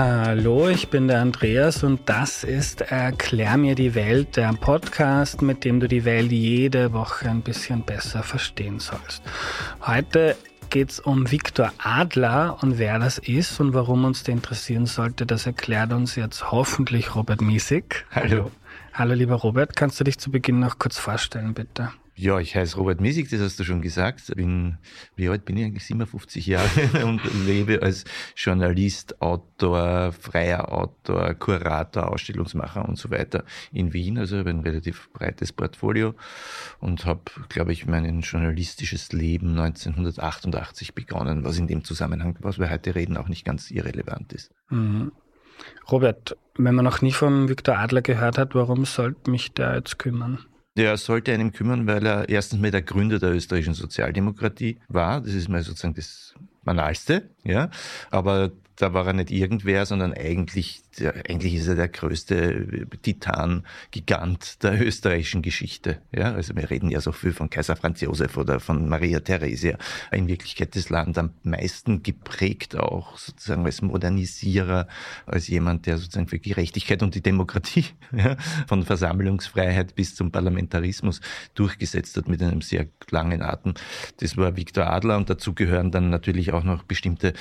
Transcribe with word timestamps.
Hallo, 0.00 0.68
ich 0.68 0.90
bin 0.90 1.08
der 1.08 1.20
Andreas 1.20 1.82
und 1.82 2.08
das 2.08 2.44
ist 2.44 2.82
Erklär 2.82 3.56
mir 3.56 3.74
die 3.74 3.96
Welt, 3.96 4.36
der 4.36 4.52
Podcast, 4.52 5.42
mit 5.42 5.64
dem 5.64 5.80
du 5.80 5.88
die 5.88 6.04
Welt 6.04 6.30
jede 6.30 6.92
Woche 6.92 7.28
ein 7.28 7.42
bisschen 7.42 7.82
besser 7.82 8.22
verstehen 8.22 8.78
sollst. 8.78 9.24
Heute 9.80 10.36
geht 10.70 10.90
es 10.92 11.00
um 11.00 11.32
Viktor 11.32 11.72
Adler 11.78 12.58
und 12.60 12.78
wer 12.78 13.00
das 13.00 13.18
ist 13.18 13.58
und 13.58 13.74
warum 13.74 14.04
uns 14.04 14.22
der 14.22 14.34
interessieren 14.34 14.86
sollte, 14.86 15.26
das 15.26 15.46
erklärt 15.46 15.92
uns 15.92 16.14
jetzt 16.14 16.52
hoffentlich 16.52 17.16
Robert 17.16 17.40
Miesig. 17.40 18.06
Hallo. 18.12 18.52
Hallo 18.94 19.14
lieber 19.14 19.34
Robert, 19.34 19.74
kannst 19.74 19.98
du 19.98 20.04
dich 20.04 20.20
zu 20.20 20.30
Beginn 20.30 20.60
noch 20.60 20.78
kurz 20.78 20.96
vorstellen, 20.96 21.54
bitte? 21.54 21.90
Ja, 22.18 22.40
ich 22.40 22.56
heiße 22.56 22.76
Robert 22.76 23.00
Miesig, 23.00 23.30
das 23.30 23.40
hast 23.40 23.60
du 23.60 23.64
schon 23.64 23.80
gesagt. 23.80 24.34
Bin, 24.34 24.76
wie 25.14 25.28
alt 25.28 25.44
bin 25.44 25.56
ich 25.56 25.64
eigentlich? 25.64 25.86
57 25.86 26.48
Jahre 26.48 26.68
und 27.06 27.20
lebe 27.46 27.80
als 27.80 28.04
Journalist, 28.34 29.22
Autor, 29.22 30.10
freier 30.10 30.72
Autor, 30.72 31.34
Kurator, 31.34 32.08
Ausstellungsmacher 32.08 32.88
und 32.88 32.98
so 32.98 33.12
weiter 33.12 33.44
in 33.72 33.92
Wien. 33.92 34.18
Also 34.18 34.36
habe 34.36 34.50
ein 34.50 34.60
relativ 34.60 35.08
breites 35.12 35.52
Portfolio 35.52 36.16
und 36.80 37.06
habe, 37.06 37.20
glaube 37.50 37.72
ich, 37.72 37.86
mein 37.86 38.20
journalistisches 38.22 39.12
Leben 39.12 39.56
1988 39.56 40.96
begonnen, 40.96 41.44
was 41.44 41.56
in 41.56 41.68
dem 41.68 41.84
Zusammenhang, 41.84 42.36
was 42.40 42.58
wir 42.58 42.68
heute 42.68 42.96
reden, 42.96 43.16
auch 43.16 43.28
nicht 43.28 43.44
ganz 43.44 43.70
irrelevant 43.70 44.32
ist. 44.32 44.50
Mhm. 44.70 45.12
Robert, 45.90 46.36
wenn 46.56 46.74
man 46.74 46.84
noch 46.84 47.00
nie 47.00 47.12
von 47.12 47.48
Viktor 47.48 47.78
Adler 47.78 48.02
gehört 48.02 48.38
hat, 48.38 48.56
warum 48.56 48.84
sollte 48.86 49.30
mich 49.30 49.52
der 49.52 49.76
jetzt 49.76 50.00
kümmern? 50.00 50.40
Der 50.78 50.96
sollte 50.96 51.32
einem 51.32 51.52
kümmern, 51.52 51.88
weil 51.88 52.06
er 52.06 52.28
erstens 52.28 52.60
mal 52.60 52.70
der 52.70 52.82
Gründer 52.82 53.18
der 53.18 53.32
österreichischen 53.32 53.74
Sozialdemokratie 53.74 54.78
war. 54.86 55.20
Das 55.20 55.34
ist 55.34 55.48
mal 55.48 55.60
sozusagen 55.60 55.94
das 55.94 56.34
Banalste, 56.62 57.30
ja. 57.42 57.68
Aber 58.12 58.52
da 58.78 58.94
war 58.94 59.08
er 59.08 59.12
nicht 59.12 59.32
irgendwer, 59.32 59.84
sondern 59.86 60.14
eigentlich, 60.14 60.82
eigentlich 61.28 61.54
ist 61.54 61.66
er 61.66 61.74
der 61.74 61.88
größte 61.88 62.86
Titan, 63.02 63.66
Gigant 63.90 64.62
der 64.62 64.80
österreichischen 64.80 65.42
Geschichte. 65.42 66.00
Ja, 66.14 66.32
also 66.32 66.54
wir 66.54 66.70
reden 66.70 66.88
ja 66.88 67.00
so 67.00 67.10
viel 67.10 67.32
von 67.32 67.50
Kaiser 67.50 67.74
Franz 67.74 68.00
Josef 68.00 68.36
oder 68.36 68.60
von 68.60 68.88
Maria 68.88 69.18
Theresia. 69.18 69.78
In 70.12 70.28
Wirklichkeit 70.28 70.76
das 70.76 70.90
Land 70.90 71.18
am 71.18 71.30
meisten 71.42 72.04
geprägt 72.04 72.76
auch 72.76 73.18
sozusagen 73.18 73.66
als 73.66 73.82
Modernisierer, 73.82 74.86
als 75.26 75.48
jemand, 75.48 75.86
der 75.86 75.98
sozusagen 75.98 76.28
für 76.28 76.38
Gerechtigkeit 76.38 77.02
und 77.02 77.16
die 77.16 77.22
Demokratie, 77.22 77.86
ja, 78.12 78.36
von 78.68 78.84
Versammlungsfreiheit 78.84 79.96
bis 79.96 80.14
zum 80.14 80.30
Parlamentarismus 80.30 81.20
durchgesetzt 81.54 82.16
hat 82.16 82.28
mit 82.28 82.40
einem 82.40 82.62
sehr 82.62 82.86
langen 83.10 83.42
Atem. 83.42 83.74
Das 84.20 84.36
war 84.36 84.56
Viktor 84.56 84.86
Adler 84.86 85.16
und 85.16 85.28
dazu 85.28 85.52
gehören 85.52 85.90
dann 85.90 86.10
natürlich 86.10 86.52
auch 86.52 86.62
noch 86.62 86.84
bestimmte 86.84 87.32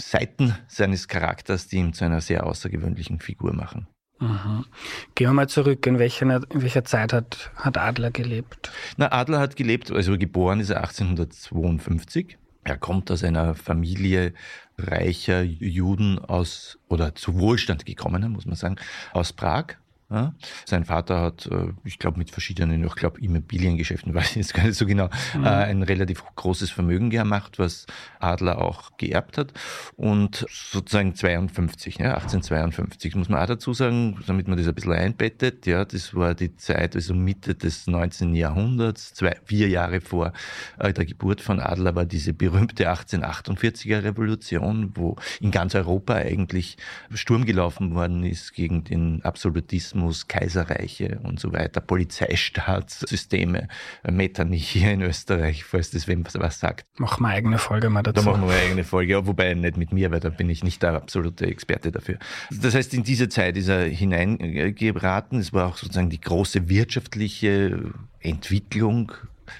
Seiten 0.00 0.54
seines 0.66 1.08
Charakters, 1.08 1.68
die 1.68 1.76
ihn 1.76 1.92
zu 1.92 2.04
einer 2.04 2.20
sehr 2.20 2.46
außergewöhnlichen 2.46 3.20
Figur 3.20 3.54
machen. 3.54 3.86
Mhm. 4.20 4.66
Gehen 5.14 5.28
wir 5.28 5.32
mal 5.32 5.48
zurück. 5.48 5.86
In 5.86 5.98
welcher, 5.98 6.22
in 6.22 6.62
welcher 6.62 6.84
Zeit 6.84 7.12
hat, 7.12 7.50
hat 7.56 7.78
Adler 7.78 8.10
gelebt? 8.10 8.70
Na, 8.96 9.10
Adler 9.12 9.40
hat 9.40 9.56
gelebt, 9.56 9.90
also 9.90 10.18
geboren 10.18 10.60
ist 10.60 10.70
er 10.70 10.78
1852. 10.78 12.36
Er 12.62 12.76
kommt 12.76 13.10
aus 13.10 13.24
einer 13.24 13.54
Familie 13.54 14.34
reicher 14.76 15.42
Juden 15.42 16.18
aus, 16.18 16.78
oder 16.88 17.14
zu 17.14 17.38
Wohlstand 17.38 17.86
gekommen, 17.86 18.30
muss 18.30 18.44
man 18.44 18.56
sagen, 18.56 18.76
aus 19.12 19.32
Prag. 19.32 19.76
Ja. 20.10 20.34
Sein 20.66 20.84
Vater 20.84 21.20
hat, 21.20 21.46
äh, 21.46 21.68
ich 21.84 22.00
glaube, 22.00 22.18
mit 22.18 22.32
verschiedenen, 22.32 22.84
ich 22.84 22.94
glaube, 22.96 23.20
Immobiliengeschäften, 23.20 24.12
weiß 24.14 24.30
ich 24.30 24.36
jetzt 24.36 24.54
gar 24.54 24.64
nicht 24.64 24.76
so 24.76 24.84
genau, 24.84 25.08
mhm. 25.36 25.44
Äh, 25.44 25.48
ein 25.48 25.84
relativ 25.84 26.24
großes 26.34 26.70
Vermögen 26.70 27.10
gemacht, 27.10 27.60
was 27.60 27.86
Adler 28.18 28.58
auch 28.58 28.96
geerbt 28.96 29.38
hat. 29.38 29.52
Und 29.96 30.46
sozusagen 30.50 31.14
52, 31.14 31.98
ja, 31.98 32.14
1852, 32.14 33.14
muss 33.14 33.28
man 33.28 33.40
auch 33.40 33.46
dazu 33.46 33.72
sagen, 33.72 34.18
damit 34.26 34.48
man 34.48 34.58
das 34.58 34.66
ein 34.66 34.74
bisschen 34.74 34.92
einbettet, 34.92 35.66
ja, 35.66 35.84
das 35.84 36.12
war 36.12 36.34
die 36.34 36.56
Zeit, 36.56 36.96
also 36.96 37.14
Mitte 37.14 37.54
des 37.54 37.86
19. 37.86 38.34
Jahrhunderts, 38.34 39.14
zwei, 39.14 39.36
vier 39.44 39.68
Jahre 39.68 40.00
vor 40.00 40.32
äh, 40.78 40.92
der 40.92 41.04
Geburt 41.04 41.40
von 41.40 41.60
Adler 41.60 41.94
war 41.94 42.04
diese 42.04 42.34
berühmte 42.34 42.90
1848er 42.90 44.02
Revolution, 44.02 44.90
wo 44.96 45.14
in 45.40 45.52
ganz 45.52 45.76
Europa 45.76 46.14
eigentlich 46.14 46.78
Sturm 47.14 47.44
gelaufen 47.44 47.94
worden 47.94 48.24
ist 48.24 48.54
gegen 48.54 48.82
den 48.82 49.22
Absolutismus 49.22 49.99
Kommunismus, 50.00 50.28
Kaiserreiche 50.28 51.20
und 51.22 51.38
so 51.40 51.52
weiter, 51.52 51.80
Polizeistaatssysteme, 51.80 53.68
Metternich 54.10 54.68
hier 54.68 54.92
in 54.92 55.02
Österreich, 55.02 55.64
falls 55.64 55.90
das 55.90 56.08
wem 56.08 56.24
was 56.34 56.60
sagt. 56.60 56.86
Machen 56.98 57.22
wir 57.22 57.28
eine 57.28 57.36
eigene 57.36 57.58
Folge 57.58 57.90
mal 57.90 58.02
dazu. 58.02 58.24
Da 58.24 58.30
machen 58.30 58.46
wir 58.46 58.54
eine 58.54 58.62
eigene 58.62 58.84
Folge, 58.84 59.26
wobei 59.26 59.54
nicht 59.54 59.76
mit 59.76 59.92
mir, 59.92 60.10
weil 60.10 60.20
da 60.20 60.30
bin 60.30 60.48
ich 60.48 60.64
nicht 60.64 60.82
der 60.82 60.94
absolute 60.94 61.46
Experte 61.46 61.92
dafür. 61.92 62.18
Das 62.50 62.74
heißt, 62.74 62.94
in 62.94 63.02
diese 63.02 63.28
Zeit 63.28 63.56
ist 63.56 63.68
er 63.68 63.84
hineingeraten. 63.84 65.38
Es 65.38 65.52
war 65.52 65.68
auch 65.68 65.76
sozusagen 65.76 66.10
die 66.10 66.20
große 66.20 66.68
wirtschaftliche 66.68 67.92
Entwicklung 68.20 69.12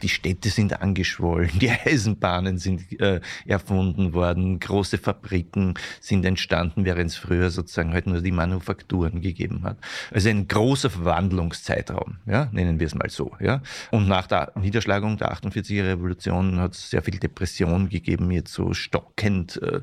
die 0.02 0.08
Städte 0.08 0.48
sind 0.48 0.80
angeschwollen, 0.80 1.50
die 1.58 1.70
Eisenbahnen 1.70 2.58
sind 2.58 3.00
äh, 3.00 3.20
erfunden 3.46 4.12
worden, 4.12 4.60
große 4.60 4.98
Fabriken 4.98 5.74
sind 6.00 6.24
entstanden, 6.24 6.84
während 6.84 7.10
es 7.10 7.16
früher 7.16 7.50
sozusagen 7.50 7.92
halt 7.92 8.06
nur 8.06 8.20
die 8.20 8.32
Manufakturen 8.32 9.20
gegeben 9.20 9.62
hat. 9.64 9.78
Also 10.12 10.28
ein 10.28 10.48
großer 10.48 10.90
Verwandlungszeitraum, 10.90 12.18
ja, 12.26 12.48
nennen 12.52 12.80
wir 12.80 12.86
es 12.86 12.94
mal 12.94 13.10
so. 13.10 13.32
Ja. 13.40 13.62
Und 13.90 14.08
nach 14.08 14.26
der 14.26 14.52
Niederschlagung 14.56 15.16
der 15.16 15.32
48er 15.32 15.84
Revolution 15.84 16.58
hat 16.58 16.74
es 16.74 16.90
sehr 16.90 17.02
viel 17.02 17.18
Depression 17.18 17.88
gegeben, 17.88 18.30
jetzt 18.30 18.52
so 18.52 18.72
stockend 18.72 19.60
äh, 19.62 19.80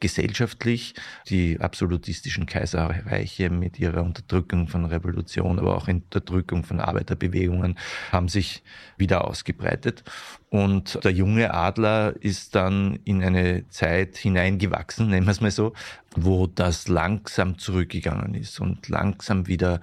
gesellschaftlich. 0.00 0.94
Die 1.28 1.60
absolutistischen 1.60 2.46
Kaiserreiche 2.46 3.50
mit 3.50 3.78
ihrer 3.78 4.02
Unterdrückung 4.02 4.68
von 4.68 4.84
Revolution, 4.84 5.58
aber 5.58 5.76
auch 5.76 5.88
Unterdrückung 5.88 6.64
von 6.64 6.80
Arbeiterbewegungen 6.80 7.78
haben 8.12 8.28
sich 8.28 8.62
wieder 8.96 9.26
aus 9.26 9.43
ausgebreitet. 9.44 10.02
Und 10.50 11.02
der 11.04 11.12
junge 11.12 11.52
Adler 11.52 12.14
ist 12.20 12.54
dann 12.54 12.98
in 13.04 13.22
eine 13.22 13.68
Zeit 13.68 14.16
hineingewachsen, 14.16 15.08
nennen 15.08 15.26
wir 15.26 15.32
es 15.32 15.40
mal 15.40 15.50
so, 15.50 15.72
wo 16.16 16.46
das 16.46 16.88
langsam 16.88 17.58
zurückgegangen 17.58 18.34
ist 18.34 18.60
und 18.60 18.88
langsam 18.88 19.46
wieder 19.46 19.80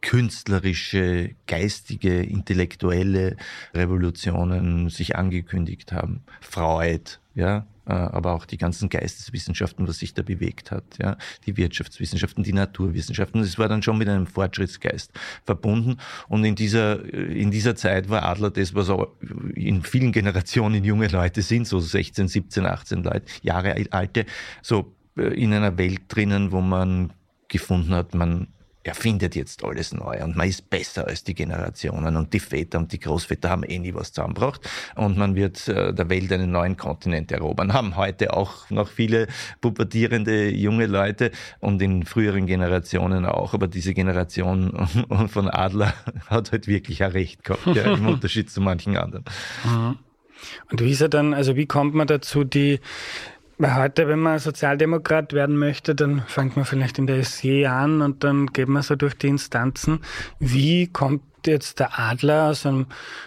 künstlerische, 0.00 1.34
geistige, 1.46 2.22
intellektuelle 2.22 3.36
Revolutionen 3.74 4.90
sich 4.90 5.16
angekündigt 5.16 5.92
haben. 5.92 6.22
Freud, 6.40 7.18
ja, 7.34 7.66
aber 7.92 8.32
auch 8.32 8.44
die 8.44 8.58
ganzen 8.58 8.88
Geisteswissenschaften, 8.88 9.88
was 9.88 9.98
sich 9.98 10.14
da 10.14 10.22
bewegt 10.22 10.70
hat, 10.70 10.84
ja, 11.00 11.16
die 11.46 11.56
Wirtschaftswissenschaften, 11.56 12.44
die 12.44 12.52
Naturwissenschaften. 12.52 13.40
Das 13.40 13.58
war 13.58 13.68
dann 13.68 13.82
schon 13.82 13.98
mit 13.98 14.08
einem 14.08 14.26
Fortschrittsgeist 14.26 15.12
verbunden. 15.44 15.96
Und 16.28 16.44
in 16.44 16.54
dieser, 16.54 17.04
in 17.12 17.50
dieser 17.50 17.76
Zeit 17.76 18.08
war 18.08 18.24
Adler 18.24 18.50
das, 18.50 18.74
was 18.74 18.90
auch 18.90 19.08
in 19.54 19.82
vielen 19.82 20.12
Generationen 20.12 20.84
junge 20.84 21.08
Leute 21.08 21.42
sind, 21.42 21.66
so 21.66 21.80
16, 21.80 22.28
17, 22.28 22.66
18 22.66 23.02
Leute, 23.02 23.22
Jahre 23.42 23.74
alte, 23.90 24.26
so 24.62 24.94
äh, 25.16 25.22
in 25.42 25.52
einer 25.52 25.78
Welt 25.78 26.02
drinnen, 26.08 26.52
wo 26.52 26.60
man 26.60 27.12
gefunden 27.48 27.94
hat, 27.94 28.14
man 28.14 28.48
erfindet 28.88 29.36
jetzt 29.36 29.64
alles 29.64 29.92
neu 29.92 30.22
und 30.22 30.36
man 30.36 30.48
ist 30.48 30.68
besser 30.70 31.06
als 31.06 31.24
die 31.24 31.34
Generationen 31.34 32.16
und 32.16 32.32
die 32.32 32.40
Väter 32.40 32.78
und 32.78 32.92
die 32.92 32.98
Großväter 32.98 33.50
haben 33.50 33.62
eh 33.62 33.78
nie 33.78 33.94
was 33.94 34.12
zusammengebracht 34.12 34.68
und 34.96 35.16
man 35.16 35.34
wird 35.34 35.68
äh, 35.68 35.92
der 35.94 36.08
Welt 36.08 36.32
einen 36.32 36.50
neuen 36.50 36.76
Kontinent 36.76 37.30
erobern. 37.30 37.72
Haben 37.72 37.96
heute 37.96 38.34
auch 38.34 38.68
noch 38.70 38.88
viele 38.88 39.28
pubertierende 39.60 40.50
junge 40.50 40.86
Leute 40.86 41.30
und 41.60 41.80
in 41.82 42.04
früheren 42.04 42.46
Generationen 42.46 43.26
auch, 43.26 43.54
aber 43.54 43.68
diese 43.68 43.94
Generation 43.94 44.88
von 45.28 45.48
Adler 45.48 45.94
hat 46.26 46.52
halt 46.52 46.66
wirklich 46.66 47.02
ein 47.02 47.12
Recht 47.12 47.44
gehabt, 47.44 47.66
ja, 47.66 47.94
im 47.94 48.06
Unterschied 48.14 48.50
zu 48.50 48.60
manchen 48.60 48.96
anderen. 48.96 49.24
Mhm. 49.64 49.98
Und 50.70 50.80
wie 50.80 50.90
ist 50.90 51.00
er 51.00 51.08
dann, 51.08 51.34
also 51.34 51.56
wie 51.56 51.66
kommt 51.66 51.94
man 51.94 52.06
dazu, 52.06 52.44
die 52.44 52.80
heute, 53.60 54.06
wenn 54.06 54.20
man 54.20 54.38
Sozialdemokrat 54.38 55.32
werden 55.32 55.58
möchte, 55.58 55.94
dann 55.94 56.22
fängt 56.26 56.54
man 56.54 56.64
vielleicht 56.64 56.98
in 56.98 57.08
der 57.08 57.24
SE 57.24 57.68
an 57.68 58.02
und 58.02 58.22
dann 58.22 58.46
geht 58.46 58.68
man 58.68 58.82
so 58.82 58.94
durch 58.94 59.14
die 59.14 59.26
Instanzen. 59.26 60.00
Wie 60.38 60.86
kommt 60.86 61.22
jetzt 61.44 61.80
der 61.80 61.98
Adler 61.98 62.50
aus 62.50 62.66
einem, 62.66 62.86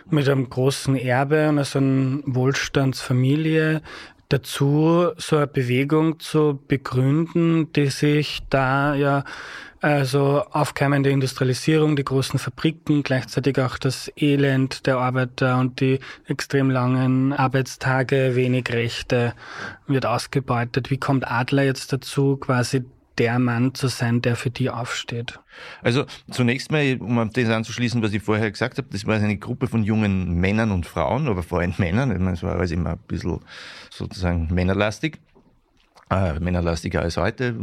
mit 0.10 0.30
einem 0.30 0.50
großen 0.50 0.95
Erbe 0.95 1.50
und 1.50 1.60
aus 1.60 1.75
einer 1.75 2.19
Wohlstandsfamilie 2.25 3.81
dazu, 4.30 5.10
so 5.18 5.36
eine 5.36 5.48
Bewegung 5.48 6.19
zu 6.19 6.60
begründen, 6.66 7.74
die 7.74 7.88
sich 7.88 8.39
da 8.50 8.95
ja 8.95 9.25
also 9.81 10.44
aufkeimende 10.51 11.10
Industrialisierung, 11.10 11.95
die 11.95 12.04
großen 12.04 12.38
Fabriken, 12.38 13.01
gleichzeitig 13.01 13.60
auch 13.60 13.80
das 13.80 14.12
Elend 14.16 14.86
der 14.86 14.98
Arbeiter 14.98 15.57
und 15.57 15.81
die 15.81 16.00
extrem 16.28 16.69
langen 16.69 17.33
Arbeitstage, 17.33 18.36
wenig 18.36 18.72
Rechte 18.72 19.33
wird 19.88 20.06
ausgebeutet. 20.06 20.92
Wie 20.92 20.98
kommt 20.98 21.30
Adler 21.30 21.63
jetzt 21.63 21.92
dazu, 21.92 22.38
quasi 22.38 22.83
der 23.18 23.39
Mann 23.39 23.74
zu 23.74 23.88
sein, 23.88 24.22
der 24.22 24.36
für 24.36 24.51
die 24.51 24.69
aufsteht? 24.69 25.39
Also 25.81 26.06
zunächst 26.30 26.72
mal, 26.72 26.98
um 27.00 27.30
das 27.34 27.50
anzuschließen, 27.50 28.01
was 28.04 28.13
ich 28.13 28.22
vorher 28.22 28.51
gesagt 28.51 28.77
habe, 28.77 28.88
das 28.92 29.06
war 29.06 29.16
eine 29.16 29.38
Gruppe 29.38 29.68
von 29.68 29.84
jungen 29.84 30.36
Männern 30.36 30.72
und 30.72 30.86
Frauen, 30.86 31.27
aber 31.27 31.44
vor 31.44 31.60
allem 31.60 31.74
Männern, 31.77 32.12
es 32.27 32.44
war 32.44 32.56
alles 32.56 32.72
immer 32.72 32.92
ein 32.92 33.00
bisschen 33.07 33.39
sozusagen 33.89 34.48
männerlastig 34.54 35.19
äh, 36.12 36.40
männerlastiger 36.40 37.02
als 37.02 37.18
heute. 37.18 37.56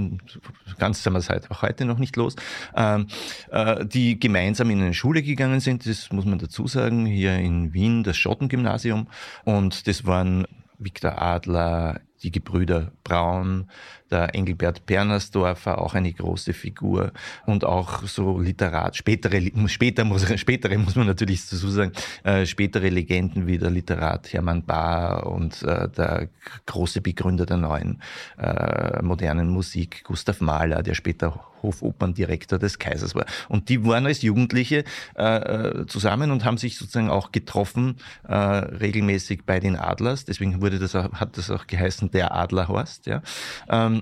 Ganz 0.78 1.02
sind 1.02 1.12
wir 1.12 1.20
halt 1.20 1.50
auch 1.50 1.62
heute 1.62 1.84
noch 1.84 1.98
nicht 1.98 2.16
los. 2.16 2.34
Ähm, 2.74 3.06
äh, 3.50 3.84
die 3.84 4.18
gemeinsam 4.18 4.70
in 4.70 4.80
eine 4.80 4.94
Schule 4.94 5.22
gegangen 5.22 5.60
sind, 5.60 5.86
das 5.86 6.10
muss 6.10 6.24
man 6.24 6.38
dazu 6.38 6.66
sagen, 6.66 7.06
hier 7.06 7.36
in 7.36 7.74
Wien, 7.74 8.02
das 8.02 8.16
Schottengymnasium. 8.16 9.08
Und 9.44 9.86
das 9.86 10.06
waren 10.06 10.46
Viktor 10.78 11.20
Adler, 11.20 12.00
die 12.22 12.30
Gebrüder 12.30 12.92
Braun, 13.04 13.68
der 14.10 14.34
Engelbert 14.34 14.86
Bernersdorfer, 14.86 15.80
auch 15.80 15.94
eine 15.94 16.12
große 16.12 16.52
Figur 16.52 17.12
und 17.46 17.64
auch 17.64 18.02
so 18.04 18.40
Literat, 18.40 18.96
spätere, 18.96 19.40
später 19.66 20.04
muss, 20.04 20.26
spätere 20.38 20.78
muss 20.78 20.96
man 20.96 21.06
natürlich 21.06 21.48
dazu 21.48 21.68
sagen, 21.68 21.92
äh, 22.24 22.46
spätere 22.46 22.88
Legenden 22.88 23.46
wie 23.46 23.58
der 23.58 23.70
Literat 23.70 24.32
Hermann 24.32 24.64
Bahr 24.64 25.26
und 25.26 25.62
äh, 25.62 25.88
der 25.88 26.28
große 26.66 27.00
Begründer 27.00 27.46
der 27.46 27.56
neuen 27.56 28.02
äh, 28.38 29.02
modernen 29.02 29.48
Musik, 29.48 30.04
Gustav 30.04 30.40
Mahler, 30.40 30.82
der 30.82 30.94
später 30.94 31.40
Hofoperndirektor 31.62 32.58
des 32.58 32.78
Kaisers 32.78 33.14
war. 33.14 33.26
Und 33.48 33.68
die 33.68 33.84
waren 33.84 34.06
als 34.06 34.22
Jugendliche 34.22 34.84
äh, 35.16 35.24
äh, 35.24 35.86
zusammen 35.86 36.30
und 36.30 36.44
haben 36.44 36.58
sich 36.58 36.76
sozusagen 36.76 37.10
auch 37.10 37.32
getroffen, 37.32 37.96
äh, 38.26 38.34
regelmäßig 38.34 39.44
bei 39.44 39.60
den 39.60 39.76
Adlers. 39.76 40.24
Deswegen 40.24 40.60
wurde 40.60 40.78
das 40.78 40.94
auch, 40.94 41.12
hat 41.12 41.36
das 41.36 41.50
auch 41.50 41.66
geheißen, 41.66 42.10
der 42.10 42.34
Adlerhorst. 42.34 43.06
Ja. 43.06 43.22
Ähm, 43.68 43.97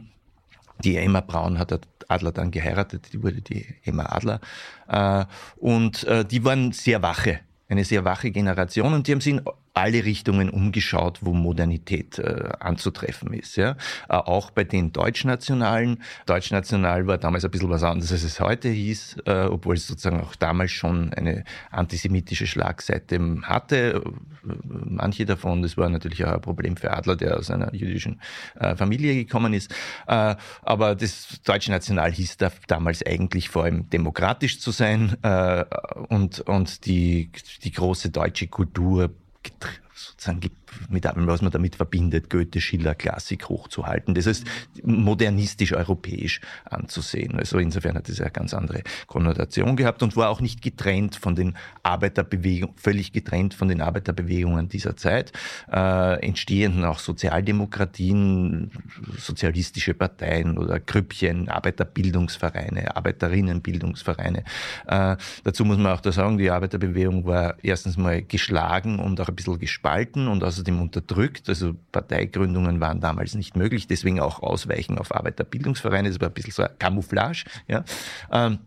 die 0.84 0.96
Emma 0.96 1.20
Braun 1.20 1.58
hat 1.58 1.72
Adler 2.08 2.32
dann 2.32 2.50
geheiratet, 2.50 3.12
die 3.12 3.22
wurde 3.22 3.40
die 3.40 3.66
Emma 3.84 4.04
Adler. 4.06 4.40
Äh, 4.88 5.24
und 5.56 6.04
äh, 6.04 6.24
die 6.24 6.44
waren 6.44 6.72
sehr 6.72 7.02
wache, 7.02 7.40
eine 7.68 7.84
sehr 7.84 8.04
wache 8.04 8.30
Generation 8.30 8.92
und 8.94 9.06
die 9.06 9.12
haben 9.12 9.20
sich 9.20 9.34
in 9.34 9.42
alle 9.76 10.04
Richtungen 10.04 10.48
umgeschaut, 10.48 11.18
wo 11.20 11.34
Modernität 11.34 12.18
äh, 12.18 12.48
anzutreffen 12.60 13.34
ist. 13.34 13.56
Ja? 13.56 13.72
Äh, 14.08 14.14
auch 14.14 14.50
bei 14.50 14.64
den 14.64 14.92
Deutschnationalen. 14.92 16.02
Deutschnational 16.24 17.06
war 17.06 17.18
damals 17.18 17.44
ein 17.44 17.50
bisschen 17.50 17.68
was 17.68 17.82
anderes, 17.82 18.10
als 18.10 18.22
es 18.22 18.40
heute 18.40 18.70
hieß, 18.70 19.18
äh, 19.26 19.44
obwohl 19.44 19.74
es 19.74 19.86
sozusagen 19.86 20.20
auch 20.20 20.34
damals 20.34 20.70
schon 20.70 21.12
eine 21.12 21.44
antisemitische 21.70 22.46
Schlagseite 22.46 23.20
hatte. 23.42 24.02
Manche 24.42 25.26
davon, 25.26 25.60
das 25.60 25.76
war 25.76 25.90
natürlich 25.90 26.24
auch 26.24 26.32
ein 26.32 26.40
Problem 26.40 26.78
für 26.78 26.92
Adler, 26.92 27.16
der 27.16 27.36
aus 27.36 27.50
einer 27.50 27.74
jüdischen 27.74 28.22
äh, 28.58 28.76
Familie 28.76 29.14
gekommen 29.14 29.52
ist. 29.52 29.70
Äh, 30.06 30.36
aber 30.62 30.94
das 30.94 31.38
Deutschnational 31.44 32.12
hieß 32.12 32.38
da 32.38 32.50
damals 32.66 33.04
eigentlich 33.04 33.50
vor 33.50 33.64
allem 33.64 33.90
demokratisch 33.90 34.58
zu 34.58 34.70
sein 34.70 35.18
äh, 35.20 35.64
und, 36.08 36.40
und 36.40 36.86
die, 36.86 37.30
die 37.62 37.72
große 37.72 38.08
deutsche 38.08 38.46
Kultur 38.46 39.10
гэдэг. 39.46 39.72
Цангийн 40.18 40.54
mit 40.88 41.06
was 41.06 41.42
man 41.42 41.50
damit 41.50 41.76
verbindet, 41.76 42.30
Goethe, 42.30 42.60
Schiller, 42.60 42.94
Klassik 42.94 43.48
hochzuhalten. 43.48 44.14
Das 44.14 44.26
heißt, 44.26 44.44
modernistisch 44.82 45.72
europäisch 45.72 46.40
anzusehen. 46.64 47.36
Also 47.38 47.58
insofern 47.58 47.96
hat 47.96 48.08
das 48.08 48.18
ja 48.18 48.28
ganz 48.28 48.54
andere 48.54 48.82
Konnotation 49.06 49.76
gehabt 49.76 50.02
und 50.02 50.16
war 50.16 50.30
auch 50.30 50.40
nicht 50.40 50.62
getrennt 50.62 51.16
von 51.16 51.34
den 51.34 51.56
Arbeiterbewegungen, 51.82 52.76
völlig 52.76 53.12
getrennt 53.12 53.54
von 53.54 53.68
den 53.68 53.80
Arbeiterbewegungen 53.80 54.68
dieser 54.68 54.96
Zeit. 54.96 55.32
Äh, 55.70 56.24
entstehenden 56.26 56.84
auch 56.84 56.98
Sozialdemokratien, 56.98 58.70
sozialistische 59.18 59.94
Parteien 59.94 60.58
oder 60.58 60.80
Krüppchen, 60.80 61.48
Arbeiterbildungsvereine, 61.48 62.96
Arbeiterinnenbildungsvereine. 62.96 64.44
Äh, 64.86 65.16
dazu 65.44 65.64
muss 65.64 65.78
man 65.78 65.92
auch 65.92 66.00
da 66.00 66.12
sagen, 66.12 66.38
die 66.38 66.50
Arbeiterbewegung 66.50 67.26
war 67.26 67.56
erstens 67.62 67.96
mal 67.96 68.22
geschlagen 68.22 68.98
und 68.98 69.20
auch 69.20 69.28
ein 69.28 69.34
bisschen 69.34 69.58
gespalten 69.58 70.28
und 70.28 70.42
außerdem 70.42 70.65
außerdem 70.66 70.80
unterdrückt. 70.80 71.48
Also 71.48 71.74
Parteigründungen 71.92 72.80
waren 72.80 73.00
damals 73.00 73.34
nicht 73.34 73.56
möglich, 73.56 73.86
deswegen 73.86 74.20
auch 74.20 74.42
Ausweichen 74.42 74.98
auf 74.98 75.14
Arbeiterbildungsvereine. 75.14 76.08
Das 76.08 76.20
war 76.20 76.28
ein 76.28 76.34
bisschen 76.34 76.52
so 76.52 76.62
ein 76.62 76.78
Camouflage. 76.78 77.44
Ja. 77.68 77.84
Ähm, 78.32 78.58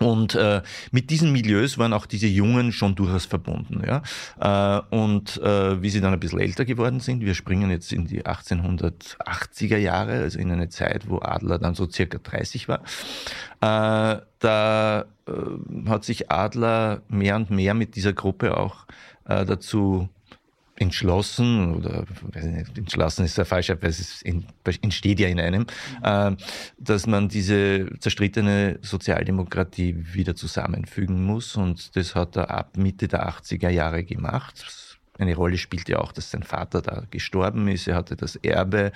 und 0.00 0.34
äh, 0.34 0.60
mit 0.90 1.10
diesen 1.10 1.30
Milieus 1.30 1.78
waren 1.78 1.92
auch 1.92 2.06
diese 2.06 2.26
Jungen 2.26 2.72
schon 2.72 2.96
durchaus 2.96 3.26
verbunden. 3.26 3.80
Ja? 3.86 4.02
Äh, 4.40 4.96
und 4.96 5.40
äh, 5.40 5.80
wie 5.80 5.88
sie 5.88 6.00
dann 6.00 6.12
ein 6.12 6.18
bisschen 6.18 6.40
älter 6.40 6.64
geworden 6.64 6.98
sind, 6.98 7.20
wir 7.20 7.34
springen 7.34 7.70
jetzt 7.70 7.92
in 7.92 8.06
die 8.06 8.24
1880er 8.24 9.76
Jahre, 9.76 10.14
also 10.14 10.40
in 10.40 10.50
eine 10.50 10.68
Zeit, 10.68 11.08
wo 11.08 11.20
Adler 11.20 11.60
dann 11.60 11.76
so 11.76 11.88
circa 11.88 12.18
30 12.18 12.66
war, 12.68 12.80
äh, 13.60 14.20
da 14.40 15.04
äh, 15.28 15.88
hat 15.88 16.04
sich 16.04 16.30
Adler 16.30 17.02
mehr 17.08 17.36
und 17.36 17.50
mehr 17.50 17.74
mit 17.74 17.94
dieser 17.94 18.12
Gruppe 18.12 18.56
auch 18.56 18.86
äh, 19.26 19.44
dazu 19.44 20.08
entschlossen 20.76 21.74
oder 21.74 22.04
nicht, 22.34 22.76
entschlossen 22.76 23.24
ist 23.24 23.38
der 23.38 23.44
falsche, 23.44 23.80
weil 23.80 23.90
es 23.90 24.22
entsteht 24.22 25.20
ja 25.20 25.28
in 25.28 25.40
einem, 25.40 25.66
äh, 26.02 26.32
dass 26.78 27.06
man 27.06 27.28
diese 27.28 27.88
zerstrittene 28.00 28.78
Sozialdemokratie 28.82 29.96
wieder 30.12 30.34
zusammenfügen 30.34 31.24
muss 31.24 31.56
und 31.56 31.94
das 31.96 32.14
hat 32.14 32.36
er 32.36 32.50
ab 32.50 32.76
Mitte 32.76 33.08
der 33.08 33.28
80er 33.28 33.70
Jahre 33.70 34.04
gemacht. 34.04 34.64
Eine 35.18 35.36
Rolle 35.36 35.58
spielt 35.58 35.88
ja 35.88 35.98
auch, 36.00 36.10
dass 36.10 36.32
sein 36.32 36.42
Vater 36.42 36.82
da 36.82 37.04
gestorben 37.10 37.68
ist. 37.68 37.86
Er 37.86 37.94
hatte 37.94 38.16
das 38.16 38.34
Erbe 38.36 38.90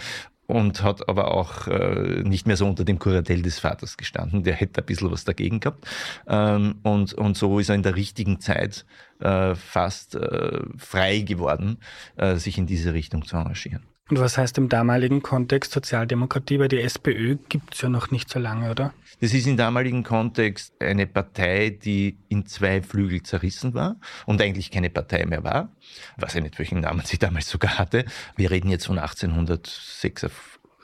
und 0.49 0.83
hat 0.83 1.09
aber 1.11 1.35
auch 1.35 1.69
äh, 1.69 2.23
nicht 2.25 2.47
mehr 2.47 2.57
so 2.57 2.67
unter 2.67 2.85
dem 2.85 2.99
Kuratell 2.99 3.43
des 3.43 3.59
Vaters 3.59 3.99
gestanden. 3.99 4.45
Der 4.45 4.55
hätte 4.55 4.81
ein 4.81 4.87
bisschen 4.87 5.11
was 5.11 5.25
dagegen 5.25 5.61
gehabt. 5.61 5.87
Ähm, 6.27 6.77
und, 6.83 7.13
und 7.13 7.37
so 7.37 7.59
ist 7.59 7.69
er 7.69 7.75
in 7.75 7.83
der 7.83 7.97
richtigen 7.97 8.41
Zeit 8.41 8.87
äh, 9.21 9.55
fast 9.55 10.15
äh, 10.15 10.61
frei 10.79 11.21
geworden, 11.21 11.79
äh, 12.17 12.37
sich 12.37 12.57
in 12.57 12.67
diese 12.67 12.95
Richtung 12.95 13.27
zu 13.27 13.37
engagieren. 13.37 13.83
Und 14.11 14.21
was 14.21 14.39
heißt 14.39 14.57
im 14.57 14.69
damaligen 14.69 15.23
Kontext 15.23 15.73
Sozialdemokratie? 15.73 16.59
Weil 16.59 16.69
die 16.69 16.81
SPÖ 16.81 17.37
gibt 17.49 17.75
es 17.75 17.83
ja 17.83 17.91
noch 17.91 18.11
nicht 18.11 18.31
so 18.31 18.39
lange, 18.39 18.71
oder? 18.71 18.95
Das 19.21 19.35
ist 19.35 19.47
im 19.47 19.57
damaligen 19.57 20.03
Kontext 20.03 20.73
eine 20.81 21.07
Partei, 21.07 21.71
die 21.71 22.17
in 22.29 22.47
zwei 22.47 22.81
Flügel 22.83 23.23
zerrissen 23.23 23.75
war 23.75 23.97
und 24.25 24.41
eigentlich 24.41 24.71
keine 24.71 24.89
Partei 24.89 25.27
mehr 25.27 25.45
war. 25.45 25.73
Weiß 26.17 26.37
ich 26.37 26.43
nicht, 26.43 26.59
welchen 26.59 26.81
Namen 26.81 27.03
sie 27.05 27.19
damals 27.19 27.51
sogar 27.51 27.79
hatte. 27.79 28.05
Wir 28.37 28.51
reden 28.51 28.71
jetzt 28.71 28.87
von 28.87 28.99
1886. 28.99 30.31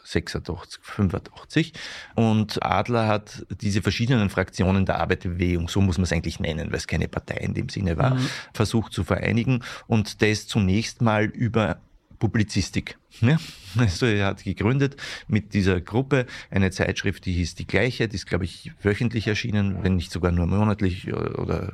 86, 0.07 0.83
85. 0.83 1.73
Und 2.15 2.63
Adler 2.63 3.09
hat 3.09 3.47
diese 3.63 3.81
verschiedenen 3.81 4.29
Fraktionen 4.29 4.85
der 4.85 5.01
Arbeiterbewegung, 5.01 5.71
so 5.71 5.81
muss 5.81 5.97
man 5.97 6.05
es 6.05 6.13
eigentlich 6.13 6.41
nennen, 6.41 6.69
weil 6.71 6.77
es 6.77 6.87
keine 6.87 7.09
Partei 7.09 7.37
in 7.37 7.55
dem 7.55 7.71
Sinne 7.71 7.97
war, 7.97 8.15
mhm. 8.15 8.29
versucht 8.53 8.93
zu 8.93 9.03
vereinigen 9.03 9.65
und 9.87 10.21
das 10.21 10.47
zunächst 10.47 11.01
mal 11.01 11.25
über 11.25 11.81
Publizistik. 12.19 12.99
Ja, 13.21 13.39
also 13.77 14.07
er 14.07 14.27
hat 14.27 14.45
gegründet 14.45 14.97
mit 15.29 15.55
dieser 15.55 15.81
Gruppe 15.81 16.27
eine 16.51 16.71
Zeitschrift, 16.71 17.27
die 17.27 17.33
hieß 17.33 17.55
Die 17.55 17.67
Gleiche, 17.67 18.09
die 18.09 18.17
ist, 18.17 18.27
glaube 18.27 18.45
ich, 18.45 18.73
wöchentlich 18.83 19.27
erschienen, 19.27 19.83
wenn 19.83 19.97
nicht 19.97 20.11
sogar 20.11 20.33
nur 20.33 20.47
monatlich 20.47 21.13
oder 21.13 21.73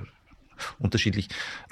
unterschiedlich. 0.79 1.29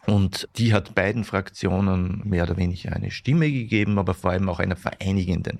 Und 0.06 0.48
die 0.56 0.72
hat 0.72 0.94
beiden 0.94 1.24
Fraktionen 1.24 2.22
mehr 2.24 2.44
oder 2.44 2.56
weniger 2.56 2.92
eine 2.92 3.10
Stimme 3.10 3.50
gegeben, 3.50 3.98
aber 3.98 4.14
vor 4.14 4.30
allem 4.30 4.48
auch 4.48 4.58
einer 4.58 4.76
vereinigenden 4.76 5.58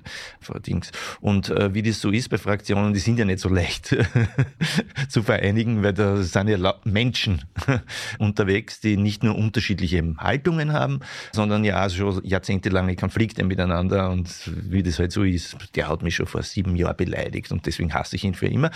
Dings. 0.65 0.91
Und 1.21 1.49
äh, 1.49 1.73
wie 1.73 1.83
das 1.83 2.01
so 2.01 2.09
ist 2.09 2.29
bei 2.29 2.37
Fraktionen, 2.37 2.93
die 2.93 2.99
sind 2.99 3.19
ja 3.19 3.25
nicht 3.25 3.39
so 3.39 3.49
leicht 3.49 3.95
zu 5.09 5.23
vereinigen, 5.23 5.83
weil 5.83 5.93
da 5.93 6.17
sind 6.17 6.47
ja 6.47 6.73
Menschen 6.83 7.43
unterwegs, 8.19 8.79
die 8.79 8.97
nicht 8.97 9.23
nur 9.23 9.35
unterschiedliche 9.35 10.03
Haltungen 10.17 10.73
haben, 10.73 11.01
sondern 11.31 11.63
ja 11.63 11.87
schon 11.89 12.21
jahrzehntelange 12.23 12.95
Konflikte 12.95 13.43
miteinander. 13.43 14.09
Und 14.09 14.29
wie 14.69 14.81
das 14.81 14.99
halt 14.99 15.11
so 15.11 15.23
ist, 15.23 15.57
der 15.75 15.87
hat 15.87 16.01
mich 16.01 16.15
schon 16.15 16.25
vor 16.25 16.41
sieben 16.41 16.75
Jahren 16.75 16.97
beleidigt 16.97 17.51
und 17.51 17.65
deswegen 17.65 17.93
hasse 17.93 18.15
ich 18.15 18.23
ihn 18.23 18.33
für 18.33 18.47
immer. 18.47 18.71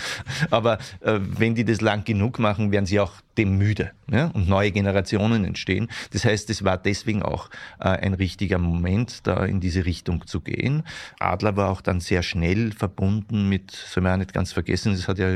Aber 0.50 0.78
äh, 1.00 1.18
wenn 1.20 1.54
die 1.54 1.64
das 1.64 1.80
lang 1.80 2.04
genug 2.04 2.38
machen, 2.38 2.70
werden 2.70 2.86
sie 2.86 3.00
auch 3.00 3.12
dem 3.38 3.58
müde 3.58 3.92
ja, 4.10 4.26
und 4.28 4.48
neue 4.48 4.70
Generationen 4.70 5.44
entstehen. 5.44 5.88
Das 6.12 6.24
heißt, 6.24 6.50
es 6.50 6.64
war 6.64 6.76
deswegen 6.78 7.22
auch 7.22 7.48
äh, 7.80 7.88
ein 7.88 8.14
richtiger 8.14 8.58
Moment, 8.58 9.26
da 9.26 9.44
in 9.44 9.60
diese 9.60 9.84
Richtung 9.84 10.26
zu 10.26 10.40
gehen. 10.40 10.82
Adler 11.18 11.56
war 11.56 11.70
auch 11.70 11.80
dann 11.80 12.00
sehr 12.00 12.22
schnell 12.22 12.72
verbunden 12.72 13.48
mit, 13.48 13.70
soll 13.70 14.02
man 14.02 14.12
ja 14.12 14.16
nicht 14.18 14.34
ganz 14.34 14.52
vergessen, 14.52 14.92
das 14.92 15.08
hat 15.08 15.18
ja, 15.18 15.30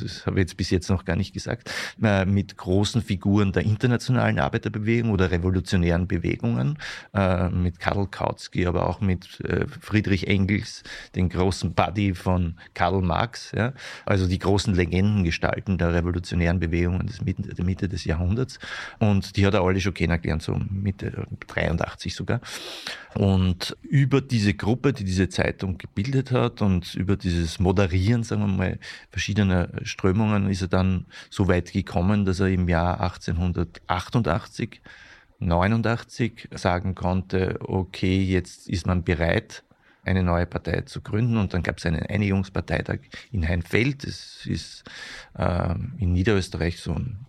das 0.00 0.26
habe 0.26 0.36
ich 0.36 0.44
jetzt 0.44 0.56
bis 0.56 0.70
jetzt 0.70 0.88
noch 0.88 1.04
gar 1.04 1.16
nicht 1.16 1.32
gesagt, 1.32 1.70
äh, 2.02 2.24
mit 2.24 2.56
großen 2.56 3.02
Figuren 3.02 3.52
der 3.52 3.64
internationalen 3.64 4.38
Arbeiterbewegung 4.38 5.10
oder 5.10 5.30
revolutionären 5.30 6.06
Bewegungen, 6.06 6.78
äh, 7.14 7.48
mit 7.50 7.78
Karl 7.80 8.06
Kautsky, 8.06 8.66
aber 8.66 8.88
auch 8.88 9.00
mit 9.00 9.40
äh, 9.40 9.66
Friedrich 9.80 10.26
Engels, 10.26 10.82
den 11.14 11.28
großen 11.28 11.74
Buddy 11.74 12.14
von 12.14 12.54
Karl 12.74 13.02
Marx, 13.02 13.52
ja, 13.54 13.72
also 14.04 14.26
die 14.26 14.38
großen 14.38 14.74
Legendengestalten 14.74 15.78
der 15.78 15.92
revolutionären 15.92 16.60
Bewegungen 16.60 17.06
des 17.06 17.20
Mitte, 17.38 17.64
Mitte 17.64 17.88
des 17.88 18.04
Jahrhunderts. 18.04 18.58
Und 18.98 19.36
die 19.36 19.46
hat 19.46 19.54
er 19.54 19.62
alle 19.62 19.80
schon 19.80 19.94
kennengelernt, 19.94 20.42
so 20.42 20.58
Mitte 20.70 21.26
83 21.46 22.14
sogar. 22.14 22.40
Und 23.14 23.76
über 23.82 24.20
diese 24.20 24.54
Gruppe, 24.54 24.92
die 24.92 25.04
diese 25.04 25.28
Zeitung 25.28 25.78
gebildet 25.78 26.32
hat 26.32 26.62
und 26.62 26.94
über 26.94 27.16
dieses 27.16 27.58
Moderieren, 27.58 28.22
sagen 28.22 28.42
wir 28.42 28.48
mal, 28.48 28.78
verschiedener 29.10 29.70
Strömungen, 29.82 30.48
ist 30.48 30.62
er 30.62 30.68
dann 30.68 31.06
so 31.30 31.48
weit 31.48 31.72
gekommen, 31.72 32.24
dass 32.24 32.40
er 32.40 32.48
im 32.48 32.68
Jahr 32.68 33.00
1888 33.00 34.80
89 35.38 36.48
sagen 36.54 36.94
konnte, 36.94 37.58
okay, 37.60 38.22
jetzt 38.22 38.68
ist 38.68 38.86
man 38.86 39.04
bereit, 39.04 39.64
eine 40.06 40.22
neue 40.22 40.46
Partei 40.46 40.82
zu 40.82 41.00
gründen. 41.00 41.36
Und 41.36 41.52
dann 41.52 41.62
gab 41.62 41.78
es 41.78 41.86
einen 41.86 42.02
Einigungsparteitag 42.02 43.00
in 43.32 43.46
Heinfeld. 43.46 44.06
Das 44.06 44.46
ist 44.46 44.84
äh, 45.36 45.74
in 45.98 46.12
Niederösterreich 46.12 46.80
so 46.80 46.94
ein 46.94 47.26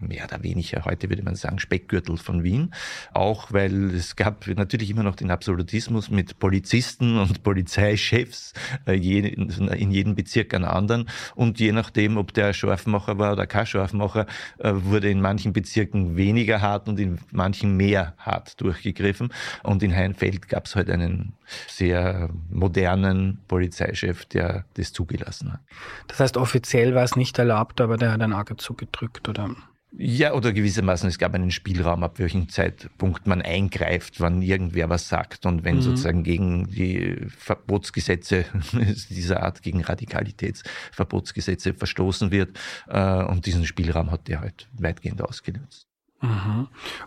mehr 0.00 0.24
oder 0.24 0.42
weniger, 0.42 0.84
heute 0.84 1.08
würde 1.08 1.22
man 1.22 1.34
sagen, 1.34 1.58
Speckgürtel 1.58 2.16
von 2.16 2.42
Wien. 2.42 2.72
Auch 3.12 3.52
weil 3.52 3.94
es 3.94 4.16
gab 4.16 4.46
natürlich 4.46 4.90
immer 4.90 5.02
noch 5.02 5.16
den 5.16 5.30
Absolutismus 5.30 6.10
mit 6.10 6.38
Polizisten 6.38 7.18
und 7.18 7.42
Polizeichefs 7.42 8.52
äh, 8.86 8.96
in 8.96 9.90
jedem 9.90 10.14
Bezirk 10.14 10.54
einen 10.54 10.64
anderen. 10.64 11.08
Und 11.34 11.60
je 11.60 11.72
nachdem, 11.72 12.16
ob 12.16 12.32
der 12.32 12.52
Scharfmacher 12.52 13.18
war 13.18 13.32
oder 13.32 13.46
kein 13.46 13.66
Scharfmacher, 13.66 14.26
äh, 14.58 14.72
wurde 14.74 15.10
in 15.10 15.20
manchen 15.20 15.52
Bezirken 15.52 16.16
weniger 16.16 16.60
hart 16.60 16.88
und 16.88 16.98
in 16.98 17.18
manchen 17.32 17.76
mehr 17.76 18.14
hart 18.18 18.60
durchgegriffen. 18.60 19.32
Und 19.62 19.82
in 19.82 19.94
Heinfeld 19.94 20.48
gab 20.48 20.66
es 20.66 20.76
halt 20.76 20.90
einen 20.90 21.34
sehr 21.68 22.30
modernen 22.50 23.38
Polizeichef, 23.48 24.24
der 24.26 24.64
das 24.74 24.92
zugelassen 24.92 25.52
hat. 25.52 25.60
Das 26.08 26.20
heißt, 26.20 26.36
offiziell 26.36 26.94
war 26.94 27.04
es 27.04 27.16
nicht 27.16 27.38
erlaubt, 27.38 27.80
aber 27.80 27.96
der 27.96 28.12
hat 28.12 28.20
ein 28.20 28.32
Auge 28.32 28.56
zugedrückt, 28.56 29.28
oder? 29.28 29.54
Ja, 29.92 30.34
oder 30.34 30.52
gewissermaßen, 30.52 31.08
es 31.08 31.18
gab 31.18 31.34
einen 31.34 31.50
Spielraum, 31.50 32.02
ab 32.02 32.18
welchem 32.18 32.48
Zeitpunkt 32.48 33.26
man 33.26 33.40
eingreift, 33.40 34.20
wann 34.20 34.42
irgendwer 34.42 34.90
was 34.90 35.08
sagt 35.08 35.46
und 35.46 35.64
wenn 35.64 35.76
mhm. 35.76 35.82
sozusagen 35.82 36.22
gegen 36.22 36.66
die 36.66 37.16
Verbotsgesetze 37.28 38.44
dieser 39.08 39.42
Art, 39.42 39.62
gegen 39.62 39.82
Radikalitätsverbotsgesetze 39.82 41.72
verstoßen 41.72 42.30
wird. 42.30 42.58
Äh, 42.88 43.24
und 43.24 43.46
diesen 43.46 43.64
Spielraum 43.64 44.10
hat 44.10 44.28
der 44.28 44.40
halt 44.40 44.68
weitgehend 44.72 45.22
ausgenutzt. 45.22 45.85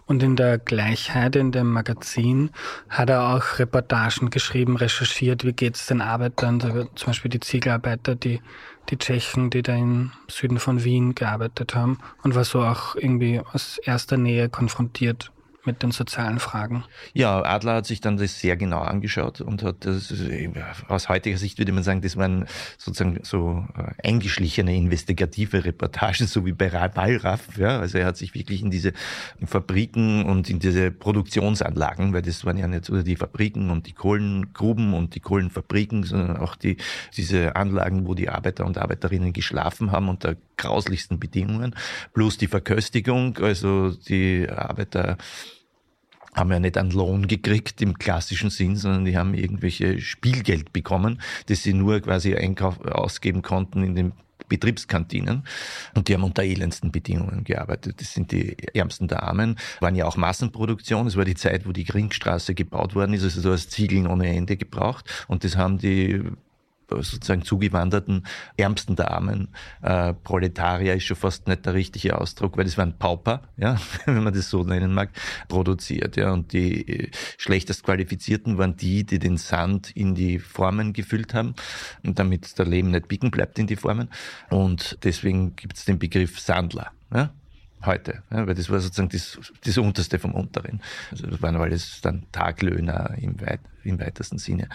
Und 0.05 0.21
in 0.21 0.35
der 0.35 0.59
Gleichheit, 0.59 1.35
in 1.35 1.51
dem 1.51 1.71
Magazin, 1.71 2.51
hat 2.89 3.09
er 3.09 3.35
auch 3.35 3.57
Reportagen 3.57 4.29
geschrieben, 4.29 4.77
recherchiert, 4.77 5.43
wie 5.43 5.53
geht 5.53 5.75
es 5.75 5.87
den 5.87 6.01
Arbeitern, 6.01 6.59
zum 6.59 7.07
Beispiel 7.07 7.29
die 7.29 7.39
Ziegelarbeiter, 7.39 8.15
die, 8.15 8.41
die 8.89 8.97
Tschechen, 8.97 9.49
die 9.49 9.63
da 9.63 9.75
im 9.75 10.11
Süden 10.27 10.59
von 10.59 10.83
Wien 10.83 11.15
gearbeitet 11.15 11.73
haben 11.73 11.97
und 12.23 12.35
war 12.35 12.43
so 12.43 12.61
auch 12.61 12.95
irgendwie 12.95 13.41
aus 13.53 13.79
erster 13.79 14.17
Nähe 14.17 14.47
konfrontiert 14.49 15.31
mit 15.65 15.83
den 15.83 15.91
sozialen 15.91 16.39
Fragen. 16.39 16.83
Ja, 17.13 17.41
Adler 17.43 17.75
hat 17.75 17.85
sich 17.85 18.01
dann 18.01 18.17
das 18.17 18.39
sehr 18.39 18.57
genau 18.57 18.79
angeschaut 18.79 19.41
und 19.41 19.63
hat 19.63 19.85
das, 19.85 20.13
aus 20.87 21.09
heutiger 21.09 21.37
Sicht 21.37 21.57
würde 21.57 21.71
man 21.71 21.83
sagen, 21.83 22.01
das 22.01 22.17
waren 22.17 22.45
sozusagen 22.77 23.19
so 23.23 23.65
äh, 23.77 24.07
eingeschlichene 24.07 24.75
investigative 24.75 25.65
Reportagen, 25.65 26.27
so 26.27 26.45
wie 26.45 26.53
bei 26.53 26.71
Wallraff. 26.71 27.57
Ja, 27.57 27.79
also 27.79 27.97
er 27.97 28.05
hat 28.07 28.17
sich 28.17 28.33
wirklich 28.33 28.61
in 28.61 28.71
diese 28.71 28.93
Fabriken 29.45 30.25
und 30.25 30.49
in 30.49 30.59
diese 30.59 30.91
Produktionsanlagen, 30.91 32.13
weil 32.13 32.21
das 32.21 32.45
waren 32.45 32.57
ja 32.57 32.67
nicht 32.67 32.89
nur 32.89 33.03
die 33.03 33.15
Fabriken 33.15 33.69
und 33.69 33.87
die 33.87 33.93
Kohlengruben 33.93 34.93
und 34.93 35.15
die 35.15 35.19
Kohlenfabriken, 35.19 36.03
sondern 36.03 36.37
auch 36.37 36.55
die, 36.55 36.77
diese 37.15 37.55
Anlagen, 37.55 38.07
wo 38.07 38.13
die 38.13 38.29
Arbeiter 38.29 38.65
und 38.65 38.77
Arbeiterinnen 38.77 39.33
geschlafen 39.33 39.91
haben 39.91 40.09
unter 40.09 40.35
grauslichsten 40.59 41.19
Bedingungen, 41.19 41.75
plus 42.13 42.37
die 42.37 42.47
Verköstigung, 42.47 43.37
also 43.39 43.89
die 43.91 44.47
Arbeiter 44.47 45.17
haben 46.35 46.51
ja 46.51 46.59
nicht 46.59 46.77
einen 46.77 46.91
Lohn 46.91 47.27
gekriegt 47.27 47.81
im 47.81 47.97
klassischen 47.97 48.51
Sinn, 48.51 48.75
sondern 48.75 49.05
die 49.05 49.17
haben 49.17 49.33
irgendwelche 49.33 49.99
Spielgeld 49.99 50.71
bekommen, 50.73 51.21
das 51.47 51.63
sie 51.63 51.73
nur 51.73 51.99
quasi 52.01 52.35
Einkauf 52.35 52.79
ausgeben 52.81 53.41
konnten 53.41 53.83
in 53.83 53.95
den 53.95 54.11
Betriebskantinen. 54.47 55.43
Und 55.95 56.07
die 56.07 56.13
haben 56.13 56.23
unter 56.23 56.43
elendsten 56.43 56.91
Bedingungen 56.91 57.43
gearbeitet. 57.43 58.01
Das 58.01 58.13
sind 58.13 58.31
die 58.31 58.57
Ärmsten 58.73 59.07
der 59.07 59.23
Armen, 59.23 59.57
waren 59.79 59.95
ja 59.95 60.05
auch 60.05 60.17
Massenproduktion. 60.17 61.07
Es 61.07 61.15
war 61.15 61.25
die 61.25 61.35
Zeit, 61.35 61.67
wo 61.67 61.71
die 61.71 61.83
Ringstraße 61.83 62.55
gebaut 62.55 62.95
worden 62.95 63.13
ist, 63.13 63.23
also 63.23 63.41
du 63.41 63.51
hast 63.51 63.71
Ziegeln 63.71 64.07
ohne 64.07 64.27
Ende 64.27 64.57
gebraucht. 64.57 65.25
Und 65.27 65.43
das 65.43 65.55
haben 65.55 65.77
die 65.77 66.23
sozusagen 66.89 67.43
zugewanderten 67.43 68.23
Ärmsten 68.57 68.95
der 68.95 69.11
Armen. 69.11 69.49
Äh, 69.81 70.13
Proletarier 70.13 70.95
ist 70.95 71.03
schon 71.03 71.17
fast 71.17 71.47
nicht 71.47 71.65
der 71.65 71.73
richtige 71.73 72.19
Ausdruck, 72.19 72.57
weil 72.57 72.65
es 72.65 72.77
waren 72.77 72.97
Pauper, 72.97 73.41
ja, 73.57 73.79
wenn 74.05 74.23
man 74.23 74.33
das 74.33 74.49
so 74.49 74.63
nennen 74.63 74.93
mag, 74.93 75.09
produziert. 75.47 76.15
Ja. 76.17 76.31
Und 76.31 76.53
die 76.53 76.87
äh, 76.87 77.11
schlechtest 77.37 77.83
Qualifizierten 77.83 78.57
waren 78.57 78.75
die, 78.75 79.05
die 79.05 79.19
den 79.19 79.37
Sand 79.37 79.91
in 79.91 80.15
die 80.15 80.39
Formen 80.39 80.93
gefüllt 80.93 81.33
haben, 81.33 81.55
damit 82.03 82.57
der 82.57 82.65
Lehm 82.65 82.91
nicht 82.91 83.07
biegen 83.07 83.31
bleibt 83.31 83.59
in 83.59 83.67
die 83.67 83.75
Formen. 83.75 84.09
Und 84.49 84.97
deswegen 85.03 85.55
gibt 85.55 85.77
es 85.77 85.85
den 85.85 85.99
Begriff 85.99 86.39
Sandler. 86.39 86.91
Ja 87.13 87.31
heute, 87.85 88.23
ja, 88.31 88.45
weil 88.45 88.55
das 88.55 88.69
war 88.69 88.79
sozusagen 88.79 89.09
das, 89.09 89.39
das 89.63 89.77
Unterste 89.77 90.19
vom 90.19 90.33
Unteren. 90.33 90.81
Also 91.11 91.27
das 91.27 91.41
waren 91.41 91.55
alles 91.55 92.01
dann 92.01 92.23
Taglöhner 92.31 93.15
im, 93.19 93.39
Weit, 93.41 93.61
im 93.83 93.99
weitesten 93.99 94.37
Sinne. 94.37 94.67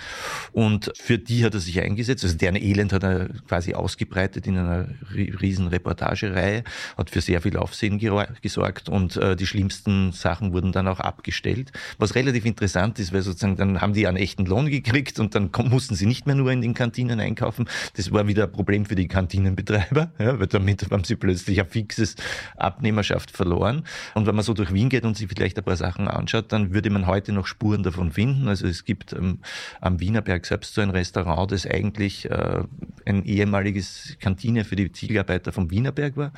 Und 0.53 0.91
für 0.97 1.19
die 1.19 1.45
hat 1.45 1.55
er 1.55 1.61
sich 1.61 1.81
eingesetzt, 1.81 2.25
also 2.25 2.37
deren 2.37 2.57
Elend 2.57 2.93
hat 2.93 3.03
er 3.03 3.29
quasi 3.47 3.75
ausgebreitet 3.75 4.47
in 4.47 4.57
einer 4.57 4.89
riesen 5.15 5.69
Reportagereihe, 5.69 6.65
hat 6.97 7.11
für 7.11 7.21
sehr 7.21 7.43
viel 7.43 7.57
Aufsehen 7.57 7.99
gesorgt 8.41 8.89
und 8.89 9.17
äh, 9.17 9.37
die 9.37 9.47
schlimmsten 9.47 10.13
Sachen 10.13 10.53
wurden 10.53 10.73
dann 10.73 10.89
auch 10.89 11.01
abgestellt, 11.01 11.73
was 11.99 12.15
relativ 12.15 12.47
interessant 12.47 12.99
ist, 12.99 13.13
weil 13.13 13.23
sozusagen 13.23 13.57
dann 13.57 13.81
haben 13.81 13.93
die 13.93 14.07
einen 14.07 14.17
echten 14.17 14.47
Lohn 14.47 14.71
gekriegt 14.71 15.21
und 15.21 15.35
dann 15.35 15.51
mussten 15.65 15.95
sie 15.95 16.07
nicht 16.07 16.27
mehr 16.27 16.35
nur 16.35 16.51
in 16.51 16.63
den 16.63 16.75
Kantinen 16.75 17.21
einkaufen. 17.21 17.69
Das 17.97 18.13
war 18.13 18.27
wieder 18.27 18.45
ein 18.45 18.53
Problem 18.53 18.87
für 18.87 18.95
die 18.95 19.09
Kantinenbetreiber, 19.09 20.11
ja, 20.19 20.39
weil 20.39 20.47
damit 20.47 20.91
haben 20.91 21.05
sie 21.05 21.17
plötzlich 21.17 21.61
ein 21.61 21.69
fixes 21.69 22.17
Abnehmerschaft 22.95 23.31
verloren. 23.31 23.85
Und 24.15 24.27
wenn 24.27 24.35
man 24.35 24.45
so 24.45 24.55
durch 24.55 24.73
Wien 24.73 24.89
geht 24.89 25.05
und 25.05 25.17
sich 25.17 25.29
vielleicht 25.29 25.59
ein 25.59 25.65
paar 25.65 25.77
Sachen 25.77 26.09
anschaut, 26.09 26.53
dann 26.53 26.73
würde 26.73 26.91
man 26.91 27.07
heute 27.07 27.33
noch 27.33 27.47
Spuren 27.47 27.83
davon 27.83 28.13
finden. 28.13 28.49
Also 28.49 28.67
es 28.67 28.85
gibt 28.85 29.13
ähm, 29.13 29.41
am 29.81 30.01
Wienerberg 30.01 30.47
selbst 30.47 30.75
so 30.75 30.81
ein 30.81 30.91
Restaurant, 30.91 31.51
das 31.51 31.67
eigentlich 31.67 32.31
äh, 32.31 32.63
ein 33.05 33.25
ehemaliges 33.25 34.17
Kantine 34.21 34.65
für 34.65 34.77
die 34.77 34.93
Ziegelarbeiter 34.93 35.53
vom 35.53 35.71
Wienerberg 35.71 36.17
war. 36.17 36.33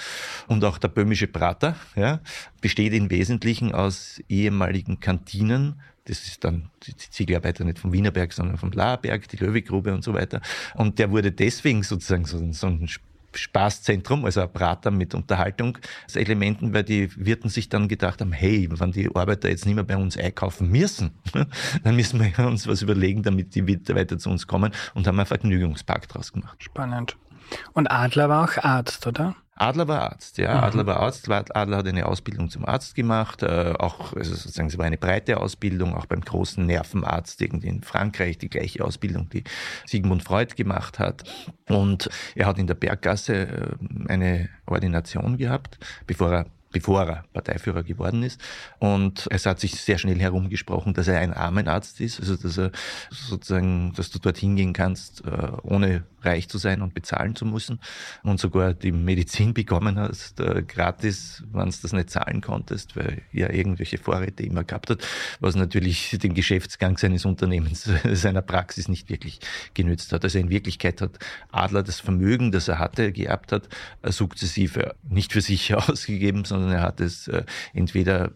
Und 0.49 0.65
auch 0.65 0.79
der 0.79 0.89
böhmische 0.89 1.27
Prater 1.27 1.77
ja, 1.95 2.21
besteht 2.61 2.95
im 2.95 3.11
Wesentlichen 3.11 3.75
aus 3.75 4.21
ehemaligen 4.29 5.01
Kantinen 5.01 5.77
das 6.09 6.25
ist 6.29 6.45
dann 6.45 6.71
die 6.85 6.95
Ziegelarbeiter 6.97 7.65
nicht 7.65 7.81
vom 7.81 7.93
Wienerberg, 7.93 8.33
sondern 8.33 8.59
vom 8.59 8.71
Laerberg, 8.71 9.27
die 9.27 9.39
Löwegrube 9.39 9.93
und 9.93 10.05
so 10.05 10.15
weiter. 10.15 10.41
Und 10.77 11.01
der 11.01 11.11
wurde 11.11 11.33
deswegen 11.33 11.83
sozusagen 11.83 12.25
so, 12.25 12.39
so 12.53 12.69
ein 12.69 12.89
Spaßzentrum, 13.37 14.25
also 14.25 14.43
ein 14.43 14.52
Prater 14.52 14.90
mit 14.90 15.14
Unterhaltungselementen, 15.14 16.73
weil 16.73 16.85
die 16.85 17.11
Wirten 17.16 17.49
sich 17.49 17.69
dann 17.69 17.88
gedacht 17.88 18.21
haben, 18.21 18.33
hey, 18.33 18.69
wenn 18.71 18.93
die 18.93 19.14
Arbeiter 19.14 19.49
jetzt 19.49 19.66
nicht 19.66 19.75
mehr 19.75 19.85
bei 19.85 19.97
uns 19.97 20.16
einkaufen 20.16 20.71
müssen, 20.71 21.12
dann 21.85 21.97
müssen 21.97 22.21
wir 22.21 22.47
uns 22.47 22.66
was 22.66 22.83
überlegen, 22.83 23.23
damit 23.23 23.55
die 23.55 23.66
weiter 23.66 24.19
zu 24.19 24.31
uns 24.31 24.47
kommen 24.47 24.73
und 24.95 25.07
haben 25.07 25.19
einen 25.19 25.26
Vergnügungspark 25.26 26.09
draus 26.09 26.33
gemacht. 26.33 26.62
Spannend. 26.62 27.16
Und 27.73 27.90
Adler 27.90 28.28
war 28.28 28.45
auch 28.45 28.62
Arzt, 28.62 29.07
oder? 29.07 29.37
Adler 29.57 29.89
war 29.89 30.03
Arzt, 30.03 30.39
ja. 30.39 30.55
Mhm. 30.55 30.65
Adler 30.65 30.87
war 30.87 31.01
Arzt. 31.01 31.29
Adler 31.31 31.77
hat 31.77 31.87
eine 31.87 32.07
Ausbildung 32.07 32.51
zum 32.51 32.67
Arzt 32.67 32.95
gemacht, 32.95 33.43
äh, 33.43 33.75
auch, 33.79 34.13
also 34.13 34.35
sozusagen, 34.35 34.69
es 34.69 34.79
war 34.79 34.85
eine 34.85 34.99
breite 34.99 35.39
Ausbildung, 35.41 35.95
auch 35.95 36.07
beim 36.07 36.21
großen 36.21 36.65
Nervenarzt 36.65 37.41
irgendwie 37.41 37.69
in 37.69 37.83
Frankreich, 37.83 38.39
die 38.39 38.51
gleiche 38.51 38.85
Ausbildung, 38.85 39.31
die 39.31 39.45
Sigmund 39.87 40.23
Freud 40.23 40.55
gemacht 40.55 40.99
hat. 40.99 41.25
Und 41.69 42.11
er 42.35 42.47
hat 42.47 42.59
in 42.59 42.67
der 42.67 42.75
Berggasse 42.75 43.35
äh, 43.35 44.09
eine 44.09 44.51
Ordination 44.67 45.39
gehabt, 45.39 45.79
bevor 46.07 46.33
er 46.33 46.47
bevor 46.77 47.05
er 47.05 47.25
Parteiführer 47.33 47.83
geworden 47.83 48.23
ist. 48.23 48.39
Und 48.79 49.27
es 49.31 49.47
hat 49.47 49.61
sich 49.61 49.81
sehr 49.81 49.97
schnell 49.97 50.21
herumgesprochen, 50.21 50.93
dass 50.93 51.09
er 51.09 51.21
ein 51.21 51.33
Armenarzt 51.33 52.03
ist, 52.03 52.21
also 52.21 52.37
dass 52.37 52.59
er 52.59 52.71
sozusagen, 53.11 53.95
dass 53.95 54.11
du 54.11 54.19
dorthin 54.19 54.57
gehen 54.57 54.75
kannst, 54.75 55.25
äh, 55.25 55.49
ohne 55.63 56.05
reich 56.26 56.49
zu 56.49 56.59
sein 56.59 56.83
und 56.83 56.95
bezahlen 56.95 57.35
zu 57.35 57.47
müssen 57.47 57.80
und 58.23 58.40
sogar 58.40 58.75
die 58.75 58.92
Medizin 58.92 59.54
bekommen 59.54 59.99
hast, 59.99 60.40
äh, 60.40 60.62
gratis, 60.62 61.42
wenn 61.52 61.71
du 61.71 61.76
das 61.80 61.92
nicht 61.92 62.11
zahlen 62.11 62.40
konntest, 62.40 62.97
weil 62.97 63.23
er 63.33 63.54
irgendwelche 63.54 63.99
Vorräte 63.99 64.42
immer 64.42 64.64
gehabt 64.64 64.90
hat, 64.90 65.06
was 65.40 65.54
natürlich 65.54 66.18
den 66.23 66.35
Geschäftsgang 66.35 66.99
seines 66.99 67.25
Unternehmens, 67.25 67.88
seiner 68.12 68.42
Praxis 68.42 68.88
nicht 68.88 69.09
wirklich 69.09 69.40
genützt 69.75 70.12
hat. 70.12 70.25
Also 70.25 70.38
in 70.38 70.50
Wirklichkeit 70.50 71.00
hat 71.00 71.18
Adler 71.50 71.83
das 71.83 72.00
Vermögen, 72.00 72.52
das 72.52 72.68
er 72.68 72.78
hatte, 72.78 73.12
geerbt 73.12 73.52
hat, 73.52 73.68
äh, 74.02 74.12
sukzessive 74.12 74.95
nicht 75.09 75.33
für 75.33 75.40
sich 75.40 75.75
ausgegeben, 75.75 76.45
sondern 76.45 76.73
er 76.73 76.83
hat 76.83 77.00
es 77.00 77.28
äh, 77.28 77.45
entweder 77.73 78.33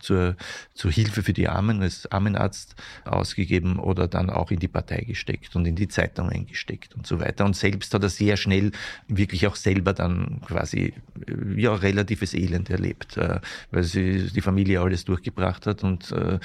zur, 0.00 0.36
zur 0.74 0.90
Hilfe 0.90 1.22
für 1.22 1.32
die 1.32 1.48
Armen 1.48 1.82
als 1.82 2.10
Armenarzt 2.10 2.76
ausgegeben 3.04 3.78
oder 3.78 4.08
dann 4.08 4.30
auch 4.30 4.50
in 4.50 4.58
die 4.58 4.68
Partei 4.68 5.02
gesteckt 5.02 5.56
und 5.56 5.66
in 5.66 5.76
die 5.76 5.88
Zeitung 5.88 6.30
eingesteckt 6.30 6.94
und 6.94 7.06
so 7.06 7.20
weiter 7.20 7.31
weiter. 7.32 7.44
Und 7.44 7.56
selbst 7.56 7.94
hat 7.94 8.02
er 8.02 8.08
sehr 8.08 8.36
schnell 8.36 8.72
wirklich 9.08 9.46
auch 9.46 9.56
selber 9.56 9.92
dann 9.92 10.40
quasi 10.46 10.94
äh, 11.26 11.60
ja 11.60 11.74
relatives 11.74 12.34
Elend 12.34 12.70
erlebt, 12.70 13.16
äh, 13.16 13.40
weil 13.70 13.84
sie 13.84 14.30
die 14.30 14.40
Familie 14.40 14.80
alles 14.80 15.04
durchgebracht 15.04 15.66
hat 15.66 15.82
und 15.84 16.12
äh, 16.12 16.38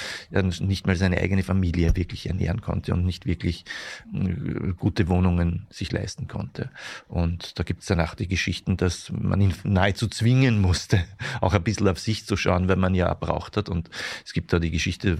nicht 0.59 0.87
mal 0.87 0.95
seine 0.95 1.17
eigene 1.17 1.43
Familie 1.43 1.95
wirklich 1.95 2.27
ernähren 2.27 2.61
konnte 2.61 2.93
und 2.93 3.05
nicht 3.05 3.25
wirklich 3.25 3.65
gute 4.77 5.07
Wohnungen 5.07 5.67
sich 5.69 5.91
leisten 5.91 6.27
konnte. 6.27 6.69
Und 7.07 7.59
da 7.59 7.63
gibt 7.63 7.81
es 7.81 7.87
danach 7.87 8.15
die 8.15 8.27
Geschichten, 8.27 8.77
dass 8.77 9.11
man 9.11 9.41
ihn 9.41 9.53
nahezu 9.63 10.07
zwingen 10.07 10.61
musste, 10.61 11.03
auch 11.41 11.53
ein 11.53 11.63
bisschen 11.63 11.87
auf 11.87 11.99
sich 11.99 12.25
zu 12.25 12.37
schauen, 12.37 12.67
weil 12.67 12.75
man 12.75 12.95
ja 12.95 13.13
braucht 13.13 13.57
hat. 13.57 13.69
Und 13.69 13.89
es 14.25 14.33
gibt 14.33 14.53
da 14.53 14.59
die 14.59 14.71
Geschichte 14.71 15.17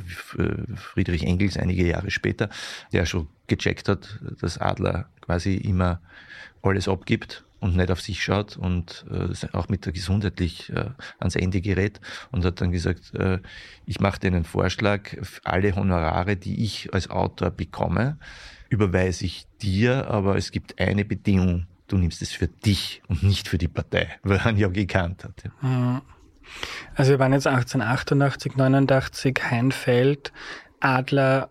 Friedrich 0.76 1.24
Engels 1.24 1.58
einige 1.58 1.88
Jahre 1.88 2.12
später, 2.12 2.50
der 2.92 3.06
schon 3.06 3.28
gecheckt 3.48 3.90
hat, 3.90 4.20
dass 4.42 4.58
Adler 4.58 5.10
quasi 5.22 5.56
immer 5.56 6.02
alles 6.62 6.88
abgibt 6.88 7.46
und 7.60 7.76
nicht 7.76 7.92
auf 7.92 8.02
sich 8.02 8.24
schaut 8.24 8.58
und 8.58 9.06
äh, 9.10 9.48
auch 9.54 9.70
mit 9.70 9.86
der 9.86 9.94
gesundheitlich 9.94 10.72
äh, 10.72 10.90
ans 11.20 11.36
Ende 11.36 11.62
gerät 11.62 12.00
und 12.32 12.46
hat 12.46 12.62
dann 12.62 12.72
gesagt, 12.72 13.14
äh, 13.16 13.40
ich 13.86 14.00
mache 14.00 14.20
dir 14.20 14.28
einen 14.28 14.44
Vorschlag, 14.44 15.16
alle 15.44 15.76
Honorare, 15.76 16.36
die 16.36 16.64
ich 16.64 16.94
als 16.94 17.10
Autor 17.10 17.50
bekomme, 17.50 18.18
überweise 18.70 19.26
ich 19.26 19.48
dir, 19.62 20.08
aber 20.08 20.38
es 20.38 20.52
gibt 20.52 20.80
eine 20.80 21.06
Bedingung, 21.06 21.66
du 21.88 21.98
nimmst 21.98 22.22
es 22.22 22.32
für 22.32 22.48
dich 22.48 23.02
und 23.08 23.24
nicht 23.24 23.48
für 23.48 23.58
die 23.58 23.68
Partei, 23.68 24.10
weil 24.24 24.38
er 24.38 24.52
ihn 24.52 24.58
ja 24.58 24.68
gekannt 24.68 25.24
hat. 25.24 25.44
Mhm. 25.62 26.02
Also 26.96 27.12
wir 27.12 27.20
waren 27.20 27.34
jetzt 27.34 27.48
1888, 27.48 28.56
89, 28.56 29.38
Heinfeld, 29.50 30.32
Adler 30.80 31.50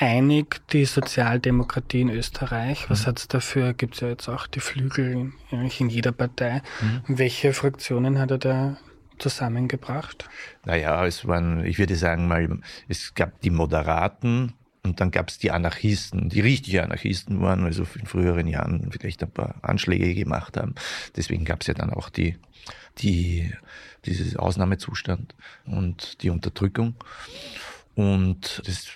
einig 0.00 0.60
die 0.70 0.84
Sozialdemokratie 0.84 2.02
in 2.02 2.10
Österreich. 2.10 2.88
Was 2.88 3.02
mhm. 3.02 3.06
hat 3.06 3.18
es 3.18 3.28
dafür? 3.28 3.74
Gibt 3.74 3.94
es 3.94 4.00
ja 4.00 4.08
jetzt 4.08 4.28
auch 4.28 4.46
die 4.46 4.60
Flügel 4.60 5.32
eigentlich 5.50 5.80
in 5.80 5.90
jeder 5.90 6.12
Partei. 6.12 6.62
Mhm. 6.80 7.18
Welche 7.18 7.52
Fraktionen 7.52 8.18
hat 8.18 8.30
er 8.30 8.38
da 8.38 8.76
zusammengebracht? 9.18 10.28
Naja, 10.64 11.04
es 11.04 11.26
waren, 11.26 11.64
ich 11.64 11.78
würde 11.78 11.96
sagen 11.96 12.28
mal, 12.28 12.60
es 12.86 13.14
gab 13.14 13.40
die 13.40 13.50
Moderaten, 13.50 14.54
und 14.84 15.00
dann 15.00 15.10
gab 15.10 15.28
es 15.28 15.38
die 15.38 15.50
Anarchisten, 15.50 16.28
die 16.30 16.40
richtigen 16.40 16.80
Anarchisten 16.80 17.42
waren, 17.42 17.64
also 17.64 17.84
in 17.98 18.06
früheren 18.06 18.46
Jahren 18.46 18.88
vielleicht 18.90 19.22
ein 19.22 19.30
paar 19.30 19.56
Anschläge 19.60 20.14
gemacht 20.14 20.56
haben. 20.56 20.74
Deswegen 21.16 21.44
gab 21.44 21.60
es 21.60 21.66
ja 21.66 21.74
dann 21.74 21.90
auch 21.90 22.08
die, 22.08 22.36
die, 22.98 23.52
dieses 24.06 24.36
Ausnahmezustand 24.36 25.34
und 25.66 26.22
die 26.22 26.30
Unterdrückung. 26.30 26.94
Und 27.98 28.62
das 28.64 28.86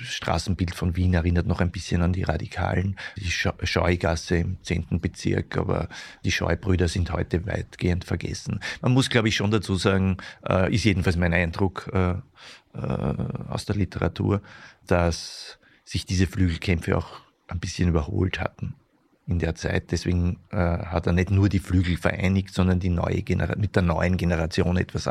Straßenbild 0.00 0.74
von 0.74 0.96
Wien 0.96 1.12
erinnert 1.12 1.46
noch 1.46 1.60
ein 1.60 1.70
bisschen 1.70 2.00
an 2.00 2.14
die 2.14 2.22
Radikalen. 2.22 2.96
Die 3.18 3.30
Scheugasse 3.30 4.38
im 4.38 4.56
10. 4.62 4.98
Bezirk, 4.98 5.58
aber 5.58 5.90
die 6.24 6.32
Scheubrüder 6.32 6.88
sind 6.88 7.12
heute 7.12 7.44
weitgehend 7.44 8.06
vergessen. 8.06 8.60
Man 8.80 8.92
muss, 8.92 9.10
glaube 9.10 9.28
ich, 9.28 9.36
schon 9.36 9.50
dazu 9.50 9.76
sagen, 9.76 10.16
äh, 10.48 10.74
ist 10.74 10.84
jedenfalls 10.84 11.18
mein 11.18 11.34
Eindruck 11.34 11.90
äh, 11.92 12.12
äh, 12.12 13.16
aus 13.48 13.66
der 13.66 13.76
Literatur, 13.76 14.40
dass 14.86 15.58
sich 15.84 16.06
diese 16.06 16.26
Flügelkämpfe 16.26 16.96
auch 16.96 17.20
ein 17.48 17.60
bisschen 17.60 17.90
überholt 17.90 18.40
hatten 18.40 18.74
in 19.26 19.38
der 19.38 19.54
Zeit. 19.54 19.90
Deswegen 19.90 20.38
äh, 20.50 20.56
hat 20.56 21.06
er 21.06 21.12
nicht 21.12 21.30
nur 21.30 21.48
die 21.48 21.58
Flügel 21.58 21.96
vereinigt, 21.96 22.54
sondern 22.54 22.78
die 22.78 22.90
neue 22.90 23.22
Genera 23.22 23.56
mit 23.56 23.74
der 23.74 23.82
neuen 23.82 24.16
Generation 24.16 24.76
etwas 24.76 25.08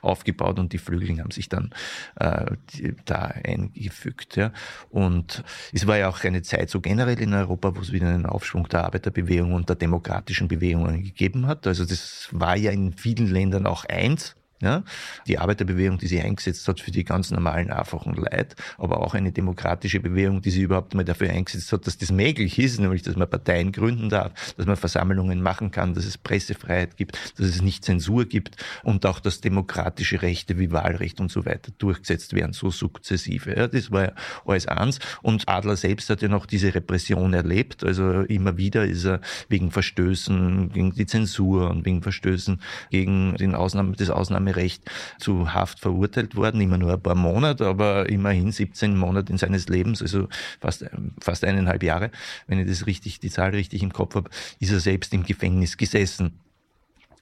aufgebaut 0.00 0.58
und 0.58 0.72
die 0.72 0.78
Flügel 0.78 1.18
haben 1.18 1.30
sich 1.30 1.48
dann 1.48 1.70
äh, 2.16 2.52
die, 2.70 2.94
da 3.04 3.32
eingefügt. 3.44 4.36
Ja. 4.36 4.52
Und 4.90 5.44
es 5.72 5.86
war 5.86 5.98
ja 5.98 6.08
auch 6.08 6.24
eine 6.24 6.42
Zeit 6.42 6.70
so 6.70 6.80
generell 6.80 7.20
in 7.20 7.34
Europa, 7.34 7.76
wo 7.76 7.80
es 7.80 7.92
wieder 7.92 8.08
einen 8.08 8.26
Aufschwung 8.26 8.68
der 8.68 8.84
Arbeiterbewegung 8.84 9.52
und 9.52 9.68
der 9.68 9.76
demokratischen 9.76 10.48
Bewegungen 10.48 11.04
gegeben 11.04 11.46
hat. 11.46 11.66
Also 11.66 11.84
das 11.84 12.28
war 12.32 12.56
ja 12.56 12.70
in 12.70 12.92
vielen 12.94 13.26
Ländern 13.26 13.66
auch 13.66 13.84
eins. 13.84 14.34
Ja? 14.60 14.82
Die 15.26 15.38
Arbeiterbewegung, 15.38 15.98
die 15.98 16.08
sich 16.08 16.22
eingesetzt 16.22 16.66
hat 16.68 16.80
für 16.80 16.90
die 16.90 17.04
ganz 17.04 17.30
normalen, 17.30 17.70
einfachen 17.70 18.14
Leid, 18.14 18.56
aber 18.76 19.00
auch 19.00 19.14
eine 19.14 19.32
demokratische 19.32 20.00
Bewegung, 20.00 20.42
die 20.42 20.50
sich 20.50 20.62
überhaupt 20.62 20.94
mal 20.94 21.04
dafür 21.04 21.30
eingesetzt 21.30 21.72
hat, 21.72 21.86
dass 21.86 21.98
das 21.98 22.10
möglich 22.10 22.58
ist, 22.58 22.80
nämlich 22.80 23.02
dass 23.02 23.16
man 23.16 23.30
Parteien 23.30 23.72
gründen 23.72 24.08
darf, 24.08 24.32
dass 24.56 24.66
man 24.66 24.76
Versammlungen 24.76 25.42
machen 25.42 25.70
kann, 25.70 25.94
dass 25.94 26.04
es 26.04 26.18
Pressefreiheit 26.18 26.96
gibt, 26.96 27.18
dass 27.38 27.46
es 27.46 27.62
nicht 27.62 27.84
Zensur 27.84 28.24
gibt 28.24 28.56
und 28.82 29.06
auch, 29.06 29.20
dass 29.20 29.40
demokratische 29.40 30.22
Rechte 30.22 30.58
wie 30.58 30.72
Wahlrecht 30.72 31.20
und 31.20 31.30
so 31.30 31.44
weiter 31.44 31.70
durchgesetzt 31.78 32.34
werden, 32.34 32.52
so 32.52 32.70
sukzessive. 32.70 33.56
Ja? 33.56 33.68
Das 33.68 33.90
war 33.90 34.02
ja 34.02 34.12
alles 34.44 34.66
eins. 34.66 34.98
Und 35.22 35.48
Adler 35.48 35.76
selbst 35.76 36.10
hat 36.10 36.22
ja 36.22 36.28
noch 36.28 36.46
diese 36.46 36.74
Repression 36.74 37.32
erlebt, 37.32 37.84
also 37.84 38.22
immer 38.22 38.56
wieder 38.56 38.84
ist 38.84 39.04
er 39.04 39.20
wegen 39.48 39.70
Verstößen 39.70 40.70
gegen 40.72 40.92
die 40.92 41.06
Zensur 41.06 41.70
und 41.70 41.84
wegen 41.84 42.02
Verstößen 42.02 42.60
gegen 42.90 43.36
den 43.36 43.54
Ausnahme, 43.54 43.94
das 43.96 44.10
Ausnahme 44.10 44.47
Recht 44.48 44.82
zu 45.18 45.52
Haft 45.52 45.80
verurteilt 45.80 46.36
worden, 46.36 46.60
immer 46.60 46.78
nur 46.78 46.92
ein 46.92 47.02
paar 47.02 47.14
Monate, 47.14 47.66
aber 47.66 48.08
immerhin 48.08 48.52
17 48.52 48.96
Monate 48.96 49.32
in 49.32 49.38
seines 49.38 49.68
Lebens, 49.68 50.02
also 50.02 50.28
fast, 50.60 50.84
fast 51.20 51.44
eineinhalb 51.44 51.82
Jahre, 51.82 52.10
wenn 52.46 52.58
ich 52.58 52.68
das 52.68 52.86
richtig, 52.86 53.20
die 53.20 53.30
Zahl 53.30 53.50
richtig 53.50 53.82
im 53.82 53.92
Kopf 53.92 54.14
habe, 54.14 54.30
ist 54.60 54.72
er 54.72 54.80
selbst 54.80 55.12
im 55.14 55.24
Gefängnis 55.24 55.76
gesessen 55.76 56.40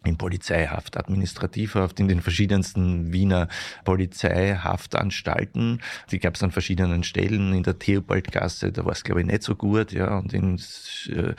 in 0.07 0.16
Polizeihaft, 0.19 0.97
Administrativhaft, 0.97 2.01
in 2.01 2.09
den 2.09 2.23
verschiedensten 2.23 3.12
Wiener 3.12 3.49
Polizeihaftanstalten. 3.85 5.81
Die 6.11 6.19
gab 6.19 6.35
es 6.37 6.42
an 6.42 6.53
verschiedenen 6.53 7.05
Stellen. 7.05 7.53
In 7.53 7.62
der 7.62 7.79
Theobaldgasse, 7.79 8.73
da 8.73 8.85
war 8.85 8.92
es 8.92 9.05
glaube 9.05 9.21
ich 9.21 9.27
nicht 9.27 9.42
so 9.42 9.55
gut, 9.55 9.92
ja, 9.92 10.19
und 10.19 10.33
in, 10.33 10.61
äh, 11.09 11.35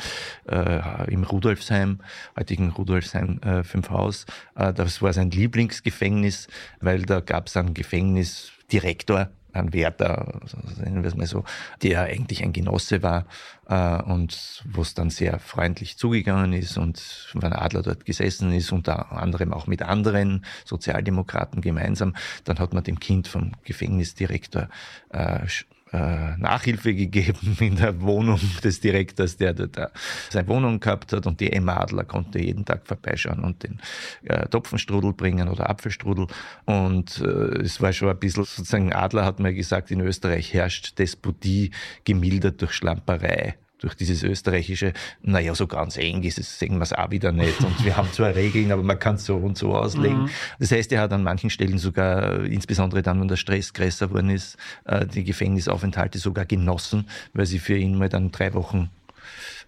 äh, 0.47 1.13
im 1.13 1.23
Rudolfsheim, 1.23 1.99
heutigen 2.37 2.69
Rudolfsheim 2.69 3.39
äh, 3.41 3.63
5 3.63 3.89
Haus, 3.89 4.25
äh, 4.55 4.73
das 4.73 5.01
war 5.01 5.13
sein 5.13 5.31
Lieblingsgefängnis, 5.31 6.47
weil 6.79 7.03
da 7.03 7.19
gab 7.19 7.47
es 7.47 7.57
einen 7.57 7.73
Gefängnisdirektor, 7.73 9.29
ein 9.53 9.73
Wärter, 9.73 10.41
nennen 10.77 11.03
wir 11.03 11.07
es 11.07 11.15
mal 11.15 11.27
so, 11.27 11.43
der 11.81 12.03
eigentlich 12.03 12.43
ein 12.43 12.53
Genosse 12.53 13.03
war 13.03 13.25
äh, 13.67 14.01
und 14.03 14.63
wo 14.69 14.81
es 14.81 14.93
dann 14.93 15.09
sehr 15.09 15.39
freundlich 15.39 15.97
zugegangen 15.97 16.53
ist 16.53 16.77
und 16.77 17.29
Van 17.33 17.53
Adler 17.53 17.81
dort 17.81 18.05
gesessen 18.05 18.53
ist, 18.53 18.71
unter 18.71 19.11
anderem 19.11 19.53
auch 19.53 19.67
mit 19.67 19.81
anderen 19.81 20.45
Sozialdemokraten 20.65 21.61
gemeinsam. 21.61 22.15
Dann 22.43 22.59
hat 22.59 22.73
man 22.73 22.83
dem 22.83 22.99
Kind 22.99 23.27
vom 23.27 23.53
Gefängnisdirektor 23.63 24.69
äh, 25.09 25.47
Nachhilfe 25.91 26.93
gegeben 26.93 27.57
in 27.59 27.75
der 27.75 28.01
Wohnung 28.01 28.39
des 28.63 28.79
Direktors, 28.79 29.37
der 29.37 29.53
dort 29.53 29.77
äh, 29.77 29.87
seine 30.29 30.47
Wohnung 30.47 30.79
gehabt 30.79 31.13
hat. 31.13 31.27
Und 31.27 31.39
die 31.39 31.51
Emma 31.51 31.77
Adler 31.77 32.03
konnte 32.03 32.39
jeden 32.39 32.65
Tag 32.65 32.85
vorbeischauen 32.85 33.39
und 33.43 33.63
den 33.63 33.79
äh, 34.23 34.47
Topfenstrudel 34.47 35.13
bringen 35.13 35.47
oder 35.47 35.69
Apfelstrudel. 35.69 36.27
Und 36.65 37.21
äh, 37.21 37.61
es 37.61 37.81
war 37.81 37.93
schon 37.93 38.09
ein 38.09 38.19
bisschen 38.19 38.43
sozusagen, 38.43 38.93
Adler 38.93 39.25
hat 39.25 39.39
mir 39.39 39.53
gesagt, 39.53 39.91
in 39.91 40.01
Österreich 40.01 40.53
herrscht 40.53 40.99
Despotie 40.99 41.71
gemildert 42.03 42.61
durch 42.61 42.73
Schlamperei 42.73 43.55
durch 43.79 43.95
dieses 43.95 44.23
österreichische, 44.23 44.93
naja, 45.21 45.53
so 45.53 45.67
ganz 45.67 45.97
eng 45.97 46.23
ist 46.23 46.39
es, 46.39 46.57
sehen 46.59 46.77
wir 46.77 46.83
es 46.83 46.93
auch 46.93 47.11
wieder 47.11 47.31
nicht. 47.31 47.59
Und 47.61 47.83
wir 47.83 47.95
haben 47.95 48.11
zwar 48.11 48.33
Regeln, 48.33 48.71
aber 48.71 48.83
man 48.83 48.97
kann 48.97 49.15
es 49.15 49.25
so 49.25 49.37
und 49.37 49.57
so 49.57 49.75
auslegen. 49.75 50.23
Mhm. 50.23 50.29
Das 50.59 50.71
heißt, 50.71 50.91
er 50.91 51.01
hat 51.01 51.13
an 51.13 51.23
manchen 51.23 51.49
Stellen 51.49 51.77
sogar, 51.77 52.43
insbesondere 52.45 53.03
dann, 53.03 53.21
wenn 53.21 53.27
der 53.27 53.35
Stress 53.35 53.73
größer 53.73 54.07
geworden 54.07 54.29
ist, 54.29 54.57
äh, 54.85 55.05
die 55.05 55.23
Gefängnisaufenthalte 55.23 56.17
sogar 56.17 56.45
genossen, 56.45 57.07
weil 57.33 57.45
sie 57.45 57.59
für 57.59 57.77
ihn 57.77 57.97
mal 57.97 58.09
dann 58.09 58.31
drei 58.31 58.53
Wochen 58.53 58.89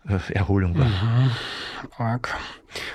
äh, 0.07 0.33
Erholung 0.33 0.77
waren. 0.77 0.89
Mhm. 0.89 1.31
Arg. 1.97 2.35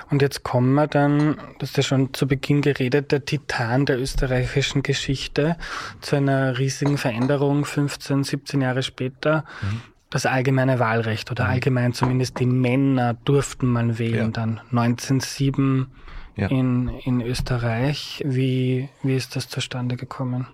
Und 0.09 0.21
jetzt 0.21 0.43
kommen 0.43 0.73
wir 0.73 0.87
dann, 0.87 1.37
das 1.59 1.71
ist 1.71 1.77
ja 1.77 1.83
schon 1.83 2.13
zu 2.13 2.27
Beginn 2.27 2.61
geredet, 2.61 3.11
der 3.11 3.25
Titan 3.25 3.85
der 3.85 3.99
österreichischen 3.99 4.83
Geschichte 4.83 5.57
zu 6.01 6.15
einer 6.17 6.57
riesigen 6.57 6.97
Veränderung 6.97 7.65
15, 7.65 8.23
17 8.23 8.61
Jahre 8.61 8.83
später. 8.83 9.45
Mhm 9.61 9.94
das 10.09 10.25
allgemeine 10.25 10.79
Wahlrecht 10.79 11.31
oder 11.31 11.45
mhm. 11.45 11.49
allgemein 11.51 11.93
zumindest 11.93 12.39
die 12.39 12.45
Männer 12.45 13.15
durften 13.25 13.67
mal 13.67 13.97
wählen 13.97 14.15
ja. 14.15 14.27
dann 14.27 14.61
1907 14.71 15.87
ja. 16.35 16.47
in, 16.47 16.89
in 17.03 17.21
Österreich. 17.21 18.23
Wie, 18.25 18.89
wie 19.03 19.15
ist 19.15 19.35
das 19.35 19.49
zustande 19.49 19.95
gekommen? 19.95 20.47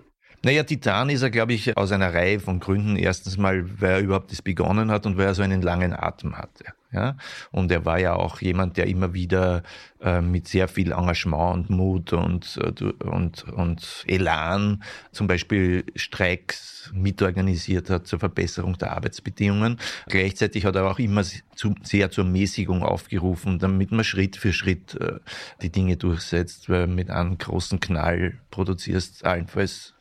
Naja, 0.43 0.63
Titan 0.63 1.09
ist 1.09 1.21
er, 1.21 1.29
glaube 1.29 1.53
ich, 1.53 1.77
aus 1.77 1.91
einer 1.91 2.13
Reihe 2.13 2.39
von 2.39 2.59
Gründen. 2.59 2.95
Erstens 2.95 3.37
mal, 3.37 3.79
weil 3.79 3.91
er 3.91 3.99
überhaupt 3.99 4.31
das 4.31 4.41
begonnen 4.41 4.89
hat 4.89 5.05
und 5.05 5.17
weil 5.17 5.27
er 5.27 5.35
so 5.35 5.43
einen 5.43 5.61
langen 5.61 5.93
Atem 5.93 6.35
hatte. 6.35 6.65
Ja? 6.91 7.15
Und 7.51 7.71
er 7.71 7.85
war 7.85 7.99
ja 7.99 8.15
auch 8.15 8.41
jemand, 8.41 8.77
der 8.77 8.87
immer 8.87 9.13
wieder 9.13 9.61
äh, 10.01 10.19
mit 10.19 10.47
sehr 10.47 10.67
viel 10.67 10.93
Engagement 10.93 11.69
und 11.69 11.69
Mut 11.69 12.13
und, 12.13 12.59
äh, 12.59 13.05
und, 13.05 13.43
und 13.43 14.03
Elan 14.07 14.81
zum 15.11 15.27
Beispiel 15.27 15.85
Streiks 15.95 16.91
mitorganisiert 16.91 17.91
hat 17.91 18.07
zur 18.07 18.19
Verbesserung 18.19 18.77
der 18.79 18.93
Arbeitsbedingungen. 18.93 19.77
Gleichzeitig 20.07 20.65
hat 20.65 20.75
er 20.75 20.89
auch 20.89 20.97
immer 20.97 21.23
zu, 21.55 21.75
sehr 21.83 22.09
zur 22.09 22.25
Mäßigung 22.25 22.81
aufgerufen, 22.81 23.59
damit 23.59 23.91
man 23.91 24.03
Schritt 24.03 24.37
für 24.37 24.53
Schritt 24.53 24.95
äh, 24.95 25.19
die 25.61 25.71
Dinge 25.71 25.97
durchsetzt, 25.97 26.67
weil 26.67 26.87
mit 26.87 27.11
einem 27.11 27.37
großen 27.37 27.79
Knall 27.79 28.39
produzierst 28.49 29.23
allenfalls 29.23 29.93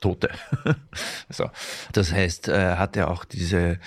Tote. 0.00 0.30
so. 1.28 1.50
Das 1.92 2.12
heißt, 2.12 2.48
er 2.48 2.78
hatte 2.78 3.08
auch 3.08 3.24
diese, 3.24 3.78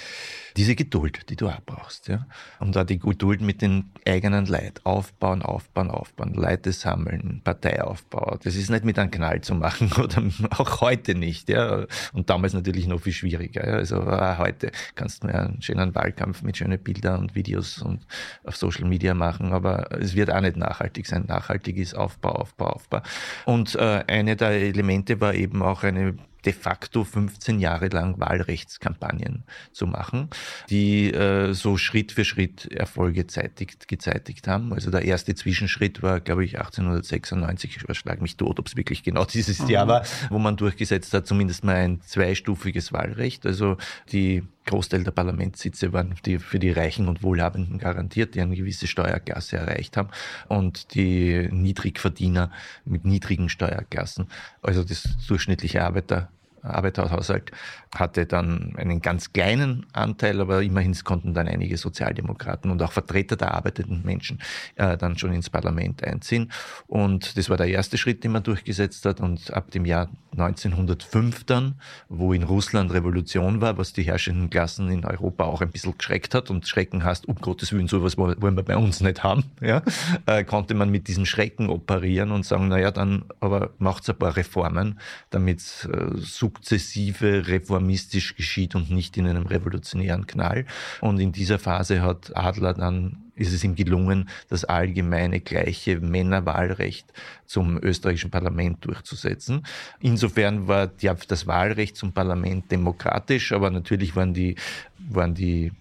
diese 0.58 0.76
Geduld, 0.76 1.30
die 1.30 1.36
du 1.36 1.48
auch 1.48 1.62
brauchst. 1.66 2.08
Ja? 2.08 2.28
Und 2.60 2.76
da 2.76 2.84
die 2.84 3.00
Geduld 3.00 3.42
mit 3.42 3.62
den 3.62 3.92
eigenen 4.08 4.46
Leid. 4.46 4.82
Aufbauen, 4.84 5.42
aufbauen, 5.42 5.90
aufbauen, 5.90 6.34
Leute 6.34 6.72
sammeln, 6.72 7.42
Parteiaufbau. 7.44 8.38
Das 8.44 8.56
ist 8.56 8.70
nicht 8.70 8.86
mit 8.86 9.00
einem 9.00 9.12
Knall 9.12 9.42
zu 9.42 9.56
machen 9.56 9.92
oder 9.98 10.24
auch 10.52 10.82
heute 10.82 11.16
nicht. 11.16 11.50
Ja? 11.50 11.86
Und 12.14 12.30
damals 12.30 12.54
natürlich 12.54 12.88
noch 12.88 13.02
viel 13.02 13.14
schwieriger. 13.14 13.68
Ja? 13.68 13.74
Also 13.76 14.06
heute 14.38 14.72
kannst 14.96 15.24
du 15.24 15.28
mir 15.28 15.36
einen 15.36 15.62
schönen 15.62 15.94
Wahlkampf 15.96 16.42
mit 16.44 16.58
schönen 16.58 16.80
Bildern 16.80 17.20
und 17.20 17.36
Videos 17.36 17.82
und 17.82 18.06
auf 18.44 18.56
Social 18.56 18.88
Media 18.88 19.14
machen, 19.14 19.54
aber 19.54 19.92
es 19.92 20.16
wird 20.16 20.32
auch 20.32 20.42
nicht 20.42 20.58
nachhaltig 20.58 21.08
sein. 21.08 21.26
Nachhaltig 21.28 21.78
ist 21.78 21.96
Aufbau, 21.96 22.32
Aufbau, 22.32 22.68
Aufbau. 22.68 23.02
Und 23.46 23.76
äh, 23.76 24.04
eine 24.08 24.36
der 24.36 24.52
Elemente 24.52 25.20
war 25.22 25.34
eben 25.34 25.62
auch 25.62 25.84
eine 25.84 26.16
de 26.46 26.54
facto 26.54 27.04
15 27.04 27.60
Jahre 27.60 27.88
lang 27.88 28.20
Wahlrechtskampagnen 28.20 29.44
zu 29.72 29.88
machen, 29.88 30.30
die 30.70 31.12
äh, 31.12 31.54
so 31.54 31.78
Schritt 31.78 32.12
für 32.12 32.26
Schritt 32.26 32.72
Erfolge 32.72 33.28
zeitigt, 33.28 33.88
gezeitigt 33.88 34.48
haben. 34.48 34.74
Also 34.74 34.92
der 34.92 35.04
erste 35.04 35.36
Zwischenschritt 35.36 36.02
war, 36.02 36.20
glaube 36.20 36.46
ich, 36.46 36.58
1896, 36.58 37.78
ich 37.78 37.98
schlag 37.98 38.22
mich 38.22 38.38
tot, 38.38 38.60
ob 38.60 38.68
es 38.68 38.76
wirklich 38.76 39.04
genau 39.04 39.26
dieses 39.34 39.60
mhm. 39.60 39.70
Jahr 39.70 39.88
war, 39.88 40.04
wo 40.30 40.40
man 40.40 40.58
durchgesetzt 40.58 41.14
hat, 41.14 41.28
zumindest 41.28 41.64
mal 41.64 41.76
ein 41.76 42.02
zweistufiges 42.02 42.94
Wahlrecht. 42.94 43.46
Also 43.46 43.78
die 44.12 44.44
Großteil 44.66 45.04
der 45.04 45.12
Parlamentssitze 45.12 45.94
waren 45.94 46.16
die, 46.26 46.40
für 46.40 46.60
die 46.60 46.72
Reichen 46.72 47.08
und 47.08 47.24
Wohlhabenden 47.24 47.78
garantiert, 47.78 48.36
die 48.36 48.42
eine 48.42 48.56
gewisse 48.56 48.88
Steuerklasse 48.88 49.58
erreicht 49.58 49.98
haben 49.98 50.10
und 50.48 50.94
die 50.96 51.50
Niedrigverdiener 51.52 52.52
mit 52.86 53.06
niedrigen 53.06 53.50
Steuerklassen, 53.50 54.28
also 54.62 54.84
das 54.84 55.04
durchschnittliche 55.28 55.84
Arbeiter 55.84 56.30
Arbeiterhaushalt 56.64 57.52
hatte 57.94 58.26
dann 58.26 58.74
einen 58.78 59.02
ganz 59.02 59.34
kleinen 59.34 59.86
Anteil, 59.94 60.42
aber 60.42 60.64
immerhin 60.64 60.94
konnten 61.04 61.34
dann 61.34 61.48
einige 61.48 61.78
Sozialdemokraten 61.78 62.72
und 62.72 62.82
auch 62.82 62.92
Vertreter 62.92 63.36
der 63.36 63.54
arbeitenden 63.54 64.04
Menschen 64.04 64.40
äh, 64.76 64.98
dann 64.98 65.18
schon 65.18 65.34
ins 65.34 65.50
Parlament 65.50 66.04
einziehen. 66.04 66.52
Und 66.88 67.38
das 67.38 67.50
war 67.50 67.58
der 67.58 67.68
erste 67.68 67.98
Schritt, 67.98 68.24
den 68.24 68.32
man 68.32 68.44
durchgesetzt 68.44 69.06
hat. 69.06 69.22
Und 69.22 69.54
ab 69.54 69.72
dem 69.72 69.86
Jahr 69.86 70.10
1905 70.32 71.44
dann, 71.44 71.76
wo 72.10 72.34
in 72.34 72.44
Russland 72.44 72.92
Revolution 72.94 73.62
war, 73.62 73.78
was 73.78 73.94
die 73.94 74.04
herrschenden 74.04 74.50
Klassen 74.50 74.90
in 74.90 75.06
Europa 75.06 75.46
auch 75.46 75.62
ein 75.62 75.70
bisschen 75.70 75.98
geschreckt 75.98 76.34
hat 76.34 76.50
und 76.50 76.68
Schrecken 76.68 77.04
heißt, 77.04 77.28
um 77.28 77.36
Gottes 77.36 77.72
Willen, 77.72 77.88
sowas 77.88 78.18
wollen 78.18 78.56
wir 78.56 78.64
bei 78.64 78.78
uns 78.78 79.02
nicht 79.02 79.24
haben, 79.24 79.44
ja, 79.62 79.82
äh, 80.26 80.44
konnte 80.44 80.74
man 80.74 80.90
mit 80.90 81.08
diesem 81.08 81.26
Schrecken 81.26 81.70
operieren 81.70 82.32
und 82.32 82.46
sagen, 82.46 82.68
naja, 82.68 82.92
dann 82.92 83.26
aber 83.40 83.72
macht's 83.78 84.10
ein 84.10 84.18
paar 84.18 84.36
Reformen, 84.36 85.00
damit 85.30 85.88
äh, 85.92 86.18
sukzessive 86.54 87.48
reformistisch 87.48 88.36
geschieht 88.36 88.76
und 88.76 88.92
nicht 88.92 89.18
in 89.18 89.28
einem 89.28 89.46
revolutionären 89.46 90.28
Knall. 90.28 90.66
Und 91.02 91.20
in 91.20 91.32
dieser 91.32 91.60
Phase 91.60 92.02
hat 92.02 92.36
Adler 92.36 92.74
dann 92.74 93.18
ist 93.36 93.52
es 93.52 93.64
ihm 93.64 93.74
gelungen, 93.74 94.30
das 94.48 94.64
allgemeine 94.64 95.40
gleiche 95.40 96.00
Männerwahlrecht 96.00 97.12
zum 97.48 97.80
österreichischen 97.82 98.30
Parlament 98.30 98.86
durchzusetzen. 98.86 99.66
Insofern 100.00 100.68
war 100.68 100.86
das 100.86 101.48
Wahlrecht 101.48 101.98
zum 101.98 102.14
Parlament 102.14 102.72
demokratisch, 102.72 103.52
aber 103.52 103.72
natürlich 103.72 104.16
waren 104.16 104.36
die, 104.36 104.56
waren 105.00 105.34
die 105.34 105.72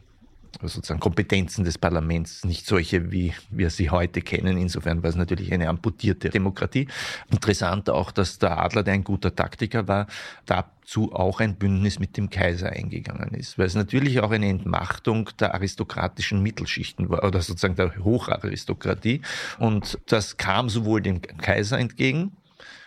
sozusagen 0.61 1.01
Kompetenzen 1.01 1.65
des 1.65 1.79
Parlaments 1.79 2.45
nicht 2.45 2.67
solche, 2.67 3.11
wie 3.11 3.33
wir 3.51 3.71
sie 3.71 3.91
heute 3.91 4.21
kennen. 4.21 4.57
Insofern 4.59 5.03
war 5.03 5.11
es 5.11 5.17
natürlich 5.17 5.53
eine 5.53 5.69
amputierte 5.69 6.31
Demokratie. 6.31 6.89
Interessant 7.31 7.91
auch, 7.91 8.11
dass 8.11 8.39
der 8.39 8.59
Adler, 8.59 8.83
der 8.83 8.95
ein 8.95 9.05
guter 9.05 9.35
Taktiker 9.35 9.89
war, 9.89 10.07
dazu 10.47 11.13
auch 11.13 11.41
ein 11.41 11.57
Bündnis 11.57 11.99
mit 11.99 12.17
dem 12.17 12.31
Kaiser 12.31 12.71
eingegangen 12.71 13.35
ist, 13.35 13.59
weil 13.59 13.67
es 13.67 13.75
natürlich 13.75 14.21
auch 14.21 14.31
eine 14.31 14.49
Entmachtung 14.49 15.31
der 15.39 15.55
aristokratischen 15.55 16.43
Mittelschichten 16.43 17.09
war 17.09 17.25
oder 17.25 17.41
sozusagen 17.41 17.77
der 17.77 17.97
Hocharistokratie. 17.97 19.23
Und 19.59 19.99
das 20.07 20.37
kam 20.37 20.69
sowohl 20.69 21.03
dem 21.03 21.23
Kaiser 21.23 21.79
entgegen, 21.79 22.33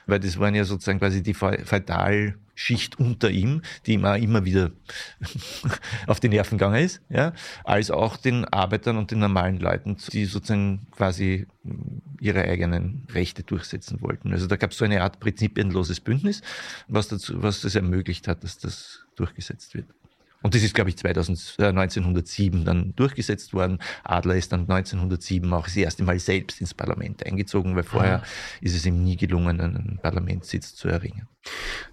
weil 0.08 0.20
das 0.20 0.40
waren 0.40 0.56
ja 0.56 0.64
sozusagen 0.64 1.00
quasi 1.00 1.24
die 1.24 1.34
feudal 1.34 2.36
Schicht 2.56 3.00
unter 3.00 3.30
ihm, 3.30 3.62
die 3.86 3.94
ihm 3.94 4.06
auch 4.06 4.16
immer 4.16 4.46
wieder 4.46 4.72
auf 6.08 6.20
die 6.20 6.30
Nerven 6.30 6.58
gegangen 6.58 6.84
ist, 6.84 7.02
ja, 7.10 7.34
als 7.64 7.92
auch 7.92 8.18
den 8.18 8.46
Arbeitern 8.46 8.98
und 8.98 9.12
den 9.12 9.20
normalen 9.20 9.60
Leuten, 9.60 9.98
die 10.12 10.26
sozusagen 10.26 10.88
quasi 10.92 11.48
ihre 12.20 12.44
eigenen 12.44 13.06
Rechte 13.12 13.44
durchsetzen 13.44 14.02
wollten. 14.02 14.32
Also 14.32 14.48
da 14.48 14.56
gab 14.56 14.72
es 14.72 14.78
so 14.78 14.86
eine 14.86 15.04
Art 15.04 15.20
prinzipienloses 15.20 16.00
Bündnis, 16.00 16.42
was, 16.88 17.10
dazu, 17.10 17.42
was 17.44 17.62
das 17.62 17.76
ermöglicht 17.76 18.28
hat, 18.28 18.44
dass 18.44 18.58
das 18.58 19.06
durchgesetzt 19.16 19.76
wird. 19.76 19.88
Und 20.46 20.54
das 20.54 20.62
ist, 20.62 20.76
glaube 20.76 20.92
ich, 20.92 20.98
2000, 20.98 21.56
äh, 21.58 21.70
1907 21.70 22.66
dann 22.66 22.94
durchgesetzt 22.96 23.56
worden. 23.56 23.80
Adler 24.04 24.36
ist 24.36 24.52
dann 24.52 24.68
1907 24.70 25.52
auch 25.52 25.64
das 25.64 25.76
erste 25.76 26.04
Mal 26.04 26.20
selbst 26.20 26.62
ins 26.62 26.76
Parlament 26.76 27.26
eingezogen, 27.26 27.76
weil 27.76 27.82
vorher 27.82 28.20
ah. 28.20 28.24
ist 28.62 28.76
es 28.76 28.86
ihm 28.86 29.04
nie 29.04 29.18
gelungen, 29.18 29.60
einen 29.60 30.00
Parlamentssitz 30.04 30.76
zu 30.76 30.88
erringen. 30.88 31.28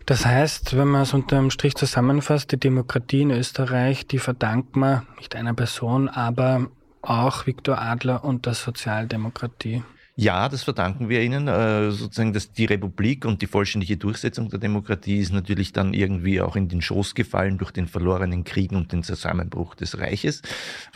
Das 0.05 0.27
heißt, 0.27 0.77
wenn 0.77 0.89
man 0.89 1.01
es 1.01 1.15
unter 1.15 1.39
einem 1.39 1.49
Strich 1.51 1.77
zusammenfasst, 1.77 2.53
die 2.53 2.61
Demokratie 2.61 3.23
in 3.23 3.31
Österreich, 3.31 4.07
die 4.07 4.19
verdankt 4.19 4.77
man 4.77 5.07
nicht 5.17 5.35
einer 5.35 5.55
Person, 5.55 6.11
aber 6.11 6.69
auch 7.01 7.47
Viktor 7.47 7.81
Adler 7.81 8.23
und 8.23 8.45
der 8.45 8.53
Sozialdemokratie. 8.53 9.83
Ja, 10.15 10.51
das 10.51 10.63
verdanken 10.63 11.09
wir 11.09 11.23
ihnen. 11.23 11.49
Äh, 11.49 11.91
sozusagen, 11.91 12.35
dass 12.35 12.53
die 12.53 12.67
Republik 12.67 13.25
und 13.25 13.41
die 13.41 13.47
vollständige 13.47 13.97
Durchsetzung 13.97 14.51
der 14.51 14.59
Demokratie 14.59 15.19
ist 15.19 15.33
natürlich 15.33 15.73
dann 15.73 15.95
irgendwie 15.95 16.43
auch 16.43 16.55
in 16.55 16.69
den 16.69 16.83
Schoß 16.83 17.15
gefallen 17.15 17.57
durch 17.57 17.71
den 17.71 17.87
verlorenen 17.87 18.45
Krieg 18.45 18.73
und 18.73 18.93
den 18.93 19.03
Zusammenbruch 19.03 19.75
des 19.75 19.99
Reiches. 19.99 20.43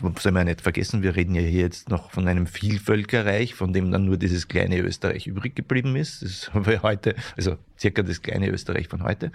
Das 0.02 0.22
soll 0.22 0.33
man 0.33 0.46
nicht 0.46 0.61
vergessen, 0.61 1.02
wir 1.02 1.16
reden 1.16 1.35
ja 1.35 1.40
hier 1.40 1.62
jetzt 1.62 1.88
noch 1.88 2.11
von 2.11 2.29
einem 2.29 2.46
Vielvölkerreich, 2.46 3.55
von 3.55 3.72
dem 3.72 3.90
dann 3.90 4.05
nur 4.05 4.18
dieses 4.18 4.48
kleine 4.48 4.81
Österreich 4.81 5.26
übrig 5.26 5.57
geblieben 5.57 5.96
ist. 5.96 6.22
Das 6.22 6.52
haben 6.52 6.66
wir 6.66 6.83
heute, 6.83 7.14
also 7.38 7.57
circa 7.79 8.02
das 8.02 8.20
kleine 8.20 8.50
Österreich 8.50 8.88
von 8.88 9.02
heute. 9.02 9.33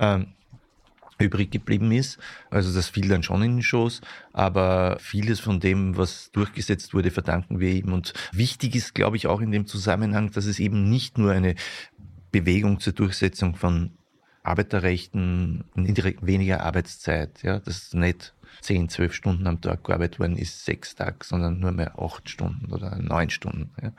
Ähm, 0.00 0.34
übrig 1.18 1.50
geblieben 1.50 1.92
ist. 1.92 2.18
Also 2.50 2.74
das 2.74 2.88
fiel 2.88 3.08
dann 3.08 3.22
schon 3.22 3.42
in 3.42 3.56
den 3.56 3.62
Schoß, 3.62 4.00
aber 4.32 4.96
vieles 5.00 5.40
von 5.40 5.60
dem, 5.60 5.96
was 5.96 6.30
durchgesetzt 6.32 6.94
wurde, 6.94 7.10
verdanken 7.10 7.60
wir 7.60 7.70
ihm. 7.70 7.92
Und 7.92 8.12
wichtig 8.32 8.74
ist, 8.74 8.94
glaube 8.94 9.16
ich, 9.16 9.26
auch 9.26 9.40
in 9.40 9.50
dem 9.50 9.66
Zusammenhang, 9.66 10.30
dass 10.30 10.46
es 10.46 10.58
eben 10.58 10.88
nicht 10.88 11.18
nur 11.18 11.32
eine 11.32 11.54
Bewegung 12.30 12.80
zur 12.80 12.94
Durchsetzung 12.94 13.56
von 13.56 13.92
Arbeiterrechten, 14.42 15.64
weniger 15.74 16.62
Arbeitszeit, 16.64 17.42
ja, 17.42 17.60
das 17.60 17.76
ist 17.84 17.94
nicht 17.94 18.34
10, 18.60 18.88
12 18.88 19.14
Stunden 19.14 19.46
am 19.46 19.60
Tag 19.60 19.84
gearbeitet 19.84 20.20
worden 20.20 20.36
ist, 20.36 20.64
sechs 20.64 20.94
Tage, 20.94 21.24
sondern 21.24 21.60
nur 21.60 21.72
mehr 21.72 21.98
acht 21.98 22.28
Stunden 22.28 22.72
oder 22.72 22.96
neun 22.96 23.30
Stunden, 23.30 23.70
ja. 23.82 23.92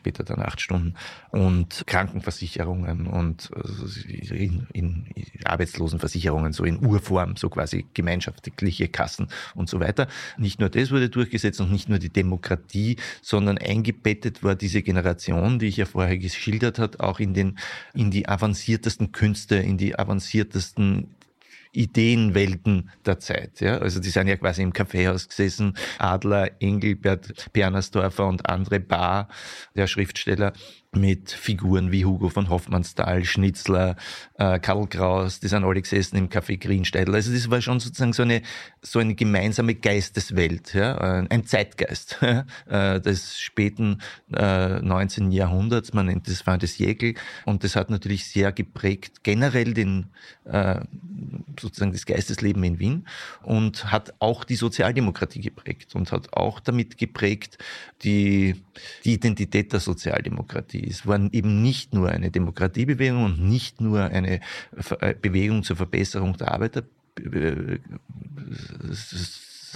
später 0.00 0.24
dann 0.24 0.40
acht 0.40 0.60
Stunden. 0.60 0.94
Und 1.30 1.84
Krankenversicherungen 1.86 3.06
und 3.06 3.50
äh, 3.54 4.34
in, 4.34 4.66
in 4.72 5.06
Arbeitslosenversicherungen, 5.44 6.52
so 6.52 6.64
in 6.64 6.84
Urform, 6.84 7.36
so 7.36 7.48
quasi 7.48 7.86
gemeinschaftliche 7.94 8.88
Kassen 8.88 9.28
und 9.54 9.68
so 9.68 9.80
weiter. 9.80 10.08
Nicht 10.38 10.60
nur 10.60 10.68
das 10.68 10.90
wurde 10.90 11.08
durchgesetzt 11.08 11.60
und 11.60 11.72
nicht 11.72 11.88
nur 11.88 11.98
die 11.98 12.12
Demokratie, 12.12 12.96
sondern 13.22 13.58
eingebettet 13.58 14.42
war 14.42 14.54
diese 14.54 14.82
Generation, 14.82 15.58
die 15.58 15.66
ich 15.66 15.76
ja 15.76 15.84
vorher 15.86 16.18
geschildert 16.18 16.78
hat, 16.78 17.00
auch 17.00 17.20
in 17.20 17.34
den, 17.34 17.58
in 17.94 18.10
die 18.10 18.28
avanciertesten 18.28 19.12
Künste, 19.12 19.56
in 19.56 19.78
die 19.78 19.98
avanciertesten 19.98 21.08
Ideenwelten 21.76 22.90
der 23.04 23.18
Zeit. 23.18 23.60
Ja? 23.60 23.78
Also 23.78 24.00
die 24.00 24.10
sind 24.10 24.28
ja 24.28 24.36
quasi 24.36 24.62
im 24.62 24.72
Kaffeehaus 24.72 25.28
gesessen. 25.28 25.76
Adler, 25.98 26.50
Engelbert, 26.60 27.52
Bernersdorfer 27.52 28.26
und 28.26 28.48
andere 28.48 28.80
Bar, 28.80 29.28
der 29.74 29.86
Schriftsteller, 29.86 30.52
mit 30.96 31.30
Figuren 31.30 31.92
wie 31.92 32.04
Hugo 32.04 32.28
von 32.28 32.48
Hoffmannsthal, 32.48 33.24
Schnitzler, 33.24 33.96
äh, 34.38 34.58
Karl 34.58 34.86
Kraus, 34.88 35.40
die 35.40 35.48
sind 35.48 35.64
alle 35.64 35.80
gesessen 35.80 36.16
im 36.16 36.28
Café 36.28 36.58
Greensteidl. 36.58 37.14
Also 37.14 37.32
das 37.32 37.50
war 37.50 37.60
schon 37.60 37.80
sozusagen 37.80 38.12
so 38.12 38.22
eine, 38.22 38.42
so 38.82 38.98
eine 38.98 39.14
gemeinsame 39.14 39.74
Geisteswelt, 39.74 40.74
ja? 40.74 41.20
Äh, 41.20 41.26
ein 41.28 41.44
Zeitgeist 41.44 42.18
äh, 42.66 43.00
des 43.00 43.38
späten 43.38 44.02
äh, 44.34 44.80
19. 44.80 45.30
Jahrhunderts, 45.30 45.92
man 45.92 46.06
nennt 46.06 46.28
das 46.28 46.46
war 46.46 46.58
das 46.58 46.78
Jäkel 46.78 47.14
und 47.44 47.64
das 47.64 47.76
hat 47.76 47.90
natürlich 47.90 48.26
sehr 48.26 48.52
geprägt 48.52 49.22
generell 49.22 49.74
den 49.74 50.06
äh, 50.44 50.80
sozusagen 51.60 51.92
das 51.92 52.06
Geistesleben 52.06 52.62
in 52.64 52.78
Wien 52.78 53.06
und 53.42 53.90
hat 53.90 54.14
auch 54.18 54.44
die 54.44 54.56
Sozialdemokratie 54.56 55.40
geprägt 55.40 55.94
und 55.94 56.12
hat 56.12 56.32
auch 56.32 56.60
damit 56.60 56.98
geprägt 56.98 57.58
die, 58.02 58.62
die 59.04 59.14
Identität 59.14 59.72
der 59.72 59.80
Sozialdemokratie. 59.80 60.85
Es 60.88 61.06
war 61.06 61.20
eben 61.32 61.62
nicht 61.62 61.94
nur 61.94 62.08
eine 62.10 62.30
Demokratiebewegung 62.30 63.24
und 63.24 63.40
nicht 63.40 63.80
nur 63.80 64.04
eine 64.04 64.40
äh, 65.00 65.14
Bewegung 65.20 65.62
zur 65.62 65.76
Verbesserung 65.76 66.36
der 66.36 66.52
Arbeiter 66.52 66.82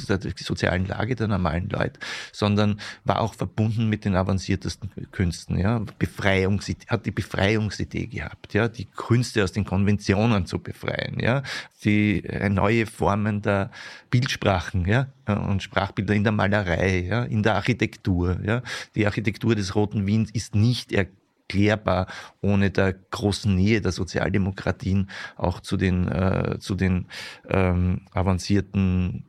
äh, 0.09 0.19
der 0.19 0.33
sozialen 0.37 0.87
Lage 0.87 1.17
der 1.17 1.29
normalen 1.29 1.69
Leute, 1.69 2.01
sondern 2.33 2.81
war 3.05 3.21
auch 3.21 3.35
verbunden 3.35 3.89
mit 3.89 4.05
den 4.05 4.15
avanciertesten 4.15 4.91
Künsten. 5.11 5.59
Ja. 5.59 5.83
Befreiungs 5.99 6.71
hat 6.89 7.07
die 7.07 7.11
Befreiungsidee 7.11 8.07
gehabt, 8.07 8.55
ja, 8.55 8.69
die 8.69 8.87
Künste 8.87 9.45
aus 9.45 9.53
den 9.53 9.65
Konventionen 9.65 10.47
zu 10.47 10.59
befreien, 10.59 11.19
ja, 11.21 11.43
die 11.85 12.25
äh, 12.25 12.49
neue 12.49 12.87
Formen 12.87 13.43
der 13.43 13.71
Bildsprachen, 14.11 14.87
ja, 14.87 15.09
und 15.27 15.63
Sprachbilder 15.63 16.15
in 16.15 16.25
der 16.25 16.33
Malerei, 16.33 17.01
ja, 17.01 17.25
in 17.25 17.43
der 17.43 17.57
Architektur, 17.57 18.39
ja. 18.45 18.63
Die 18.95 19.07
Architektur 19.07 19.55
des 19.55 19.75
Roten 19.75 20.07
Wiens 20.07 20.31
ist 20.31 20.55
nicht 20.55 20.93
erklärbar 20.93 22.07
ohne 22.41 22.71
der 22.71 22.93
großen 22.93 23.55
Nähe 23.55 23.81
der 23.81 23.93
Sozialdemokratien 23.93 25.11
auch 25.37 25.61
zu 25.61 25.77
den, 25.77 26.09
äh, 26.09 26.59
zu 26.61 26.75
den 26.75 27.07
ähm, 27.49 28.03
avancierten 28.13 29.25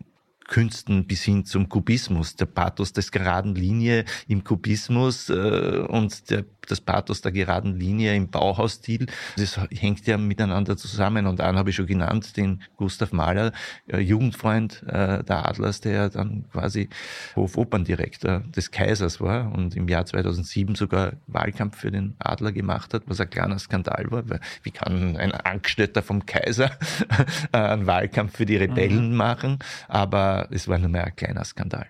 Künsten 0.52 1.08
bis 1.08 1.24
hin 1.24 1.46
zum 1.46 1.70
Kubismus, 1.70 2.36
der 2.36 2.46
Pathos 2.46 2.92
des 2.92 3.12
geraden 3.12 3.56
Linie 3.56 4.04
im 4.28 4.44
Kubismus 4.44 5.30
äh, 5.30 5.86
und 5.88 6.30
der 6.30 6.44
das 6.68 6.82
Pathos 6.82 7.22
der 7.22 7.32
geraden 7.32 7.80
Linie 7.80 8.16
im 8.16 8.30
Bauhausstil, 8.30 9.08
das 9.38 9.60
hängt 9.72 10.08
ja 10.08 10.18
miteinander 10.18 10.78
zusammen. 10.78 11.28
Und 11.28 11.42
einen 11.42 11.58
habe 11.58 11.70
ich 11.70 11.76
schon 11.76 11.88
genannt, 11.88 12.38
den 12.38 12.62
Gustav 12.78 13.12
Mahler, 13.12 13.52
äh, 13.88 14.00
Jugendfreund 14.00 14.84
äh, 14.84 15.24
der 15.24 15.48
Adlers, 15.48 15.82
der 15.82 16.10
dann 16.10 16.46
quasi 16.52 16.90
Hofoperndirektor 17.36 18.42
des 18.56 18.72
Kaisers 18.72 19.20
war 19.20 19.52
und 19.54 19.76
im 19.76 19.88
Jahr 19.88 20.06
2007 20.06 20.76
sogar 20.76 21.14
Wahlkampf 21.28 21.78
für 21.78 21.92
den 21.92 22.16
Adler 22.20 22.52
gemacht 22.52 22.94
hat, 22.94 23.04
was 23.08 23.20
ein 23.20 23.30
kleiner 23.30 23.60
Skandal 23.60 24.12
war. 24.12 24.30
Weil 24.30 24.40
wie 24.64 24.72
kann 24.72 25.18
ein 25.18 25.32
Angestellter 25.32 26.02
vom 26.02 26.26
Kaiser 26.26 26.72
einen 27.52 27.88
Wahlkampf 27.88 28.38
für 28.38 28.46
die 28.46 28.58
Rebellen 28.58 29.12
mhm. 29.12 29.18
machen? 29.18 29.60
Aber 29.88 30.48
es 30.52 30.68
war 30.68 30.78
nur 30.78 30.90
mehr 30.90 31.06
ein 31.06 31.16
kleiner 31.16 31.44
Skandal. 31.44 31.88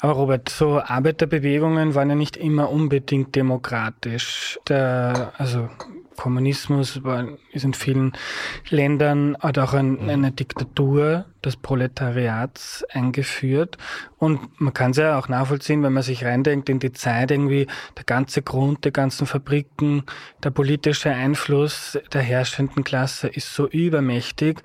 Aber 0.00 0.12
Robert, 0.12 0.48
so 0.48 0.80
Arbeiterbewegungen 0.80 1.94
waren 1.94 2.10
ja 2.10 2.14
nicht 2.14 2.36
immer 2.36 2.70
unbedingt 2.70 3.34
demokratisch. 3.34 4.58
Der, 4.68 5.32
also 5.38 5.68
Kommunismus 6.18 7.04
war, 7.04 7.28
ist 7.52 7.64
in 7.64 7.74
vielen 7.74 8.12
Ländern 8.68 9.36
hat 9.38 9.56
auch 9.58 9.72
ein, 9.72 10.02
mhm. 10.02 10.08
eine 10.08 10.32
Diktatur 10.32 11.26
des 11.44 11.56
Proletariats 11.56 12.84
eingeführt. 12.92 13.78
Und 14.18 14.60
man 14.60 14.74
kann 14.74 14.90
es 14.90 14.96
ja 14.96 15.16
auch 15.16 15.28
nachvollziehen, 15.28 15.82
wenn 15.84 15.92
man 15.92 16.02
sich 16.02 16.24
reindenkt 16.24 16.68
in 16.68 16.80
die 16.80 16.92
Zeit 16.92 17.30
irgendwie, 17.30 17.68
der 17.96 18.04
ganze 18.04 18.42
Grund 18.42 18.84
der 18.84 18.92
ganzen 18.92 19.26
Fabriken, 19.28 20.02
der 20.42 20.50
politische 20.50 21.10
Einfluss 21.10 21.96
der 22.12 22.22
herrschenden 22.22 22.82
Klasse 22.82 23.28
ist 23.28 23.54
so 23.54 23.68
übermächtig, 23.68 24.60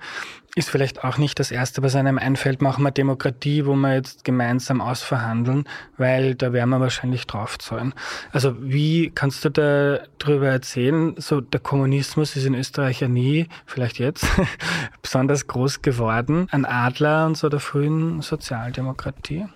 ist 0.54 0.70
vielleicht 0.70 1.02
auch 1.02 1.18
nicht 1.18 1.40
das 1.40 1.50
Erste, 1.50 1.82
was 1.82 1.96
einem 1.96 2.18
einfällt, 2.18 2.62
machen 2.62 2.84
wir 2.84 2.90
Demokratie, 2.92 3.66
wo 3.66 3.74
wir 3.74 3.94
jetzt 3.94 4.24
gemeinsam 4.24 4.80
ausverhandeln, 4.80 5.64
weil 5.96 6.34
da 6.34 6.52
werden 6.52 6.70
wir 6.70 6.80
wahrscheinlich 6.80 7.26
draufzahlen. 7.26 7.92
Also 8.32 8.56
wie 8.60 9.10
kannst 9.10 9.44
du 9.44 9.50
da 9.50 9.98
drüber 10.18 10.48
erzählen? 10.48 11.14
So 11.18 11.40
der 11.40 11.60
Kommunismus 11.60 12.36
ist 12.36 12.46
in 12.46 12.54
Österreich 12.54 13.00
ja 13.00 13.08
nie, 13.08 13.48
vielleicht 13.66 13.98
jetzt, 13.98 14.26
besonders 15.02 15.46
groß 15.48 15.82
geworden. 15.82 16.46
Ein 16.50 16.64
Adler 16.64 17.26
und 17.26 17.36
so 17.36 17.48
der 17.48 17.60
frühen 17.60 18.22
Sozialdemokratie. 18.22 19.46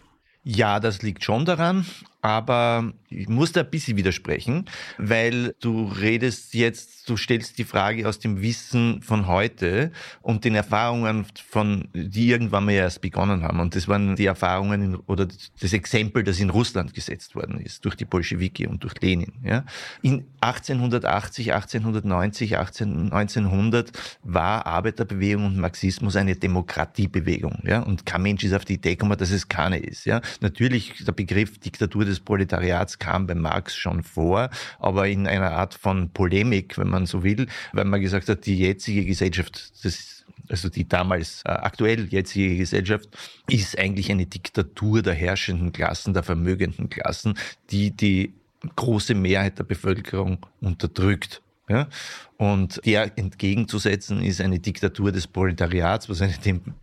Ja, 0.42 0.80
das 0.80 1.02
liegt 1.02 1.24
schon 1.24 1.44
daran, 1.44 1.84
aber 2.20 2.92
ich 3.11 3.28
muss 3.28 3.52
da 3.52 3.61
ein 3.61 3.70
bisschen 3.70 3.96
widersprechen, 3.96 4.64
weil 4.98 5.54
du 5.61 5.85
redest 5.87 6.52
jetzt, 6.54 7.09
du 7.09 7.16
stellst 7.16 7.59
die 7.59 7.64
Frage 7.64 8.09
aus 8.09 8.18
dem 8.18 8.42
Wissen 8.42 9.02
von 9.02 9.26
heute 9.26 9.92
und 10.20 10.44
den 10.44 10.54
Erfahrungen 10.54 11.26
von, 11.48 11.88
die 11.94 12.28
irgendwann 12.28 12.64
mal 12.64 12.72
erst 12.72 13.00
begonnen 13.00 13.44
haben. 13.44 13.61
Und 13.61 13.76
das 13.76 13.87
waren 13.88 14.16
die 14.16 14.26
Erfahrungen 14.26 14.83
in, 14.83 14.96
oder 14.96 15.28
das 15.61 15.72
Exempel, 15.72 16.24
das 16.24 16.40
in 16.40 16.50
Russland 16.50 16.92
gesetzt 16.92 17.35
worden 17.35 17.61
ist, 17.61 17.85
durch 17.85 17.94
die 17.94 18.04
Bolschewiki 18.04 18.66
und 18.66 18.83
durch 18.83 19.00
Lenin. 19.00 19.33
Ja. 19.44 19.64
In 20.02 20.24
1880, 20.40 21.54
1890, 21.54 22.59
18, 22.59 23.12
1900 23.12 23.92
war 24.24 24.66
Arbeiterbewegung 24.66 25.46
und 25.46 25.57
Marxismus 25.59 26.16
eine 26.16 26.35
Demokratiebewegung. 26.35 27.61
Ja. 27.64 27.81
Und 27.81 28.04
kein 28.07 28.22
Mensch 28.22 28.42
ist 28.42 28.54
auf 28.54 28.64
die 28.64 28.74
Idee 28.74 28.96
gekommen, 28.96 29.16
dass 29.16 29.31
es 29.31 29.48
keine 29.48 29.78
ist. 29.78 30.04
Ja. 30.04 30.20
Natürlich, 30.40 31.04
der 31.04 31.12
Begriff 31.12 31.59
Diktatur 31.59 32.07
des 32.08 32.20
Proletariats 32.20 32.98
kam 32.98 33.26
bei 33.26 33.34
Marx 33.34 33.76
schon 33.76 34.02
vor, 34.02 34.50
aber 34.78 35.08
in 35.08 35.26
einer 35.26 35.52
Art 35.52 35.74
von 35.74 36.10
Polemik, 36.10 36.78
wenn 36.78 36.88
man 36.88 37.06
so 37.06 37.22
will, 37.22 37.46
weil 37.72 37.84
man 37.84 38.00
gesagt 38.00 38.28
hat, 38.28 38.46
die 38.46 38.58
jetzige 38.58 39.04
Gesellschaft, 39.04 39.84
das 39.84 40.18
also 40.50 40.68
die 40.68 40.88
damals 40.88 41.42
äh, 41.44 41.50
aktuell 41.50 42.06
jetzige 42.06 42.56
Gesellschaft, 42.56 43.08
ist 43.48 43.78
eigentlich 43.78 44.10
eine 44.10 44.26
Diktatur 44.26 45.02
der 45.02 45.14
herrschenden 45.14 45.72
Klassen, 45.72 46.14
der 46.14 46.22
vermögenden 46.22 46.88
Klassen, 46.88 47.34
die 47.70 47.90
die 47.90 48.34
große 48.76 49.14
Mehrheit 49.14 49.58
der 49.58 49.64
Bevölkerung 49.64 50.46
unterdrückt. 50.60 51.42
Ja? 51.68 51.88
Und 52.37 52.81
der 52.85 53.11
entgegenzusetzen 53.16 54.22
ist 54.22 54.40
eine 54.40 54.61
Diktatur 54.61 55.11
des 55.11 55.26
Proletariats, 55.26 56.09
was 56.09 56.22
eine, 56.22 56.35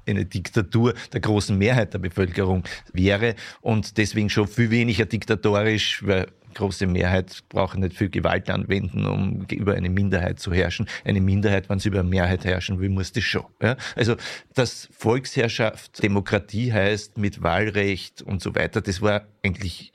eine, 0.05 0.25
Diktatur 0.25 0.93
der 1.13 1.21
großen 1.21 1.57
Mehrheit 1.57 1.93
der 1.93 1.99
Bevölkerung 1.99 2.63
wäre 2.91 3.35
und 3.61 3.97
deswegen 3.97 4.29
schon 4.29 4.47
viel 4.47 4.69
weniger 4.69 5.05
diktatorisch, 5.05 6.05
weil 6.05 6.27
große 6.55 6.87
Mehrheit 6.87 7.43
braucht 7.49 7.77
nicht 7.77 7.95
viel 7.95 8.09
Gewalt 8.09 8.49
anwenden, 8.49 9.05
um 9.05 9.45
über 9.51 9.75
eine 9.75 9.89
Minderheit 9.89 10.39
zu 10.39 10.53
herrschen. 10.53 10.87
Eine 11.03 11.21
Minderheit, 11.21 11.69
wenn 11.69 11.79
sie 11.79 11.89
über 11.89 11.99
eine 11.99 12.09
Mehrheit 12.09 12.45
herrschen 12.45 12.79
will, 12.79 12.89
muss 12.89 13.11
das 13.11 13.23
schon. 13.23 13.45
Ja? 13.61 13.77
Also, 13.95 14.15
dass 14.53 14.89
Volksherrschaft 14.91 16.01
Demokratie 16.01 16.73
heißt 16.73 17.17
mit 17.17 17.43
Wahlrecht 17.43 18.21
und 18.21 18.41
so 18.41 18.55
weiter, 18.55 18.81
das 18.81 19.01
war 19.01 19.27
eigentlich 19.43 19.91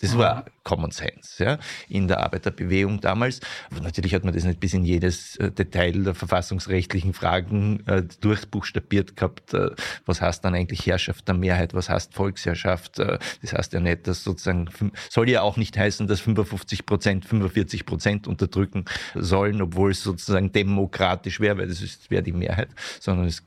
das 0.00 0.18
war 0.18 0.44
Common 0.64 0.90
Sense 0.90 1.42
ja, 1.42 1.58
in 1.88 2.08
der 2.08 2.20
Arbeiterbewegung 2.20 3.00
damals. 3.00 3.40
Aber 3.70 3.80
natürlich 3.80 4.14
hat 4.14 4.24
man 4.24 4.34
das 4.34 4.44
nicht 4.44 4.60
bis 4.60 4.74
in 4.74 4.84
jedes 4.84 5.36
äh, 5.36 5.50
Detail 5.50 5.92
der 5.92 6.14
verfassungsrechtlichen 6.14 7.14
Fragen 7.14 7.86
äh, 7.86 8.02
durchbuchstabiert 8.20 9.16
gehabt. 9.16 9.54
Äh, 9.54 9.70
was 10.04 10.20
heißt 10.20 10.44
dann 10.44 10.54
eigentlich 10.54 10.86
Herrschaft 10.86 11.28
der 11.28 11.34
Mehrheit? 11.34 11.74
Was 11.74 11.88
heißt 11.88 12.14
Volksherrschaft? 12.14 12.98
Äh, 12.98 13.18
das 13.42 13.52
heißt 13.52 13.72
ja 13.72 13.80
nicht, 13.80 14.06
dass 14.06 14.24
sozusagen, 14.24 14.68
soll 15.08 15.30
ja 15.30 15.42
auch 15.42 15.56
nicht 15.56 15.76
heißen, 15.76 15.83
dass 15.90 16.20
55 16.20 16.86
Prozent 16.86 17.24
45 17.24 17.86
Prozent 17.86 18.26
unterdrücken 18.26 18.84
sollen, 19.14 19.62
obwohl 19.62 19.90
es 19.90 20.02
sozusagen 20.02 20.52
demokratisch 20.52 21.40
wäre, 21.40 21.58
weil 21.58 21.68
das 21.68 22.10
wäre 22.10 22.22
die 22.22 22.32
Mehrheit, 22.32 22.68
sondern 23.00 23.26
es 23.26 23.42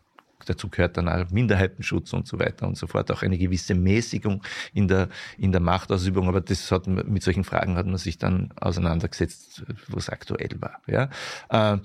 dazu 0.45 0.69
gehört 0.69 0.97
dann 0.97 1.10
auch 1.10 1.30
Minderheitenschutz 1.32 2.13
und 2.13 2.28
so 2.28 2.39
weiter 2.39 2.67
und 2.67 2.78
so 2.78 2.88
fort, 2.88 3.12
auch 3.12 3.21
eine 3.21 3.38
gewisse 3.38 3.76
Mäßigung 3.76 4.43
in 4.73 4.88
der, 4.88 5.10
in 5.38 5.52
der 5.52 5.62
Machtausübung. 5.62 6.28
Aber 6.28 6.41
das 6.41 6.71
hat, 6.71 6.88
mit 6.88 7.23
solchen 7.23 7.43
Fragen 7.43 7.76
hat 7.76 7.86
man 7.86 7.97
sich 7.97 8.17
dann 8.17 8.50
auseinandergesetzt, 8.56 9.63
wo 9.88 9.97
es 9.97 10.10
aktuell 10.10 10.50
war. 10.60 10.82
Ja? 10.88 11.10
Äh, 11.50 11.80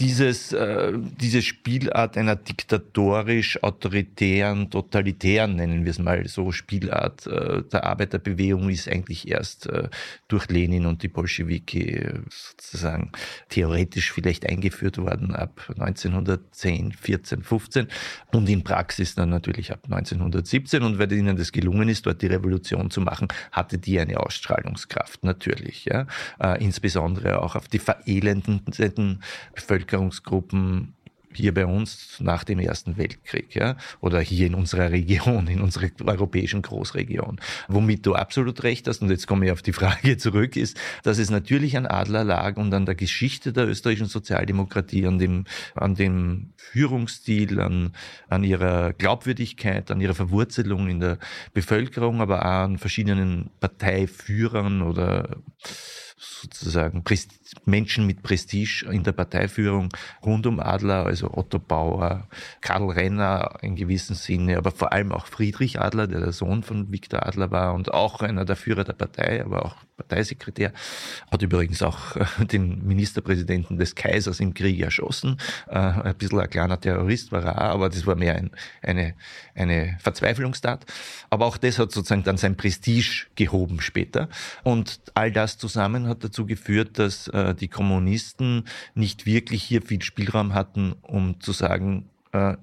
dieses, 0.00 0.52
äh, 0.52 0.92
diese 1.20 1.42
Spielart 1.42 2.16
einer 2.16 2.36
diktatorisch 2.36 3.62
autoritären, 3.64 4.70
totalitären, 4.70 5.56
nennen 5.56 5.84
wir 5.84 5.90
es 5.90 5.98
mal 5.98 6.28
so, 6.28 6.52
Spielart 6.52 7.26
äh, 7.26 7.62
der 7.64 7.84
Arbeiterbewegung 7.84 8.68
ist 8.68 8.88
eigentlich 8.88 9.28
erst 9.28 9.68
durch 10.28 10.48
Lenin 10.48 10.86
und 10.86 11.02
die 11.02 11.08
Bolschewiki 11.08 12.06
sozusagen 12.28 13.12
theoretisch 13.48 14.12
vielleicht 14.12 14.48
eingeführt 14.48 14.98
worden 14.98 15.34
ab 15.34 15.60
1910, 15.68 16.92
14, 16.92 17.42
15 17.42 17.77
und 18.32 18.48
in 18.48 18.64
Praxis 18.64 19.14
dann 19.14 19.30
natürlich 19.30 19.72
ab 19.72 19.80
1917 19.84 20.82
und 20.82 20.98
weil 20.98 21.12
ihnen 21.12 21.36
das 21.36 21.52
gelungen 21.52 21.88
ist, 21.88 22.06
dort 22.06 22.22
die 22.22 22.26
Revolution 22.26 22.90
zu 22.90 23.00
machen, 23.00 23.28
hatte 23.52 23.78
die 23.78 24.00
eine 24.00 24.18
Ausstrahlungskraft 24.18 25.24
natürlich, 25.24 25.84
ja, 25.84 26.06
äh, 26.40 26.62
insbesondere 26.62 27.42
auch 27.42 27.54
auf 27.54 27.68
die 27.68 27.78
verelendenden 27.78 28.72
Bevölkerung 29.54 30.08
Bevölkerungsgruppen 30.08 30.94
hier 31.32 31.54
bei 31.54 31.66
uns 31.66 32.18
nach 32.20 32.44
dem 32.44 32.58
Ersten 32.58 32.96
Weltkrieg, 32.96 33.54
ja, 33.54 33.76
oder 34.00 34.20
hier 34.20 34.46
in 34.46 34.54
unserer 34.54 34.90
Region, 34.90 35.46
in 35.46 35.60
unserer 35.60 35.88
europäischen 36.04 36.62
Großregion. 36.62 37.40
Womit 37.68 38.06
du 38.06 38.14
absolut 38.14 38.62
recht 38.62 38.88
hast, 38.88 39.02
und 39.02 39.10
jetzt 39.10 39.26
komme 39.26 39.46
ich 39.46 39.52
auf 39.52 39.62
die 39.62 39.72
Frage 39.72 40.16
zurück, 40.18 40.56
ist, 40.56 40.76
dass 41.02 41.18
es 41.18 41.30
natürlich 41.30 41.76
an 41.76 41.86
Adler 41.86 42.24
lag 42.24 42.56
und 42.56 42.72
an 42.74 42.86
der 42.86 42.94
Geschichte 42.94 43.52
der 43.52 43.68
österreichischen 43.68 44.08
Sozialdemokratie, 44.08 45.06
an 45.06 45.18
dem, 45.18 45.44
an 45.74 45.94
dem 45.94 46.52
Führungsstil, 46.56 47.60
an, 47.60 47.92
an 48.28 48.44
ihrer 48.44 48.92
Glaubwürdigkeit, 48.92 49.90
an 49.90 50.00
ihrer 50.00 50.14
Verwurzelung 50.14 50.88
in 50.88 51.00
der 51.00 51.18
Bevölkerung, 51.52 52.20
aber 52.20 52.40
auch 52.40 52.64
an 52.64 52.78
verschiedenen 52.78 53.50
Parteiführern 53.60 54.82
oder 54.82 55.36
sozusagen 56.18 57.04
Menschen 57.64 58.06
mit 58.06 58.22
Prestige 58.22 58.86
in 58.90 59.04
der 59.04 59.12
Parteiführung 59.12 59.88
rund 60.24 60.46
um 60.46 60.60
Adler, 60.60 61.06
also 61.06 61.32
Otto 61.32 61.58
Bauer, 61.58 62.28
Karl 62.60 62.90
Renner 62.90 63.58
in 63.62 63.76
gewissem 63.76 64.16
Sinne, 64.16 64.58
aber 64.58 64.70
vor 64.70 64.92
allem 64.92 65.12
auch 65.12 65.26
Friedrich 65.26 65.80
Adler, 65.80 66.06
der 66.06 66.20
der 66.20 66.32
Sohn 66.32 66.62
von 66.62 66.90
Viktor 66.90 67.26
Adler 67.26 67.50
war 67.50 67.74
und 67.74 67.92
auch 67.94 68.20
einer 68.20 68.44
der 68.44 68.56
Führer 68.56 68.84
der 68.84 68.94
Partei, 68.94 69.44
aber 69.44 69.64
auch 69.64 69.76
Parteisekretär, 69.98 70.72
hat 71.30 71.42
übrigens 71.42 71.82
auch 71.82 72.16
äh, 72.16 72.24
den 72.46 72.86
Ministerpräsidenten 72.86 73.78
des 73.78 73.94
Kaisers 73.94 74.40
im 74.40 74.54
Krieg 74.54 74.80
erschossen. 74.80 75.36
Äh, 75.68 75.78
ein 75.78 76.14
bisschen 76.16 76.40
ein 76.40 76.48
kleiner 76.48 76.80
Terrorist 76.80 77.32
war 77.32 77.44
er 77.44 77.58
auch, 77.58 77.74
aber 77.74 77.88
das 77.90 78.06
war 78.06 78.14
mehr 78.14 78.36
ein, 78.36 78.50
eine, 78.80 79.14
eine 79.54 79.98
Verzweiflungstat. 80.00 80.86
Aber 81.30 81.46
auch 81.46 81.56
das 81.56 81.78
hat 81.78 81.90
sozusagen 81.90 82.22
dann 82.22 82.36
sein 82.36 82.56
Prestige 82.56 83.26
gehoben 83.34 83.80
später. 83.80 84.28
Und 84.62 85.00
all 85.14 85.32
das 85.32 85.58
zusammen 85.58 86.06
hat 86.06 86.22
dazu 86.22 86.46
geführt, 86.46 86.98
dass 86.98 87.28
äh, 87.28 87.54
die 87.54 87.68
Kommunisten 87.68 88.64
nicht 88.94 89.26
wirklich 89.26 89.64
hier 89.64 89.82
viel 89.82 90.02
Spielraum 90.02 90.54
hatten, 90.54 90.94
um 91.02 91.40
zu 91.40 91.52
sagen, 91.52 92.08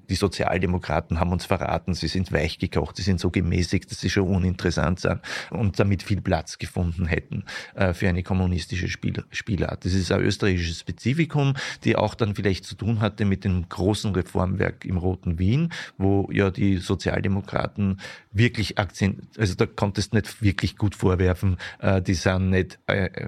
die 0.09 0.15
Sozialdemokraten 0.15 1.19
haben 1.19 1.31
uns 1.31 1.45
verraten, 1.45 1.93
sie 1.93 2.07
sind 2.07 2.31
weichgekocht, 2.31 2.97
sie 2.97 3.01
sind 3.01 3.19
so 3.19 3.31
gemäßigt, 3.31 3.89
dass 3.89 3.99
sie 3.99 4.09
schon 4.09 4.27
uninteressant 4.27 4.99
sind 4.99 5.21
und 5.49 5.79
damit 5.79 6.03
viel 6.03 6.21
Platz 6.21 6.57
gefunden 6.57 7.05
hätten 7.05 7.43
äh, 7.73 7.93
für 7.93 8.07
eine 8.07 8.23
kommunistische 8.23 8.87
Spiel 8.87 9.23
Spielart. 9.31 9.85
Das 9.85 9.93
ist 9.93 10.11
ein 10.11 10.21
österreichisches 10.21 10.79
Spezifikum, 10.79 11.53
die 11.83 11.95
auch 11.95 12.15
dann 12.15 12.35
vielleicht 12.35 12.65
zu 12.65 12.75
tun 12.75 12.99
hatte 12.99 13.25
mit 13.25 13.43
dem 13.43 13.67
großen 13.69 14.13
Reformwerk 14.13 14.85
im 14.85 14.97
Roten 14.97 15.39
Wien, 15.39 15.71
wo 15.97 16.29
ja 16.31 16.51
die 16.51 16.77
Sozialdemokraten 16.77 17.99
wirklich 18.31 18.77
Akzent, 18.77 19.37
also 19.37 19.55
da 19.55 19.65
konntest 19.65 20.13
du 20.13 20.17
nicht 20.17 20.41
wirklich 20.41 20.77
gut 20.77 20.95
vorwerfen, 20.95 21.57
äh, 21.79 22.01
die 22.01 22.13
sind 22.13 22.49
nicht 22.49 22.79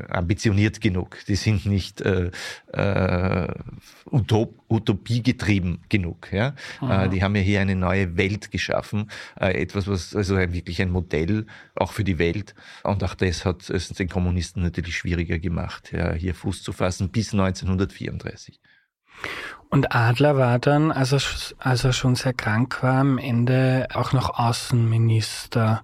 ambitioniert 0.10 0.82
genug, 0.82 1.18
die 1.28 1.36
sind 1.36 1.66
nicht 1.66 2.02
äh, 2.02 2.32
Utop 4.12 4.58
utopiegetrieben 4.70 5.80
genug. 5.90 6.27
Ja? 6.32 6.54
Äh, 6.82 7.10
die 7.10 7.24
haben 7.24 7.36
ja 7.36 7.42
hier 7.42 7.62
eine 7.62 7.76
neue 7.76 8.18
Welt 8.18 8.52
geschaffen, 8.52 9.10
äh, 9.40 9.62
etwas, 9.62 9.88
was 9.88 10.16
also 10.16 10.38
wirklich 10.38 10.82
ein 10.82 10.92
Modell 10.92 11.46
auch 11.76 11.92
für 11.92 12.04
die 12.04 12.20
Welt. 12.20 12.56
Und 12.84 13.04
auch 13.04 13.16
das 13.16 13.46
hat 13.46 13.70
es 13.70 13.90
den 13.90 14.10
Kommunisten 14.10 14.64
natürlich 14.64 14.98
schwieriger 14.98 15.40
gemacht, 15.40 15.92
ja, 15.92 16.14
hier 16.14 16.36
Fuß 16.36 16.64
zu 16.64 16.72
fassen 16.72 17.10
bis 17.10 17.34
1934. 17.34 18.60
Und 19.70 19.94
Adler 19.96 20.38
war 20.38 20.60
dann, 20.60 20.92
als 20.92 21.12
er, 21.12 21.22
als 21.60 21.84
er 21.84 21.94
schon 21.94 22.16
sehr 22.16 22.34
krank 22.34 22.82
war, 22.82 23.00
am 23.00 23.18
Ende 23.18 23.88
auch 23.94 24.14
noch 24.14 24.40
Außenminister. 24.40 25.84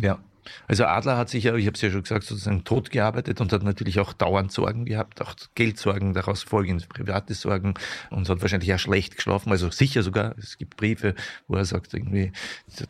Ja. 0.00 0.18
Also 0.66 0.84
Adler 0.84 1.16
hat 1.16 1.28
sich 1.28 1.44
ja, 1.44 1.54
ich 1.54 1.66
habe 1.66 1.74
es 1.74 1.80
ja 1.80 1.90
schon 1.90 2.02
gesagt, 2.02 2.24
sozusagen 2.24 2.64
tot 2.64 2.90
gearbeitet 2.90 3.40
und 3.40 3.52
hat 3.52 3.62
natürlich 3.62 4.00
auch 4.00 4.12
dauernd 4.12 4.52
Sorgen 4.52 4.84
gehabt, 4.84 5.20
auch 5.22 5.34
Geldsorgen, 5.54 6.14
daraus 6.14 6.42
folgend 6.42 6.88
private 6.88 7.34
Sorgen 7.34 7.74
und 8.10 8.28
hat 8.28 8.40
wahrscheinlich 8.42 8.72
auch 8.74 8.78
schlecht 8.78 9.16
geschlafen, 9.16 9.50
also 9.50 9.70
sicher 9.70 10.02
sogar. 10.02 10.34
Es 10.38 10.58
gibt 10.58 10.76
Briefe, 10.76 11.14
wo 11.46 11.56
er 11.56 11.64
sagt, 11.64 11.94
irgendwie 11.94 12.32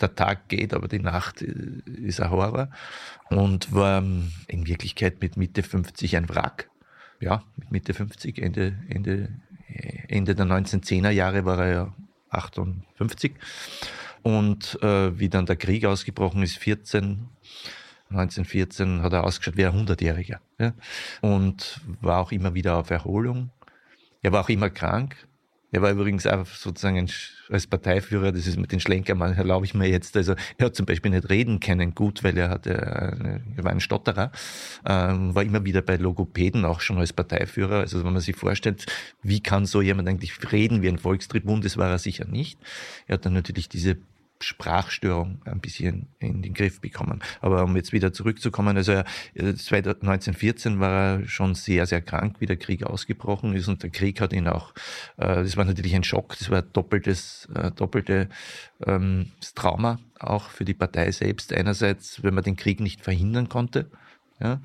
der 0.01 0.15
Tag 0.15 0.49
geht, 0.49 0.75
aber 0.75 0.89
die 0.89 0.99
Nacht 0.99 1.43
äh, 1.43 1.55
ist 1.87 2.21
ein 2.21 2.31
Horror 2.31 2.71
und 3.31 3.73
war 3.73 3.99
ähm, 3.99 4.33
in 4.47 4.67
Wirklichkeit 4.67 5.21
mit 5.21 5.37
Mitte 5.37 5.63
50 5.63 6.17
ein 6.17 6.29
Wrack. 6.29 6.71
Ja, 7.21 7.43
mit 7.57 7.73
Mitte 7.73 7.95
50, 7.95 8.39
Ende, 8.39 8.79
Ende, 8.89 9.29
Ende 10.09 10.35
der 10.35 10.47
1910er 10.47 11.11
Jahre 11.11 11.45
war 11.45 11.59
er 11.59 11.73
ja 11.73 11.95
58 12.31 13.35
und 14.23 14.79
äh, 14.83 15.19
wie 15.19 15.29
dann 15.29 15.47
der 15.47 15.57
Krieg 15.57 15.85
ausgebrochen 15.85 16.43
ist, 16.43 16.57
14, 16.59 17.29
1914 18.11 19.03
hat 19.03 19.13
er 19.13 19.25
ausgeschaut 19.25 19.57
wie 19.57 19.67
ein 19.67 19.87
100-Jähriger. 19.87 20.39
Ja? 20.59 20.73
Und 21.21 21.81
war 22.01 22.21
auch 22.21 22.33
immer 22.33 22.55
wieder 22.55 22.77
auf 22.77 22.91
Erholung. 22.91 23.51
Er 24.23 24.33
war 24.33 24.43
auch 24.43 24.49
immer 24.49 24.71
krank. 24.71 25.28
Er 25.71 25.83
war 25.83 25.91
übrigens 25.91 26.27
auch 26.27 26.47
sozusagen 26.47 26.97
ein, 26.97 27.11
als 27.51 27.67
Parteiführer, 27.67 28.33
das 28.33 28.47
ist 28.47 28.59
mit 28.59 28.73
den 28.73 28.81
Schlenkermann, 28.81 29.35
erlaube 29.35 29.67
ich 29.67 29.75
mir 29.75 29.89
jetzt. 29.89 30.17
Also 30.17 30.35
er 30.57 30.67
hat 30.67 30.75
zum 30.75 30.87
Beispiel 30.87 31.11
nicht 31.11 31.29
reden 31.29 31.61
können 31.61 31.95
gut, 31.95 32.25
weil 32.25 32.39
er 32.39 32.49
hatte, 32.49 32.71
er 32.71 33.65
war 33.65 33.73
ein 33.73 33.81
Stotterer, 33.81 34.33
ähm, 34.87 35.35
war 35.35 35.43
immer 35.43 35.65
wieder 35.65 35.83
bei 35.83 35.97
Logopäden 35.97 36.65
auch 36.65 36.81
schon 36.81 36.99
als 36.99 37.13
Parteiführer. 37.13 37.81
Also 37.81 38.03
wenn 38.03 38.13
man 38.13 38.23
sich 38.23 38.37
vorstellt, 38.37 38.87
wie 39.23 39.41
kann 39.41 39.67
so 39.67 39.83
jemand 39.83 40.09
eigentlich 40.09 40.33
reden 40.53 40.81
wie 40.81 40.89
ein 40.89 40.99
Volkstribun, 40.99 41.61
das 41.61 41.77
war 41.77 41.91
er 41.91 41.99
sicher 41.99 42.27
nicht. 42.27 42.59
Er 43.07 43.15
hat 43.15 43.27
dann 43.27 43.35
natürlich 43.35 43.69
diese 43.69 43.99
Sprachstörung 44.41 45.43
ein 45.45 45.61
bisschen 45.61 46.09
in 46.19 46.43
den 46.43 46.55
Griff 46.55 46.81
bekommen. 46.81 47.21
Aber 47.41 47.65
um 47.65 47.77
jetzt 47.77 47.93
wieder 47.93 48.13
zurückzukommen, 48.13 48.77
also 48.77 48.93
1914 49.37 50.77
äh, 50.77 50.81
war 50.81 50.91
er 50.91 51.29
schon 51.29 51.55
sehr, 51.55 51.87
sehr 51.87 52.01
krank, 52.01 52.37
wie 52.41 52.47
der 52.47 52.57
Krieg 52.57 52.85
ausgebrochen 52.85 53.55
ist 53.55 53.69
und 53.69 53.83
der 53.83 53.91
Krieg 53.91 54.21
hat 54.21 54.33
ihn 54.33 54.49
auch, 54.49 54.73
äh, 55.17 55.43
das 55.43 55.57
war 55.57 55.65
natürlich 55.65 55.95
ein 55.95 56.05
Schock, 56.05 56.37
das 56.39 56.51
war 56.51 56.63
doppeltes, 56.63 57.49
äh, 57.55 57.71
doppelte 57.73 58.29
ähm, 58.87 59.33
Trauma 59.55 59.99
auch 60.19 60.51
für 60.51 60.65
die 60.65 60.75
Partei 60.75 61.11
selbst. 61.11 61.53
Einerseits, 61.53 62.23
wenn 62.23 62.35
man 62.35 62.45
den 62.45 62.57
Krieg 62.57 62.81
nicht 62.81 63.03
verhindern 63.03 63.49
konnte, 63.49 63.91
ja, 64.41 64.61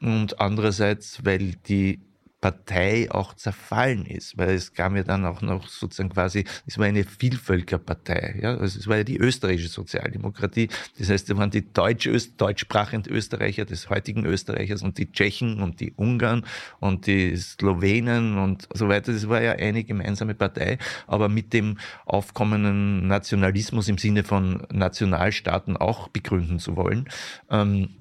und 0.00 0.40
andererseits, 0.40 1.24
weil 1.24 1.56
die 1.68 2.00
Partei 2.40 3.10
auch 3.10 3.34
zerfallen 3.34 4.06
ist, 4.06 4.38
weil 4.38 4.54
es 4.54 4.72
kam 4.72 4.96
ja 4.96 5.02
dann 5.02 5.26
auch 5.26 5.42
noch 5.42 5.68
sozusagen 5.68 6.08
quasi, 6.08 6.44
es 6.66 6.78
war 6.78 6.86
eine 6.86 7.04
Vielvölkerpartei, 7.04 8.40
ja, 8.42 8.56
also 8.56 8.78
es 8.78 8.86
war 8.86 8.96
ja 8.96 9.04
die 9.04 9.18
österreichische 9.18 9.68
Sozialdemokratie, 9.68 10.68
das 10.98 11.10
heißt, 11.10 11.28
es 11.28 11.36
waren 11.36 11.50
die 11.50 11.70
deutsch 11.72 12.08
deutschsprachenden 12.38 13.12
Österreicher 13.12 13.66
des 13.66 13.90
heutigen 13.90 14.24
Österreichers 14.24 14.82
und 14.82 14.96
die 14.96 15.12
Tschechen 15.12 15.62
und 15.62 15.80
die 15.80 15.92
Ungarn 15.92 16.46
und 16.78 17.06
die 17.06 17.36
Slowenen 17.36 18.38
und 18.38 18.68
so 18.72 18.88
weiter, 18.88 19.12
das 19.12 19.28
war 19.28 19.42
ja 19.42 19.52
eine 19.52 19.84
gemeinsame 19.84 20.34
Partei, 20.34 20.78
aber 21.06 21.28
mit 21.28 21.52
dem 21.52 21.78
aufkommenden 22.06 23.06
Nationalismus 23.06 23.88
im 23.88 23.98
Sinne 23.98 24.24
von 24.24 24.66
Nationalstaaten 24.72 25.76
auch 25.76 26.08
begründen 26.08 26.58
zu 26.58 26.76
wollen, 26.76 27.06
ähm, 27.50 27.99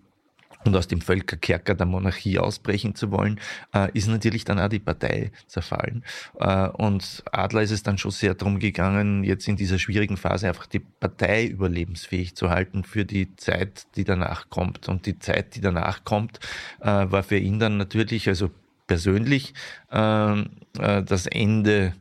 und 0.65 0.75
aus 0.75 0.87
dem 0.87 1.01
Völkerkerker 1.01 1.75
der 1.75 1.85
Monarchie 1.85 2.39
ausbrechen 2.39 2.95
zu 2.95 3.11
wollen, 3.11 3.39
äh, 3.73 3.89
ist 3.93 4.07
natürlich 4.07 4.43
dann 4.43 4.59
auch 4.59 4.69
die 4.69 4.79
Partei 4.79 5.31
zerfallen. 5.47 6.03
Äh, 6.39 6.67
und 6.69 7.23
Adler 7.31 7.61
ist 7.61 7.71
es 7.71 7.83
dann 7.83 7.97
schon 7.97 8.11
sehr 8.11 8.33
darum 8.33 8.59
gegangen, 8.59 9.23
jetzt 9.23 9.47
in 9.47 9.55
dieser 9.55 9.79
schwierigen 9.79 10.17
Phase 10.17 10.47
einfach 10.47 10.65
die 10.65 10.79
Partei 10.79 11.45
überlebensfähig 11.45 12.35
zu 12.35 12.49
halten 12.49 12.83
für 12.83 13.05
die 13.05 13.35
Zeit, 13.35 13.87
die 13.95 14.03
danach 14.03 14.49
kommt. 14.49 14.89
Und 14.89 15.05
die 15.05 15.19
Zeit, 15.19 15.55
die 15.55 15.61
danach 15.61 16.03
kommt, 16.03 16.39
äh, 16.81 16.85
war 16.85 17.23
für 17.23 17.37
ihn 17.37 17.59
dann 17.59 17.77
natürlich, 17.77 18.27
also 18.27 18.49
persönlich, 18.87 19.53
ähm, 19.91 20.49
äh, 20.79 21.03
das 21.03 21.27
Ende 21.27 21.93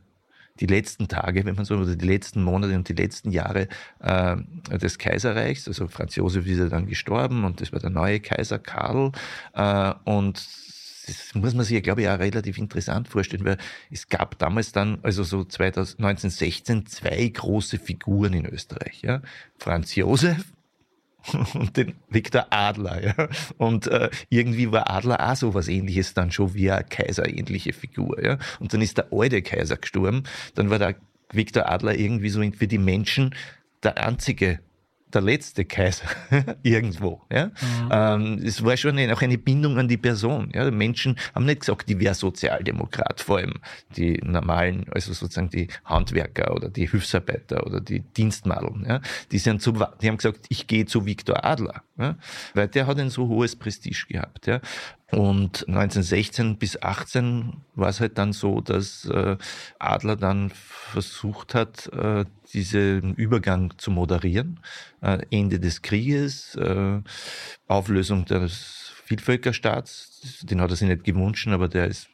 die 0.59 0.65
letzten 0.65 1.07
Tage, 1.07 1.45
wenn 1.45 1.55
man 1.55 1.65
so, 1.65 1.75
oder 1.75 1.95
die 1.95 2.07
letzten 2.07 2.43
Monate 2.43 2.75
und 2.75 2.87
die 2.89 2.93
letzten 2.93 3.31
Jahre 3.31 3.67
äh, 3.99 4.37
des 4.77 4.97
Kaiserreichs. 4.97 5.67
Also 5.67 5.87
Franz 5.87 6.15
Josef 6.15 6.45
ist 6.45 6.59
ja 6.59 6.67
dann 6.67 6.87
gestorben 6.87 7.45
und 7.45 7.61
das 7.61 7.71
war 7.71 7.79
der 7.79 7.89
neue 7.89 8.19
Kaiser 8.19 8.59
Karl. 8.59 9.11
Äh, 9.53 9.93
und 10.03 10.47
das 11.07 11.33
muss 11.33 11.53
man 11.53 11.65
sich 11.65 11.73
ja, 11.73 11.81
glaube 11.81 12.01
ich, 12.01 12.09
auch 12.09 12.19
relativ 12.19 12.57
interessant 12.57 13.07
vorstellen, 13.07 13.45
weil 13.45 13.57
es 13.89 14.09
gab 14.09 14.37
damals 14.37 14.71
dann, 14.71 14.99
also 15.01 15.23
so 15.23 15.39
1916, 15.39 16.85
zwei 16.85 17.27
große 17.27 17.79
Figuren 17.79 18.33
in 18.33 18.45
Österreich. 18.45 19.01
Ja? 19.01 19.21
Franz 19.57 19.95
Josef 19.95 20.45
und 21.53 21.77
den 21.77 21.95
Viktor 22.09 22.47
Adler. 22.49 23.03
Ja? 23.03 23.29
Und 23.57 23.87
äh, 23.87 24.09
irgendwie 24.29 24.71
war 24.71 24.89
Adler 24.89 25.31
auch 25.31 25.35
so 25.35 25.53
was 25.53 25.67
ähnliches 25.67 26.13
dann 26.13 26.31
schon 26.31 26.53
wie 26.53 26.71
eine 26.71 26.83
kaiserähnliche 26.83 27.73
Figur. 27.73 28.23
Ja? 28.23 28.37
Und 28.59 28.73
dann 28.73 28.81
ist 28.81 28.97
der 28.97 29.07
alte 29.11 29.41
Kaiser 29.41 29.77
gestorben. 29.77 30.23
Dann 30.55 30.69
war 30.69 30.79
der 30.79 30.95
Viktor 31.31 31.69
Adler 31.69 31.95
irgendwie 31.95 32.29
so 32.29 32.41
für 32.51 32.67
die 32.67 32.77
Menschen 32.77 33.35
der 33.83 33.97
einzige 33.97 34.59
der 35.13 35.21
letzte 35.21 35.65
Kaiser 35.65 36.05
irgendwo. 36.63 37.21
Ja? 37.31 37.47
Mhm. 37.47 37.89
Ähm, 37.91 38.41
es 38.43 38.63
war 38.63 38.77
schon 38.77 38.97
eine, 38.97 39.13
auch 39.13 39.21
eine 39.21 39.37
Bindung 39.37 39.77
an 39.77 39.87
die 39.87 39.97
Person. 39.97 40.51
Ja? 40.53 40.65
Die 40.65 40.75
Menschen 40.75 41.17
haben 41.33 41.45
nicht 41.45 41.61
gesagt, 41.61 41.89
die 41.89 41.99
wäre 41.99 42.13
Sozialdemokrat, 42.13 43.21
vor 43.21 43.37
allem 43.37 43.55
die 43.95 44.19
normalen, 44.23 44.85
also 44.91 45.13
sozusagen 45.13 45.49
die 45.49 45.67
Handwerker 45.85 46.53
oder 46.53 46.69
die 46.69 46.87
Hilfsarbeiter 46.87 47.65
oder 47.65 47.81
die 47.81 48.01
Dienstmadeln. 48.01 48.85
Ja? 48.87 49.01
Die, 49.31 49.39
sind 49.39 49.61
zu, 49.61 49.71
die 50.01 50.07
haben 50.07 50.17
gesagt, 50.17 50.45
ich 50.49 50.67
gehe 50.67 50.85
zu 50.85 51.05
Viktor 51.05 51.43
Adler, 51.43 51.83
ja? 51.97 52.15
weil 52.53 52.67
der 52.67 52.87
hat 52.87 52.99
ein 52.99 53.09
so 53.09 53.27
hohes 53.27 53.55
Prestige 53.55 54.05
gehabt. 54.07 54.47
Ja? 54.47 54.61
Und 55.11 55.67
1916 55.67 56.57
bis 56.57 56.81
18 56.81 57.61
war 57.73 57.89
es 57.89 57.99
halt 57.99 58.17
dann 58.17 58.31
so, 58.31 58.61
dass 58.61 59.05
äh, 59.05 59.37
Adler 59.79 60.15
dann 60.15 60.51
versucht 60.51 61.55
hat, 61.55 61.87
äh, 61.93 62.25
diesen 62.53 63.15
Übergang 63.15 63.73
zu 63.77 63.89
moderieren. 63.89 64.59
Äh, 65.01 65.25
Ende 65.31 65.59
des 65.59 65.81
Krieges, 65.81 66.57
Auflösung 67.67 68.25
des 68.25 68.91
Vielvölkerstaats, 69.05 70.41
den 70.43 70.61
hat 70.61 70.69
er 70.69 70.75
sich 70.75 70.87
nicht 70.87 71.03
gewünscht, 71.03 71.47
aber 71.47 71.67
der 71.67 71.87
ist 71.87 72.09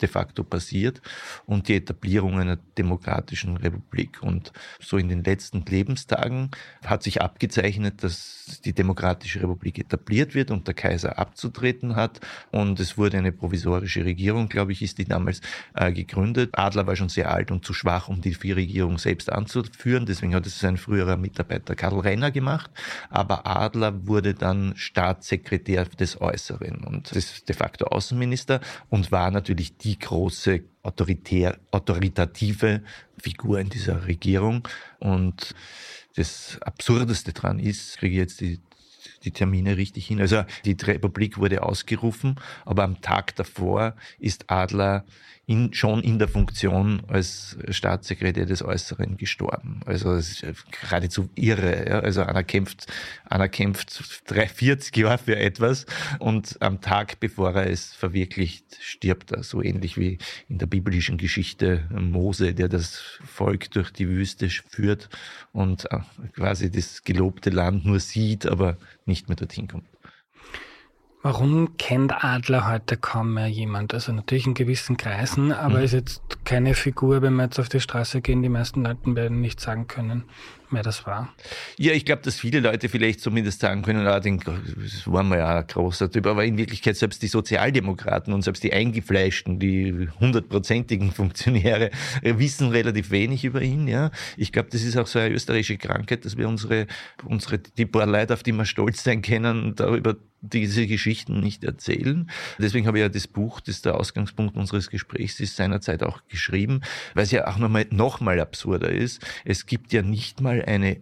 de 0.00 0.08
facto 0.08 0.44
passiert 0.44 1.00
und 1.46 1.68
die 1.68 1.76
Etablierung 1.76 2.38
einer 2.38 2.56
demokratischen 2.56 3.56
Republik. 3.56 4.22
Und 4.22 4.52
so 4.80 4.96
in 4.96 5.08
den 5.08 5.24
letzten 5.24 5.64
Lebenstagen 5.64 6.50
hat 6.84 7.02
sich 7.02 7.20
abgezeichnet, 7.20 8.02
dass 8.02 8.60
die 8.64 8.72
demokratische 8.72 9.42
Republik 9.42 9.78
etabliert 9.78 10.34
wird 10.34 10.50
und 10.50 10.66
der 10.66 10.74
Kaiser 10.74 11.18
abzutreten 11.18 11.96
hat. 11.96 12.20
Und 12.50 12.80
es 12.80 12.98
wurde 12.98 13.18
eine 13.18 13.32
provisorische 13.32 14.04
Regierung, 14.04 14.48
glaube 14.48 14.72
ich, 14.72 14.82
ist 14.82 14.98
die 14.98 15.04
damals 15.04 15.40
äh, 15.74 15.92
gegründet. 15.92 16.50
Adler 16.52 16.86
war 16.86 16.96
schon 16.96 17.08
sehr 17.08 17.30
alt 17.30 17.50
und 17.50 17.64
zu 17.64 17.74
schwach, 17.74 18.08
um 18.08 18.20
die 18.20 18.34
Regierung 18.52 18.98
selbst 18.98 19.30
anzuführen. 19.30 20.06
Deswegen 20.06 20.34
hat 20.34 20.46
es 20.46 20.58
sein 20.58 20.76
früherer 20.76 21.16
Mitarbeiter 21.16 21.74
Karl 21.74 22.00
Renner 22.00 22.30
gemacht. 22.30 22.70
Aber 23.08 23.46
Adler 23.46 24.06
wurde 24.06 24.34
dann 24.34 24.74
Staatssekretär 24.76 25.84
des 25.84 26.20
Äußeren 26.20 26.84
und 26.84 27.14
das 27.14 27.44
de 27.44 27.54
facto 27.54 27.86
Außenminister 27.86 28.60
und 28.88 29.12
war 29.12 29.30
natürlich 29.30 29.76
die 29.76 29.89
die 29.90 29.98
große 29.98 30.62
autoritär, 30.82 31.58
autoritative 31.72 32.82
Figur 33.18 33.58
in 33.58 33.68
dieser 33.68 34.06
Regierung. 34.06 34.66
Und 35.00 35.54
das 36.14 36.58
Absurdeste 36.62 37.32
daran 37.32 37.58
ist, 37.58 37.98
kriege 37.98 38.14
ich 38.14 38.20
jetzt 38.20 38.40
die 38.40 38.60
die 39.24 39.32
Termine 39.32 39.76
richtig 39.76 40.06
hin. 40.06 40.20
Also 40.20 40.44
die 40.64 40.76
Republik 40.82 41.38
wurde 41.38 41.62
ausgerufen, 41.62 42.36
aber 42.64 42.84
am 42.84 43.00
Tag 43.00 43.34
davor 43.36 43.94
ist 44.18 44.50
Adler 44.50 45.04
in, 45.50 45.74
schon 45.74 46.00
in 46.04 46.20
der 46.20 46.28
Funktion 46.28 47.02
als 47.08 47.58
Staatssekretär 47.70 48.46
des 48.46 48.62
Äußeren 48.62 49.16
gestorben. 49.16 49.80
Also 49.84 50.12
es 50.12 50.44
ist 50.44 50.64
geradezu 50.70 51.28
irre. 51.34 51.88
Ja? 51.88 51.98
Also 51.98 52.22
einer 52.22 52.44
kämpft, 52.44 52.86
einer 53.24 53.48
kämpft 53.48 54.22
drei, 54.30 54.46
40 54.46 54.96
Jahre 54.96 55.18
für 55.18 55.34
etwas 55.34 55.86
und 56.20 56.56
am 56.62 56.80
Tag, 56.80 57.18
bevor 57.18 57.52
er 57.56 57.68
es 57.68 57.92
verwirklicht, 57.94 58.64
stirbt 58.80 59.32
er. 59.32 59.42
So 59.42 59.60
ähnlich 59.60 59.98
wie 59.98 60.18
in 60.48 60.58
der 60.58 60.66
biblischen 60.66 61.18
Geschichte 61.18 61.82
Mose, 61.90 62.54
der 62.54 62.68
das 62.68 63.02
Volk 63.24 63.72
durch 63.72 63.90
die 63.90 64.08
Wüste 64.08 64.48
führt 64.48 65.08
und 65.52 65.90
äh, 65.90 65.98
quasi 66.32 66.70
das 66.70 67.02
gelobte 67.02 67.50
Land 67.50 67.84
nur 67.84 67.98
sieht, 67.98 68.46
aber 68.46 68.76
nicht 69.04 69.28
mehr 69.28 69.36
dorthin 69.36 69.66
kommt. 69.66 69.86
Warum 71.22 71.76
kennt 71.76 72.24
Adler 72.24 72.66
heute 72.66 72.96
kaum 72.96 73.34
mehr 73.34 73.46
jemand? 73.46 73.92
Also 73.92 74.10
natürlich 74.10 74.46
in 74.46 74.54
gewissen 74.54 74.96
Kreisen, 74.96 75.52
aber 75.52 75.78
mhm. 75.78 75.84
ist 75.84 75.92
jetzt 75.92 76.22
keine 76.46 76.74
Figur, 76.74 77.20
wenn 77.20 77.34
wir 77.34 77.44
jetzt 77.44 77.60
auf 77.60 77.68
die 77.68 77.80
Straße 77.80 78.22
gehen, 78.22 78.42
die 78.42 78.48
meisten 78.48 78.84
Leute 78.84 79.14
werden 79.14 79.42
nicht 79.42 79.60
sagen 79.60 79.86
können, 79.86 80.24
wer 80.70 80.82
das 80.82 81.06
war. 81.06 81.32
Ja, 81.78 81.92
ich 81.92 82.04
glaube, 82.04 82.22
dass 82.22 82.36
viele 82.36 82.60
Leute 82.60 82.88
vielleicht 82.88 83.20
zumindest 83.20 83.60
sagen 83.60 83.82
können, 83.82 84.06
ah, 84.06 84.20
den, 84.20 84.40
das 84.40 85.06
war 85.06 85.22
mal 85.22 85.40
ein 85.40 85.66
großer 85.66 86.10
Typ, 86.10 86.26
aber 86.26 86.44
in 86.44 86.58
Wirklichkeit 86.58 86.96
selbst 86.96 87.22
die 87.22 87.28
Sozialdemokraten 87.28 88.32
und 88.32 88.42
selbst 88.42 88.62
die 88.62 88.72
Eingefleischten, 88.72 89.58
die 89.58 90.08
hundertprozentigen 90.20 91.12
Funktionäre 91.20 91.90
äh, 92.22 92.38
wissen 92.38 92.70
relativ 92.70 93.10
wenig 93.10 93.44
über 93.44 93.62
ihn. 93.62 93.88
Ja, 93.88 94.10
Ich 94.36 94.52
glaube, 94.52 94.68
das 94.70 94.82
ist 94.82 94.96
auch 94.96 95.06
so 95.06 95.18
eine 95.18 95.34
österreichische 95.34 95.78
Krankheit, 95.78 96.24
dass 96.24 96.36
wir 96.36 96.48
unsere, 96.48 96.86
unsere 97.24 97.58
die 97.58 97.86
paar 97.86 98.06
Leute, 98.06 98.34
auf 98.34 98.42
die 98.42 98.52
wir 98.52 98.64
stolz 98.64 99.04
sein 99.04 99.22
können, 99.22 99.74
darüber 99.74 100.16
diese 100.42 100.86
Geschichten 100.86 101.40
nicht 101.40 101.64
erzählen. 101.64 102.30
Deswegen 102.58 102.86
habe 102.86 102.98
ich 102.98 103.02
ja 103.02 103.08
das 103.08 103.26
Buch, 103.26 103.60
das 103.60 103.82
der 103.82 103.96
Ausgangspunkt 103.96 104.56
unseres 104.56 104.88
Gesprächs 104.88 105.38
ist, 105.40 105.56
seinerzeit 105.56 106.02
auch 106.02 106.20
geschrieben, 106.28 106.80
weil 107.14 107.24
es 107.24 107.30
ja 107.30 107.46
auch 107.46 107.58
nochmal 107.58 107.86
noch 107.90 108.20
mal 108.20 108.40
absurder 108.40 108.90
ist. 108.90 109.20
Es 109.44 109.66
gibt 109.66 109.92
ja 109.92 110.02
nicht 110.02 110.40
mal 110.40 110.59
eine 110.66 111.00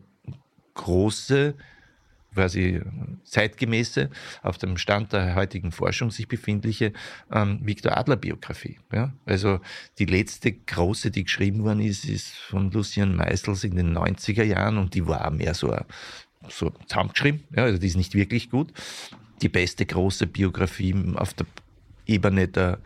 große 0.74 1.54
quasi 2.34 2.80
zeitgemäße, 3.24 4.10
auf 4.42 4.58
dem 4.58 4.76
Stand 4.76 5.12
der 5.12 5.34
heutigen 5.34 5.72
Forschung 5.72 6.12
sich 6.12 6.28
befindliche 6.28 6.92
ähm, 7.32 7.58
Viktor 7.62 7.96
Adler-Biografie. 7.96 8.78
Ja? 8.92 9.12
Also 9.26 9.60
die 9.98 10.04
letzte 10.04 10.52
große, 10.52 11.10
die 11.10 11.24
geschrieben 11.24 11.64
worden 11.64 11.80
ist, 11.80 12.04
ist 12.04 12.28
von 12.28 12.70
Lucian 12.70 13.16
Meisels 13.16 13.64
in 13.64 13.74
den 13.74 13.96
90er 13.96 14.44
Jahren 14.44 14.78
und 14.78 14.94
die 14.94 15.06
war 15.06 15.30
mehr 15.32 15.54
so, 15.54 15.76
so 16.48 16.70
zusammengeschrieben. 16.86 17.42
Ja? 17.56 17.64
Also 17.64 17.78
die 17.78 17.88
ist 17.88 17.96
nicht 17.96 18.14
wirklich 18.14 18.50
gut 18.50 18.72
die 19.42 19.48
beste 19.48 19.86
große 19.86 20.26
Biografie 20.26 20.94
auf 21.14 21.34
der 21.34 21.46
Ebene 22.08 22.48
der 22.48 22.78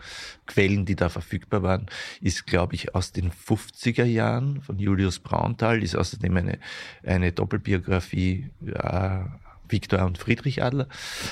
Quellen, 0.46 0.84
die 0.84 0.96
da 0.96 1.08
verfügbar 1.08 1.62
waren, 1.62 1.86
ist, 2.20 2.46
glaube 2.46 2.74
ich, 2.74 2.94
aus 2.94 3.12
den 3.12 3.30
50er 3.30 4.04
Jahren 4.04 4.60
von 4.60 4.78
Julius 4.78 5.20
Braunthal, 5.20 5.82
ist 5.82 5.96
außerdem 5.96 6.36
eine, 6.36 6.58
eine 7.04 7.32
Doppelbiografie 7.32 8.50
äh, 8.66 9.20
Viktor 9.68 10.04
und 10.04 10.18
Friedrich 10.18 10.62
Adler. 10.62 10.88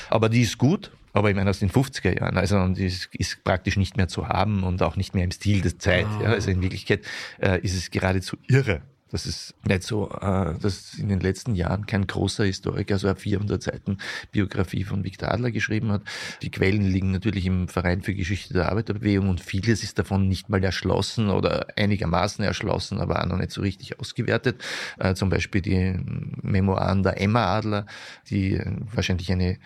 Aber 0.08 0.28
die 0.28 0.42
ist 0.42 0.58
gut, 0.58 0.90
aber 1.12 1.30
ich 1.30 1.36
meine 1.36 1.50
aus 1.50 1.58
den 1.58 1.70
50er 1.70 2.18
Jahren. 2.18 2.36
Also 2.38 2.56
und 2.58 2.78
die 2.78 2.86
ist, 2.86 3.10
ist 3.12 3.44
praktisch 3.44 3.76
nicht 3.76 3.96
mehr 3.96 4.08
zu 4.08 4.28
haben 4.28 4.62
und 4.62 4.82
auch 4.82 4.96
nicht 4.96 5.14
mehr 5.14 5.24
im 5.24 5.30
Stil 5.30 5.60
der 5.60 5.78
Zeit. 5.78 6.06
Ah. 6.06 6.22
Ja. 6.22 6.28
Also 6.30 6.50
in 6.50 6.62
Wirklichkeit 6.62 7.04
äh, 7.40 7.60
ist 7.60 7.74
es 7.74 7.90
geradezu 7.90 8.36
irre, 8.48 8.82
das 9.10 9.26
ist 9.26 9.54
nicht 9.66 9.82
so, 9.82 10.10
äh, 10.10 10.54
dass 10.58 10.94
in 10.94 11.08
den 11.08 11.20
letzten 11.20 11.54
Jahren 11.54 11.86
kein 11.86 12.06
großer 12.06 12.44
Historiker 12.44 12.98
so 12.98 13.08
eine 13.08 13.16
400 13.16 13.62
Seiten 13.62 13.98
Biografie 14.32 14.84
von 14.84 15.04
Viktor 15.04 15.32
Adler 15.32 15.50
geschrieben 15.50 15.90
hat. 15.92 16.02
Die 16.42 16.50
Quellen 16.50 16.82
liegen 16.82 17.10
natürlich 17.10 17.46
im 17.46 17.68
Verein 17.68 18.02
für 18.02 18.14
Geschichte 18.14 18.54
der 18.54 18.70
Arbeiterbewegung 18.70 19.28
und 19.28 19.40
vieles 19.40 19.82
ist 19.82 19.98
davon 19.98 20.28
nicht 20.28 20.48
mal 20.48 20.62
erschlossen 20.62 21.30
oder 21.30 21.66
einigermaßen 21.76 22.44
erschlossen, 22.44 23.00
aber 23.00 23.20
auch 23.20 23.26
noch 23.26 23.38
nicht 23.38 23.50
so 23.50 23.60
richtig 23.60 23.98
ausgewertet. 23.98 24.62
Äh, 24.98 25.14
zum 25.14 25.28
Beispiel 25.28 25.60
die 25.60 25.98
Memoiren 26.42 27.02
der 27.02 27.20
Emma 27.20 27.56
Adler, 27.56 27.86
die 28.30 28.60
wahrscheinlich 28.94 29.30
eine 29.32 29.58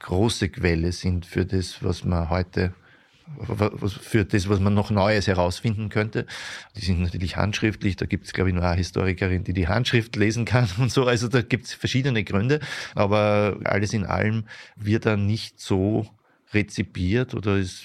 große 0.00 0.48
Quelle 0.48 0.92
sind 0.92 1.26
für 1.26 1.44
das, 1.44 1.82
was 1.82 2.04
man 2.04 2.30
heute 2.30 2.72
für 4.00 4.24
das, 4.24 4.48
was 4.48 4.60
man 4.60 4.74
noch 4.74 4.90
Neues 4.90 5.26
herausfinden 5.26 5.88
könnte. 5.88 6.26
Die 6.76 6.84
sind 6.84 7.00
natürlich 7.00 7.36
handschriftlich, 7.36 7.96
da 7.96 8.06
gibt 8.06 8.26
es, 8.26 8.32
glaube 8.32 8.50
ich, 8.50 8.54
nur 8.54 8.64
eine 8.64 8.76
Historikerin, 8.76 9.44
die 9.44 9.52
die 9.52 9.68
Handschrift 9.68 10.16
lesen 10.16 10.44
kann 10.44 10.68
und 10.78 10.90
so. 10.90 11.06
Also 11.06 11.28
da 11.28 11.42
gibt 11.42 11.66
es 11.66 11.74
verschiedene 11.74 12.24
Gründe, 12.24 12.60
aber 12.94 13.58
alles 13.64 13.92
in 13.92 14.04
allem 14.04 14.44
wird 14.76 15.06
er 15.06 15.16
nicht 15.16 15.60
so 15.60 16.06
rezipiert 16.54 17.34
oder 17.34 17.56
es, 17.56 17.84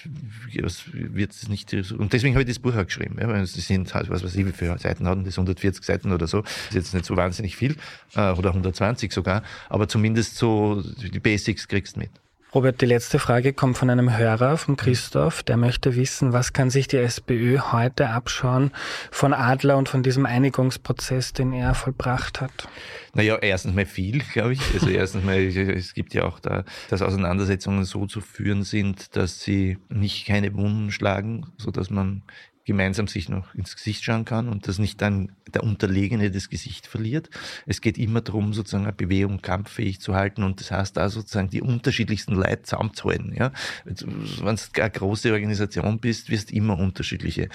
wird 0.94 1.32
es 1.32 1.50
nicht 1.50 1.74
und 1.74 2.14
deswegen 2.14 2.34
habe 2.36 2.44
ich 2.44 2.48
das 2.48 2.60
Buch 2.60 2.76
auch 2.76 2.86
geschrieben. 2.86 3.18
Ja, 3.20 3.30
es 3.42 3.54
sind 3.54 3.94
halt, 3.94 4.10
was 4.10 4.24
weiß 4.24 4.36
ich, 4.36 4.46
wie 4.46 4.52
viele 4.52 4.78
Seiten 4.80 5.08
hatten 5.08 5.26
das 5.26 5.38
140 5.38 5.84
Seiten 5.84 6.14
oder 6.14 6.28
so. 6.28 6.44
ist 6.44 6.74
jetzt 6.74 6.94
nicht 6.94 7.06
so 7.06 7.18
wahnsinnig 7.18 7.58
viel 7.58 7.76
äh, 8.16 8.32
oder 8.32 8.50
120 8.50 9.12
sogar, 9.12 9.44
aber 9.70 9.88
zumindest 9.88 10.38
so 10.38 10.82
die 10.82 11.20
Basics 11.20 11.68
kriegst 11.68 11.98
mit. 11.98 12.12
Robert, 12.54 12.82
die 12.82 12.86
letzte 12.86 13.18
Frage 13.18 13.52
kommt 13.52 13.80
von 13.80 13.90
einem 13.90 14.16
Hörer, 14.16 14.58
von 14.58 14.78
Christoph, 14.78 15.42
der 15.42 15.58
möchte 15.58 15.96
wissen, 15.96 16.34
was 16.34 16.54
kann 16.54 16.70
sich 16.70 16.88
die 16.88 16.98
SPÖ 16.98 17.58
heute 17.72 18.10
abschauen 18.10 18.70
von 19.10 19.34
Adler 19.34 19.76
und 19.76 19.90
von 19.90 20.04
diesem 20.04 20.28
Einigungsprozess, 20.28 21.34
den 21.34 21.52
er 21.52 21.74
vollbracht 21.74 22.42
hat? 22.42 22.68
Naja, 23.16 23.40
erstens 23.42 23.74
mal 23.74 23.88
viel, 23.88 24.20
glaube 24.20 24.54
ich. 24.54 24.62
Also 24.76 24.90
erstens 24.90 25.24
mal, 25.24 25.40
es 25.40 25.96
gibt 25.96 26.14
ja 26.14 26.26
auch 26.26 26.40
da, 26.40 26.64
dass 26.90 27.02
Auseinandersetzungen 27.02 27.86
so 27.86 28.06
zu 28.06 28.22
führen 28.22 28.62
sind, 28.62 29.16
dass 29.16 29.42
sie 29.42 29.80
nicht 29.90 30.28
keine 30.28 30.54
Wunden 30.54 30.92
schlagen, 30.92 31.48
so 31.58 31.72
dass 31.72 31.90
man 31.90 32.22
gemeinsam 32.66 33.08
sich 33.08 33.28
noch 33.30 33.54
ins 33.56 33.76
Gesicht 33.76 34.04
schauen 34.04 34.26
kann 34.26 34.48
und 34.48 34.68
dass 34.68 34.80
nicht 34.80 35.02
dann 35.02 35.34
der 35.54 35.64
Unterlegene 35.64 36.32
das 36.32 36.50
Gesicht 36.50 36.88
verliert. 36.88 37.30
Es 37.66 37.82
geht 37.82 37.98
immer 37.98 38.22
darum, 38.22 38.54
sozusagen 38.54 38.86
eine 38.86 38.94
Bewegung 38.94 39.42
kampffähig 39.42 40.00
zu 40.00 40.16
halten 40.16 40.44
und 40.44 40.60
das 40.60 40.72
heißt 40.72 40.98
da 40.98 41.10
sozusagen 41.10 41.50
die 41.50 41.62
unterschiedlichsten 41.62 42.34
Leute 42.34 42.64
zusammenzuhalten. 42.64 43.34
Ja? 43.36 43.52
Wenn 43.84 43.96
du 43.96 44.82
eine 44.82 44.90
große 44.90 45.32
Organisation 45.32 46.00
bist, 46.00 46.30
wirst 46.30 46.52
immer 46.52 46.80
unterschiedliche 46.80 47.50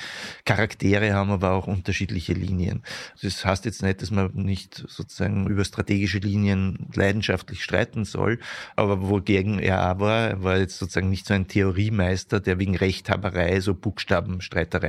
Charaktere 0.45 1.13
haben, 1.15 1.31
aber 1.31 1.53
auch 1.53 1.67
unterschiedliche 1.67 2.35
Linien. 2.35 2.83
Das 3.23 3.45
heißt 3.45 3.65
jetzt 3.65 3.83
nicht, 3.83 4.03
dass 4.03 4.11
man 4.11 4.31
nicht 4.35 4.85
sozusagen 4.89 5.47
über 5.49 5.65
strategische 5.65 6.19
Linien 6.19 6.87
leidenschaftlich 6.95 7.65
streiten 7.65 8.05
soll, 8.05 8.39
aber 8.77 9.09
wogegen 9.09 9.59
er 9.59 9.99
war, 9.99 10.43
war 10.43 10.59
jetzt 10.59 10.79
sozusagen 10.79 11.09
nicht 11.09 11.27
so 11.27 11.35
ein 11.35 11.49
Theoriemeister, 11.49 12.41
der 12.41 12.59
wegen 12.59 12.77
Rechthaberei 12.77 13.61
so 13.61 13.75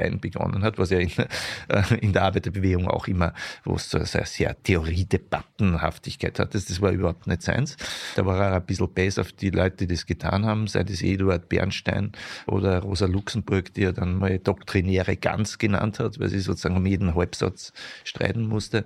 Buchstabenstreitereien 0.10 0.20
begonnen 0.20 0.64
hat, 0.64 0.78
was 0.78 0.90
ja 0.90 1.00
in, 1.00 1.12
äh, 1.68 1.96
in 2.02 2.14
der 2.14 2.24
Arbeiterbewegung 2.24 2.88
auch 2.88 3.08
immer, 3.08 3.34
wo 3.64 3.76
es 3.76 3.90
so 3.90 3.98
eine 3.98 4.06
sehr 4.06 4.62
Theoriedebattenhaftigkeit 4.64 6.40
hat. 6.40 6.56
Das, 6.56 6.66
das 6.66 6.82
war 6.82 6.92
überhaupt 6.92 7.28
nicht 7.28 7.42
seins. 7.42 7.78
Da 8.16 8.26
war 8.26 8.40
er 8.40 8.56
ein 8.56 8.66
bisschen 8.66 8.92
besser 8.94 9.22
auf 9.22 9.32
die 9.32 9.50
Leute, 9.50 9.88
die 9.88 9.88
das 9.88 10.06
getan 10.06 10.46
haben, 10.46 10.68
sei 10.68 10.82
es 10.82 11.02
Eduard 11.02 11.50
Bernstein 11.50 12.12
oder 12.48 12.80
Rosa 12.80 13.06
Luxemburg, 13.06 13.74
die 13.74 13.84
er 13.84 13.94
dann 13.94 14.16
mal 14.16 14.40
doktrinäre 14.40 15.18
Gans 15.18 15.58
genannt 15.58 16.00
hat, 16.00 16.20
weil 16.20 16.30
sie 16.30 16.40
sozusagen 16.40 16.78
um 16.78 16.86
jeden 16.86 17.16
Halbsatz 17.16 17.74
streiten 18.04 18.48
musste 18.48 18.86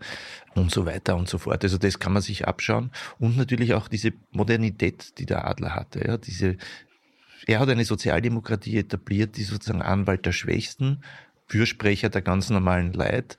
und 0.56 0.72
so 0.72 0.86
weiter 0.86 1.16
und 1.16 1.28
so 1.28 1.38
fort. 1.38 1.64
Also 1.64 1.78
das 1.78 2.00
kann 2.00 2.14
man 2.14 2.22
sich 2.22 2.48
abschauen 2.48 2.92
und 3.20 3.38
natürlich 3.38 3.74
auch 3.74 3.88
diese 3.88 4.14
Modernität, 4.32 5.18
die 5.18 5.26
der 5.26 5.48
Adler 5.48 5.76
hatte, 5.76 6.06
ja, 6.06 6.18
diese 6.18 6.58
er 7.46 7.60
hat 7.60 7.70
eine 7.70 7.86
Sozialdemokratie 7.86 8.78
etabliert, 8.78 9.38
die 9.38 9.44
sozusagen 9.44 9.82
Anwalt 9.82 10.26
der 10.26 10.32
Schwächsten, 10.32 11.04
Fürsprecher 11.48 12.10
der 12.10 12.22
ganz 12.22 12.50
normalen 12.50 12.94
Leid 12.94 13.38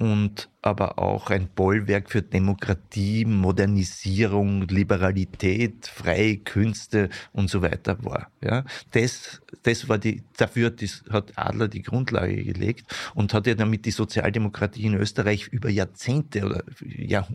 und 0.00 0.48
aber 0.62 0.98
auch 0.98 1.30
ein 1.30 1.48
Bollwerk 1.48 2.10
für 2.10 2.22
Demokratie, 2.22 3.24
Modernisierung, 3.24 4.66
Liberalität, 4.68 5.86
freie 5.86 6.36
Künste 6.36 7.08
und 7.32 7.48
so 7.48 7.62
weiter 7.62 8.02
war. 8.04 8.30
Ja, 8.42 8.64
das, 8.90 9.40
das 9.62 9.88
war 9.88 9.98
die, 9.98 10.22
dafür 10.36 10.70
das 10.70 11.02
hat 11.10 11.32
Adler 11.36 11.68
die 11.68 11.82
Grundlage 11.82 12.44
gelegt 12.44 12.84
und 13.14 13.32
hat 13.32 13.46
ja 13.46 13.54
damit 13.54 13.86
die 13.86 13.90
Sozialdemokratie 13.90 14.84
in 14.84 14.94
Österreich 14.94 15.48
über 15.48 15.70
Jahrzehnte 15.70 16.44
oder 16.44 16.64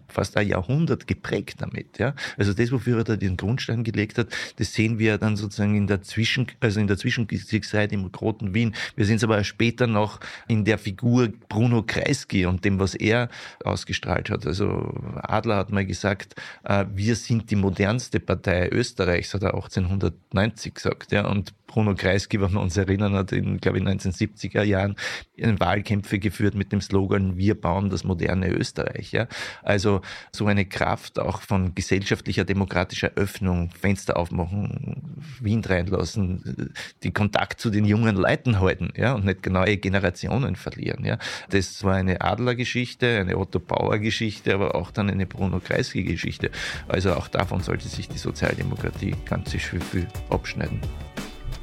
fast 0.08 0.38
ein 0.38 0.48
Jahrhundert 0.48 1.08
geprägt 1.08 1.62
damit. 1.62 1.98
Ja, 1.98 2.14
also 2.38 2.54
das, 2.54 2.72
wofür 2.72 3.00
er 3.00 3.04
da 3.04 3.16
den 3.16 3.38
Grundstein 3.38 3.84
gelegt 3.84 4.18
hat, 4.20 4.28
das 4.58 4.74
sehen 4.74 5.00
wir 5.00 5.18
dann 5.18 5.36
sozusagen 5.36 5.76
in 5.76 5.88
der 5.88 6.02
Zwischen, 6.04 6.48
also 6.60 6.80
in 6.80 6.88
der 6.88 6.98
Zwischenkriegszeit 6.98 7.92
im 7.92 8.06
Roten 8.06 8.54
Wien. 8.54 8.76
Wir 8.96 9.06
sehen 9.06 9.18
es 9.18 9.24
aber 9.24 9.44
später 9.44 9.88
noch 9.88 10.20
in 10.48 10.64
der 10.64 10.78
Figur 10.78 11.30
Bruno 11.50 11.84
Kreisky 11.84 12.46
und 12.46 12.55
dem, 12.62 12.80
was 12.80 12.94
er 12.94 13.16
er 13.16 13.30
ausgestrahlt 13.64 14.30
hat. 14.30 14.46
Also 14.46 14.94
Adler 15.22 15.58
hat 15.58 15.72
mal 15.72 15.86
gesagt, 15.86 16.36
äh, 16.64 16.86
wir 16.94 17.16
sind 17.16 17.50
die 17.52 17.56
modernste 17.56 18.20
Partei 18.20 18.70
Österreichs, 18.70 19.34
hat 19.34 19.44
er 19.44 19.56
1890 19.56 20.74
gesagt. 20.76 21.12
Ja, 21.12 21.28
und 21.28 21.54
Bruno 21.68 21.96
Kreisky, 21.96 22.40
wenn 22.40 22.54
man 22.54 22.64
uns 22.64 22.78
erinnern 22.78 23.14
hat, 23.16 23.32
in, 23.32 23.58
glaube 23.58 23.80
ich, 23.80 23.84
1970er 23.84 24.64
Jahren 24.64 24.96
Wahlkämpfe 25.38 26.20
geführt 26.20 26.56
mit 26.56 26.72
dem 26.72 26.82
Slogan, 26.82 27.38
wir 27.38 27.60
bauen 27.60 27.90
das 27.90 28.04
moderne 28.04 28.50
Österreich. 28.50 29.12
Ja? 29.12 29.28
Also 29.64 30.02
so 30.32 30.46
eine 30.46 30.66
Kraft 30.66 31.20
auch 31.20 31.42
von 31.42 31.76
gesellschaftlicher, 31.76 32.46
demokratischer 32.46 33.12
Öffnung, 33.16 33.72
Fenster 33.72 34.18
aufmachen, 34.18 35.24
Wind 35.42 35.70
reinlassen, 35.70 36.74
die 37.04 37.12
Kontakt 37.12 37.60
zu 37.60 37.70
den 37.70 37.86
jungen 37.86 38.16
Leuten 38.16 38.60
halten 38.60 38.94
ja? 38.96 39.14
und 39.14 39.26
nicht 39.26 39.46
neue 39.48 39.78
Generationen 39.78 40.56
verlieren. 40.56 41.04
Ja? 41.04 41.18
Das 41.50 41.84
war 41.84 41.96
eine 41.96 42.22
Adlergeschichte, 42.22 43.20
eine 43.20 43.38
Otto 43.38 43.60
Bauer-Geschichte, 43.60 44.54
aber 44.54 44.76
auch 44.76 44.92
dann 44.92 45.10
eine 45.10 45.26
Bruno 45.26 45.60
Kreisky-Geschichte. 45.60 46.52
Also 46.88 47.14
auch 47.14 47.28
davon 47.28 47.62
sollte 47.62 47.88
sich 47.88 48.08
die 48.08 48.18
Sozialdemokratie 48.18 49.16
ganz 49.26 49.52
viel, 49.52 49.82
viel 49.82 50.08
abschneiden. 50.30 50.80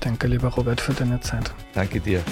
Danke, 0.03 0.27
lieber 0.27 0.49
Robert, 0.49 0.81
für 0.81 0.93
deine 0.93 1.21
Zeit. 1.21 1.53
Danke 1.75 2.01
dir. 2.01 2.23